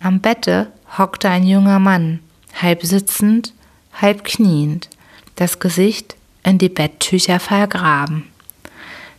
Am 0.00 0.20
Bette 0.20 0.70
hockte 0.98 1.30
ein 1.30 1.46
junger 1.46 1.78
Mann, 1.78 2.20
halb 2.60 2.84
sitzend, 2.84 3.54
halb 3.94 4.22
kniend, 4.24 4.90
das 5.36 5.60
Gesicht 5.60 6.14
in 6.42 6.58
die 6.58 6.68
Betttücher 6.68 7.40
vergraben. 7.40 8.24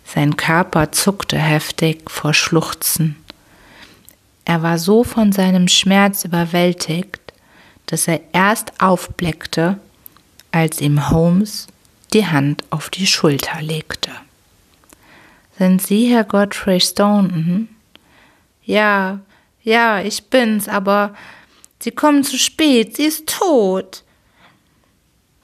Sein 0.05 0.38
Körper 0.38 0.91
zuckte 0.91 1.39
heftig 1.39 2.07
vor 2.07 2.36
Schluchzen. 2.36 3.15
Er 4.45 4.61
war 4.61 4.77
so 4.77 5.03
von 5.03 5.31
seinem 5.31 5.67
Schmerz 5.67 6.25
überwältigt, 6.25 7.34
dass 7.88 8.07
er 8.07 8.21
erst 8.31 8.79
aufblickte, 8.79 9.79
als 10.51 10.81
ihm 10.81 11.09
Holmes 11.09 11.65
die 12.13 12.27
Hand 12.27 12.63
auf 12.69 12.91
die 12.91 13.07
Schulter 13.07 13.59
legte. 13.59 14.11
Sind 15.64 15.82
Sie 15.82 16.07
Herr 16.07 16.26
Godfrey 16.26 16.82
Staunton? 16.82 17.70
Ja, 18.66 19.22
ja, 19.61 20.01
ich 20.01 20.26
bin's, 20.26 20.68
aber 20.68 21.14
Sie 21.80 21.91
kommen 21.91 22.26
zu 22.26 22.38
spät, 22.38 22.97
sie 22.97 23.05
ist 23.05 23.30
tot. 23.30 24.03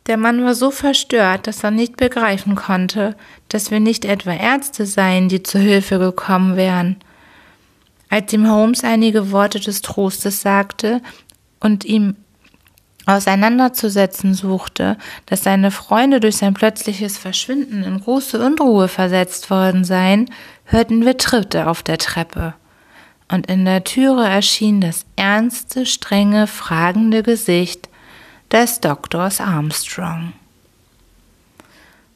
Der 0.07 0.17
Mann 0.17 0.43
war 0.43 0.55
so 0.55 0.72
verstört, 0.72 1.47
dass 1.47 1.63
er 1.63 1.72
nicht 1.72 1.95
begreifen 1.95 2.55
konnte, 2.55 3.15
dass 3.47 3.72
wir 3.72 3.80
nicht 3.80 4.03
etwa 4.03 4.34
Ärzte 4.34 4.86
seien, 4.86 5.30
die 5.30 5.41
zu 5.41 5.57
Hilfe 5.57 5.99
gekommen 5.99 6.57
wären. 6.57 6.97
Als 8.09 8.34
ihm 8.34 8.51
Holmes 8.51 8.84
einige 8.84 9.32
Worte 9.32 9.61
des 9.61 9.82
Trostes 9.82 10.41
sagte 10.41 11.01
und 11.61 11.86
ihm 11.86 12.17
auseinanderzusetzen 13.10 14.34
suchte, 14.34 14.97
dass 15.26 15.43
seine 15.43 15.72
Freunde 15.72 16.20
durch 16.20 16.38
sein 16.38 16.53
plötzliches 16.53 17.18
Verschwinden 17.18 17.84
in 17.84 17.99
große 18.01 18.43
Unruhe 18.43 18.88
versetzt 18.88 19.49
worden 19.49 19.84
seien, 19.84 20.30
hörten 20.66 21.05
wir 21.05 21.18
Tritte 21.18 21.68
auf 21.68 21.84
der 21.84 21.97
Treppe. 21.97 22.53
Und 23.32 23.47
in 23.47 23.66
der 23.66 23.84
Türe 23.84 24.28
erschien 24.28 24.82
das 24.82 25.05
ernste, 25.16 25.86
strenge, 25.86 26.47
fragende 26.47 27.24
Gesicht 27.24 27.89
des 28.51 28.80
Doktors 28.80 29.41
Armstrong. 29.41 30.34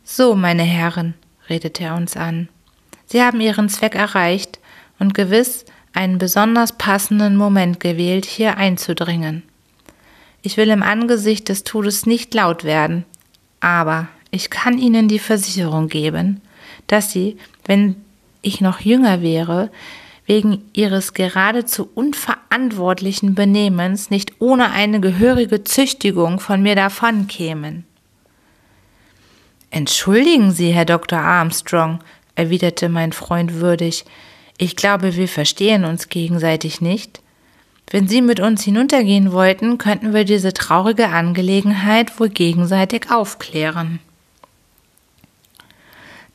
So, 0.03 0.35
meine 0.35 0.63
Herren, 0.63 1.13
redete 1.49 1.83
er 1.83 1.95
uns 1.95 2.17
an, 2.17 2.49
Sie 3.05 3.21
haben 3.21 3.41
Ihren 3.41 3.69
Zweck 3.69 3.93
erreicht 3.93 4.59
und 4.97 5.13
gewiss 5.13 5.65
einen 5.93 6.17
besonders 6.17 6.71
passenden 6.71 7.35
Moment 7.35 7.79
gewählt, 7.79 8.25
hier 8.25 8.57
einzudringen. 8.57 9.43
Ich 10.43 10.57
will 10.57 10.69
im 10.69 10.83
Angesicht 10.83 11.49
des 11.49 11.63
Todes 11.63 12.05
nicht 12.05 12.33
laut 12.33 12.65
werden, 12.65 13.05
aber 13.61 14.09
ich 14.29 14.49
kann 14.49 14.77
Ihnen 14.77 15.07
die 15.07 15.19
Versicherung 15.19 15.87
geben, 15.87 16.41
dass 16.87 17.11
Sie, 17.11 17.37
wenn 17.65 17.95
ich 18.41 18.59
noch 18.59 18.81
jünger 18.81 19.21
wäre, 19.21 19.71
wegen 20.25 20.63
ihres 20.73 21.13
geradezu 21.13 21.89
unverantwortlichen 21.95 23.35
Benehmens 23.35 24.09
nicht 24.09 24.33
ohne 24.39 24.71
eine 24.71 24.99
gehörige 24.99 25.63
Züchtigung 25.63 26.39
von 26.39 26.61
mir 26.61 26.75
davonkämen. 26.75 27.85
Entschuldigen 29.69 30.51
Sie, 30.51 30.71
Herr 30.71 30.85
Dr. 30.85 31.19
Armstrong, 31.19 31.99
erwiderte 32.35 32.89
mein 32.89 33.11
Freund 33.11 33.55
würdig, 33.55 34.05
ich 34.57 34.75
glaube, 34.75 35.15
wir 35.15 35.27
verstehen 35.27 35.83
uns 35.83 36.09
gegenseitig 36.09 36.79
nicht. 36.79 37.22
Wenn 37.93 38.07
Sie 38.07 38.23
mit 38.23 38.39
uns 38.39 38.63
hinuntergehen 38.63 39.33
wollten, 39.33 39.77
könnten 39.77 40.15
wir 40.15 40.25
diese 40.25 40.51
traurige 40.51 41.09
Angelegenheit 41.09 42.19
wohl 42.19 42.29
gegenseitig 42.29 43.11
aufklären. 43.11 43.99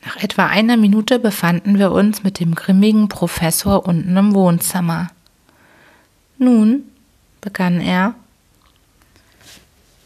Nach 0.05 0.15
etwa 0.23 0.45
einer 0.45 0.77
Minute 0.77 1.19
befanden 1.19 1.77
wir 1.77 1.91
uns 1.91 2.23
mit 2.23 2.39
dem 2.39 2.55
grimmigen 2.55 3.09
Professor 3.09 3.85
unten 3.85 4.15
im 4.15 4.33
Wohnzimmer. 4.33 5.09
Nun, 6.37 6.83
begann 7.41 7.81
er, 7.81 8.13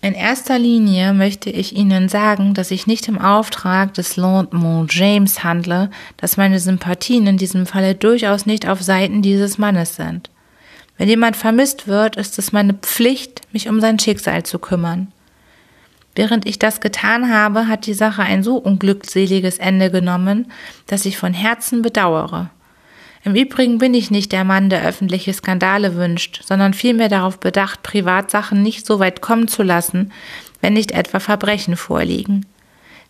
in 0.01 0.15
erster 0.15 0.57
Linie 0.57 1.13
möchte 1.13 1.51
ich 1.51 1.75
Ihnen 1.75 2.09
sagen, 2.09 2.55
dass 2.55 2.71
ich 2.71 2.87
nicht 2.87 3.07
im 3.07 3.21
Auftrag 3.21 3.93
des 3.93 4.17
Lord 4.17 4.53
Mont 4.53 4.91
James 4.91 5.43
handle, 5.43 5.91
dass 6.17 6.35
meine 6.35 6.59
Sympathien 6.59 7.27
in 7.27 7.37
diesem 7.37 7.67
Falle 7.67 7.93
durchaus 7.93 8.47
nicht 8.47 8.67
auf 8.67 8.81
Seiten 8.81 9.21
dieses 9.21 9.59
Mannes 9.59 9.95
sind. 9.95 10.31
Wenn 10.97 11.09
jemand 11.09 11.35
vermisst 11.35 11.87
wird, 11.87 12.15
ist 12.15 12.37
es 12.37 12.51
meine 12.51 12.73
Pflicht, 12.73 13.41
mich 13.51 13.67
um 13.67 13.81
sein 13.81 13.99
Schicksal 13.99 14.43
zu 14.43 14.59
kümmern. 14.59 15.11
Während 16.15 16.45
ich 16.45 16.59
das 16.59 16.79
getan 16.79 17.33
habe, 17.33 17.67
hat 17.67 17.87
die 17.87 17.95
Sache 17.95 18.21
ein 18.21 18.43
so 18.43 18.57
unglückseliges 18.57 19.57
Ende 19.57 19.89
genommen, 19.89 20.51
dass 20.85 21.05
ich 21.05 21.17
von 21.17 21.33
Herzen 21.33 21.81
bedauere. 21.81 22.51
Im 23.23 23.35
Übrigen 23.35 23.77
bin 23.77 23.93
ich 23.93 24.11
nicht 24.11 24.31
der 24.31 24.43
Mann, 24.43 24.69
der 24.69 24.83
öffentliche 24.85 25.33
Skandale 25.33 25.95
wünscht, 25.95 26.41
sondern 26.45 26.73
vielmehr 26.73 27.09
darauf 27.09 27.39
bedacht, 27.39 27.81
Privatsachen 27.81 28.61
nicht 28.61 28.85
so 28.85 28.99
weit 28.99 29.21
kommen 29.21 29.47
zu 29.47 29.63
lassen, 29.63 30.11
wenn 30.61 30.73
nicht 30.73 30.91
etwa 30.91 31.19
Verbrechen 31.19 31.77
vorliegen. 31.77 32.45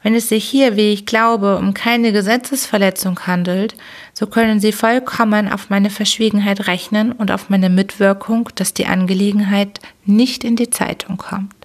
Wenn 0.04 0.16
es 0.16 0.28
sich 0.28 0.44
hier, 0.44 0.76
wie 0.76 0.92
ich 0.92 1.06
glaube, 1.06 1.58
um 1.58 1.74
keine 1.74 2.12
Gesetzesverletzung 2.12 3.22
handelt, 3.26 3.76
so 4.14 4.28
können 4.28 4.60
Sie 4.60 4.74
vollkommen 4.74 5.52
auf 5.52 5.70
meine 5.70 5.90
Verschwiegenheit 5.90 6.68
rechnen 6.68 7.14
und 7.14 7.32
auf 7.32 7.50
meine 7.50 7.70
Mitwirkung, 7.70 8.50
dass 8.56 8.74
die 8.74 8.86
Angelegenheit 8.86 9.80
nicht 10.06 10.44
in 10.44 10.58
die 10.58 10.70
Zeitung 10.70 11.18
kommt. 11.18 11.56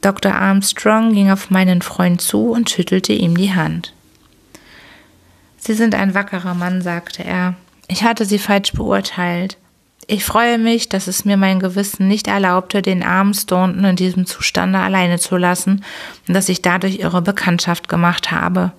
Dr. 0.00 0.34
Armstrong 0.34 1.14
ging 1.14 1.30
auf 1.30 1.50
meinen 1.50 1.82
Freund 1.82 2.20
zu 2.20 2.50
und 2.50 2.68
schüttelte 2.68 3.12
ihm 3.12 3.36
die 3.36 3.54
Hand. 3.54 3.94
Sie 5.56 5.74
sind 5.74 5.94
ein 5.94 6.14
wackerer 6.14 6.54
Mann, 6.54 6.82
sagte 6.82 7.24
er. 7.24 7.54
Ich 7.88 8.02
hatte 8.02 8.24
Sie 8.24 8.38
falsch 8.38 8.72
beurteilt. 8.72 9.56
Ich 10.08 10.24
freue 10.24 10.58
mich, 10.58 10.88
dass 10.88 11.08
es 11.08 11.24
mir 11.24 11.36
mein 11.36 11.58
Gewissen 11.58 12.06
nicht 12.06 12.28
erlaubte, 12.28 12.80
den 12.80 13.02
armen 13.02 13.34
Staunton 13.34 13.84
in 13.84 13.96
diesem 13.96 14.24
Zustande 14.24 14.78
alleine 14.78 15.18
zu 15.18 15.36
lassen 15.36 15.84
und 16.28 16.34
dass 16.34 16.48
ich 16.48 16.62
dadurch 16.62 17.00
ihre 17.00 17.22
Bekanntschaft 17.22 17.88
gemacht 17.88 18.30
habe. 18.30 18.70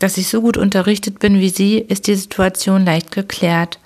Dass 0.00 0.16
ich 0.16 0.26
so 0.26 0.40
gut 0.40 0.56
unterrichtet 0.56 1.20
bin 1.20 1.38
wie 1.38 1.50
Sie, 1.50 1.78
ist 1.78 2.08
die 2.08 2.16
Situation 2.16 2.84
leicht 2.84 3.12
geklärt. 3.12 3.78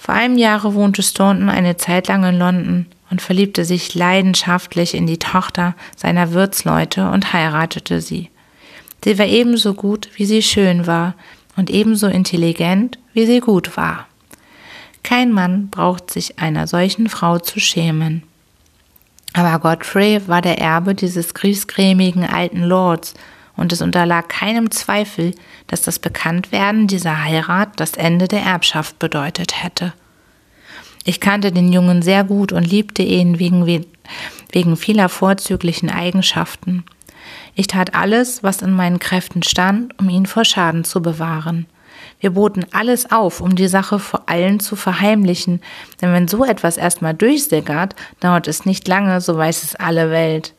Vor 0.00 0.14
einem 0.14 0.36
Jahre 0.36 0.74
wohnte 0.74 1.02
Staunton 1.02 1.48
eine 1.48 1.76
Zeit 1.76 2.08
lang 2.08 2.24
in 2.24 2.38
London 2.38 2.86
und 3.10 3.22
verliebte 3.22 3.64
sich 3.64 3.94
leidenschaftlich 3.94 4.94
in 4.94 5.06
die 5.06 5.18
Tochter 5.18 5.76
seiner 5.96 6.32
Wirtsleute 6.32 7.08
und 7.10 7.32
heiratete 7.32 8.00
sie. 8.00 8.30
Sie 9.04 9.16
war 9.18 9.26
ebenso 9.26 9.74
gut, 9.74 10.08
wie 10.16 10.26
sie 10.26 10.42
schön 10.42 10.88
war, 10.88 11.14
und 11.56 11.70
ebenso 11.70 12.08
intelligent, 12.08 12.98
wie 13.12 13.26
sie 13.26 13.40
gut 13.40 13.76
war. 13.76 14.07
Kein 15.02 15.32
Mann 15.32 15.68
braucht 15.68 16.10
sich 16.10 16.38
einer 16.38 16.66
solchen 16.66 17.08
Frau 17.08 17.38
zu 17.38 17.60
schämen. 17.60 18.22
Aber 19.32 19.58
Godfrey 19.58 20.20
war 20.26 20.42
der 20.42 20.58
Erbe 20.58 20.94
dieses 20.94 21.34
griesgrämigen 21.34 22.24
alten 22.24 22.62
Lords, 22.62 23.14
und 23.56 23.72
es 23.72 23.82
unterlag 23.82 24.28
keinem 24.28 24.70
Zweifel, 24.70 25.34
dass 25.66 25.82
das 25.82 25.98
Bekanntwerden 25.98 26.86
dieser 26.86 27.24
Heirat 27.24 27.80
das 27.80 27.94
Ende 27.94 28.28
der 28.28 28.42
Erbschaft 28.42 29.00
bedeutet 29.00 29.64
hätte. 29.64 29.92
Ich 31.04 31.20
kannte 31.20 31.50
den 31.50 31.72
Jungen 31.72 32.00
sehr 32.00 32.22
gut 32.22 32.52
und 32.52 32.64
liebte 32.64 33.02
ihn 33.02 33.40
wegen, 33.40 33.66
wegen 34.52 34.76
vieler 34.76 35.08
vorzüglichen 35.08 35.90
Eigenschaften. 35.90 36.84
Ich 37.56 37.66
tat 37.66 37.96
alles, 37.96 38.44
was 38.44 38.62
in 38.62 38.70
meinen 38.70 39.00
Kräften 39.00 39.42
stand, 39.42 39.98
um 39.98 40.08
ihn 40.08 40.26
vor 40.26 40.44
Schaden 40.44 40.84
zu 40.84 41.02
bewahren. 41.02 41.66
Wir 42.20 42.30
boten 42.30 42.66
alles 42.72 43.12
auf, 43.12 43.40
um 43.40 43.54
die 43.54 43.68
Sache 43.68 43.98
vor 43.98 44.24
allen 44.26 44.58
zu 44.58 44.74
verheimlichen, 44.74 45.60
denn 46.00 46.12
wenn 46.12 46.26
so 46.28 46.44
etwas 46.44 46.76
erstmal 46.76 47.14
durchsickert, 47.14 47.94
dauert 48.20 48.48
es 48.48 48.66
nicht 48.66 48.88
lange, 48.88 49.20
so 49.20 49.36
weiß 49.36 49.62
es 49.62 49.76
alle 49.76 50.10
Welt. 50.10 50.54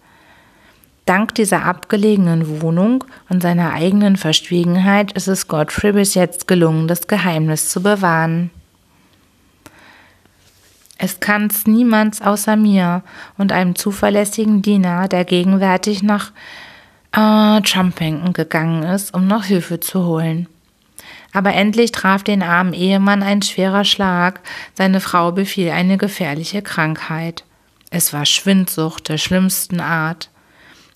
Dank 1.05 1.36
dieser 1.36 1.66
abgelegenen 1.66 2.62
Wohnung 2.62 3.03
und 3.30 3.41
seiner 3.41 3.74
eigenen 3.74 4.16
Verschwiegenheit 4.16 5.12
ist 5.14 5.28
es 5.28 5.47
Godfrey 5.47 5.91
bis 5.91 6.14
jetzt 6.14 6.47
gelungen, 6.47 6.88
das 6.88 7.07
Geheimnis 7.07 7.70
zu 7.70 7.82
bewahren. 7.82 8.51
Es 10.99 11.20
kann's 11.20 11.66
niemand 11.66 12.26
außer 12.26 12.55
mir 12.55 13.03
und 13.38 13.51
einem 13.51 13.76
zuverlässigen 13.76 14.62
Diener, 14.62 15.07
der 15.07 15.26
gegenwärtig 15.26 16.03
nach 16.03 16.32
äh, 17.12 17.62
Trumpington 17.62 18.34
gegangen 18.34 18.84
ist, 18.84 19.14
um 19.14 19.26
noch 19.26 19.45
Hilfe 19.45 19.80
zu 19.80 20.05
holen. 20.05 20.47
Aber 21.32 21.54
endlich 21.54 21.92
traf 21.92 22.24
den 22.24 22.42
armen 22.42 22.74
Ehemann 22.74 23.22
ein 23.24 23.42
schwerer 23.42 23.86
Schlag, 23.86 24.42
seine 24.74 25.00
Frau 25.00 25.32
befiel 25.32 25.70
eine 25.70 25.98
gefährliche 25.98 26.62
Krankheit. 26.62 27.44
Es 27.92 28.14
war 28.14 28.26
Schwindsucht 28.26 29.10
der 29.10 29.18
schlimmsten 29.18 29.80
Art. 29.80 30.30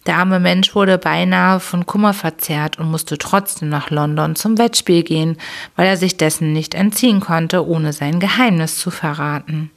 Der 0.06 0.18
arme 0.18 0.40
Mensch 0.40 0.76
wurde 0.76 0.98
beinahe 0.98 1.60
von 1.60 1.86
Kummer 1.86 2.14
verzerrt 2.14 2.78
und 2.78 2.92
musste 2.92 3.18
trotzdem 3.18 3.70
nach 3.70 3.90
London 3.90 4.36
zum 4.36 4.58
Wettspiel 4.58 5.04
gehen, 5.04 5.38
weil 5.76 5.88
er 5.88 5.98
sich 5.98 6.18
dessen 6.18 6.52
nicht 6.52 6.76
entziehen 6.76 7.20
konnte, 7.20 7.66
ohne 7.66 7.94
sein 7.94 8.20
Geheimnis 8.20 8.78
zu 8.78 8.92
verraten. 8.92 9.72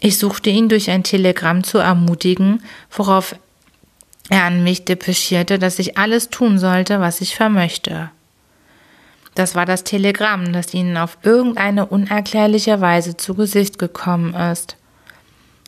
Ich 0.00 0.18
suchte 0.18 0.48
ihn 0.48 0.68
durch 0.68 0.90
ein 0.90 1.02
Telegramm 1.02 1.64
zu 1.64 1.78
ermutigen, 1.78 2.62
worauf 2.90 3.34
er 4.30 4.44
an 4.44 4.62
mich 4.62 4.84
depeschierte, 4.84 5.58
dass 5.58 5.78
ich 5.78 5.98
alles 5.98 6.30
tun 6.30 6.58
sollte, 6.58 7.00
was 7.00 7.20
ich 7.20 7.34
vermöchte. 7.34 8.10
Das 9.38 9.54
war 9.54 9.66
das 9.66 9.84
Telegramm, 9.84 10.52
das 10.52 10.74
ihnen 10.74 10.96
auf 10.96 11.16
irgendeine 11.22 11.86
unerklärliche 11.86 12.80
Weise 12.80 13.16
zu 13.16 13.36
Gesicht 13.36 13.78
gekommen 13.78 14.34
ist. 14.34 14.76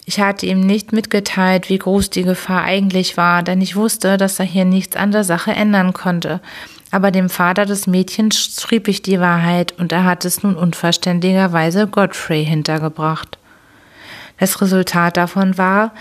Ich 0.06 0.18
hatte 0.18 0.44
ihm 0.46 0.58
nicht 0.58 0.92
mitgeteilt, 0.92 1.68
wie 1.68 1.78
groß 1.78 2.10
die 2.10 2.24
Gefahr 2.24 2.64
eigentlich 2.64 3.16
war, 3.16 3.44
denn 3.44 3.60
ich 3.60 3.76
wusste, 3.76 4.16
dass 4.16 4.40
er 4.40 4.44
hier 4.44 4.64
nichts 4.64 4.96
an 4.96 5.12
der 5.12 5.22
Sache 5.22 5.52
ändern 5.52 5.92
konnte. 5.92 6.40
Aber 6.90 7.12
dem 7.12 7.28
Vater 7.28 7.64
des 7.64 7.86
Mädchens 7.86 8.60
schrieb 8.60 8.88
ich 8.88 9.02
die 9.02 9.20
Wahrheit 9.20 9.72
und 9.78 9.92
er 9.92 10.02
hat 10.02 10.24
es 10.24 10.42
nun 10.42 10.56
unverständigerweise 10.56 11.86
Godfrey 11.86 12.44
hintergebracht. 12.44 13.38
Das 14.40 14.60
Resultat 14.60 15.16
davon 15.16 15.58
war, 15.58 15.92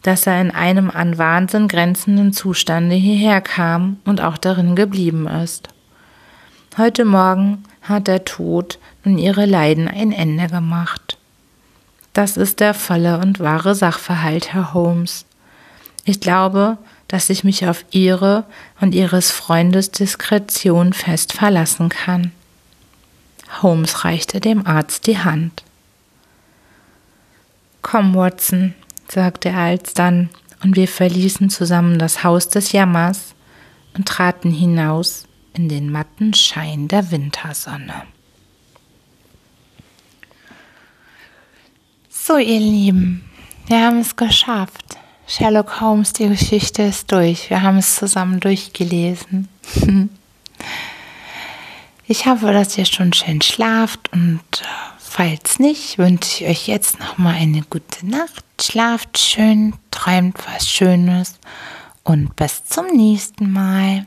dass 0.00 0.26
er 0.26 0.40
in 0.40 0.50
einem 0.50 0.90
an 0.90 1.18
Wahnsinn 1.18 1.68
grenzenden 1.68 2.32
Zustande 2.32 2.94
hierher 2.94 3.42
kam 3.42 3.98
und 4.06 4.22
auch 4.22 4.38
darin 4.38 4.74
geblieben 4.74 5.26
ist. 5.26 5.68
Heute 6.78 7.04
Morgen 7.04 7.64
hat 7.82 8.06
der 8.06 8.24
Tod 8.24 8.78
nun 9.02 9.18
ihre 9.18 9.46
Leiden 9.46 9.88
ein 9.88 10.12
Ende 10.12 10.46
gemacht. 10.46 11.18
Das 12.12 12.36
ist 12.36 12.60
der 12.60 12.72
volle 12.72 13.18
und 13.18 13.40
wahre 13.40 13.74
Sachverhalt, 13.74 14.52
Herr 14.52 14.74
Holmes. 14.74 15.24
Ich 16.04 16.20
glaube, 16.20 16.78
dass 17.08 17.30
ich 17.30 17.42
mich 17.42 17.66
auf 17.66 17.84
Ihre 17.90 18.44
und 18.80 18.94
Ihres 18.94 19.32
Freundes 19.32 19.90
Diskretion 19.90 20.92
fest 20.92 21.32
verlassen 21.32 21.88
kann. 21.88 22.30
Holmes 23.60 24.04
reichte 24.04 24.38
dem 24.38 24.64
Arzt 24.64 25.08
die 25.08 25.18
Hand. 25.18 25.64
Komm, 27.82 28.14
Watson, 28.14 28.74
sagte 29.08 29.48
er 29.48 29.58
alsdann, 29.58 30.30
und 30.62 30.76
wir 30.76 30.86
verließen 30.86 31.50
zusammen 31.50 31.98
das 31.98 32.22
Haus 32.22 32.48
des 32.50 32.70
Jammers 32.70 33.34
und 33.96 34.06
traten 34.06 34.52
hinaus 34.52 35.27
in 35.58 35.68
den 35.68 35.90
matten 35.90 36.32
Schein 36.34 36.86
der 36.86 37.10
Wintersonne. 37.10 38.04
So, 42.08 42.38
ihr 42.38 42.60
Lieben, 42.60 43.24
wir 43.66 43.80
haben 43.80 43.98
es 43.98 44.14
geschafft. 44.14 44.96
Sherlock 45.26 45.80
Holmes, 45.80 46.12
die 46.12 46.28
Geschichte 46.28 46.82
ist 46.82 47.10
durch. 47.10 47.50
Wir 47.50 47.62
haben 47.62 47.78
es 47.78 47.96
zusammen 47.96 48.40
durchgelesen. 48.40 49.48
Ich 52.10 52.24
hoffe, 52.24 52.54
dass 52.54 52.78
ihr 52.78 52.86
schon 52.86 53.12
schön 53.12 53.42
schlaft 53.42 54.10
und 54.14 54.40
äh, 54.62 54.64
falls 54.96 55.58
nicht, 55.58 55.98
wünsche 55.98 56.42
ich 56.42 56.50
euch 56.50 56.66
jetzt 56.66 56.98
noch 57.00 57.18
mal 57.18 57.34
eine 57.34 57.60
gute 57.60 58.06
Nacht. 58.06 58.46
Schlaft 58.58 59.18
schön, 59.18 59.74
träumt 59.90 60.38
was 60.46 60.66
Schönes 60.66 61.38
und 62.04 62.34
bis 62.34 62.64
zum 62.64 62.86
nächsten 62.86 63.52
Mal. 63.52 64.06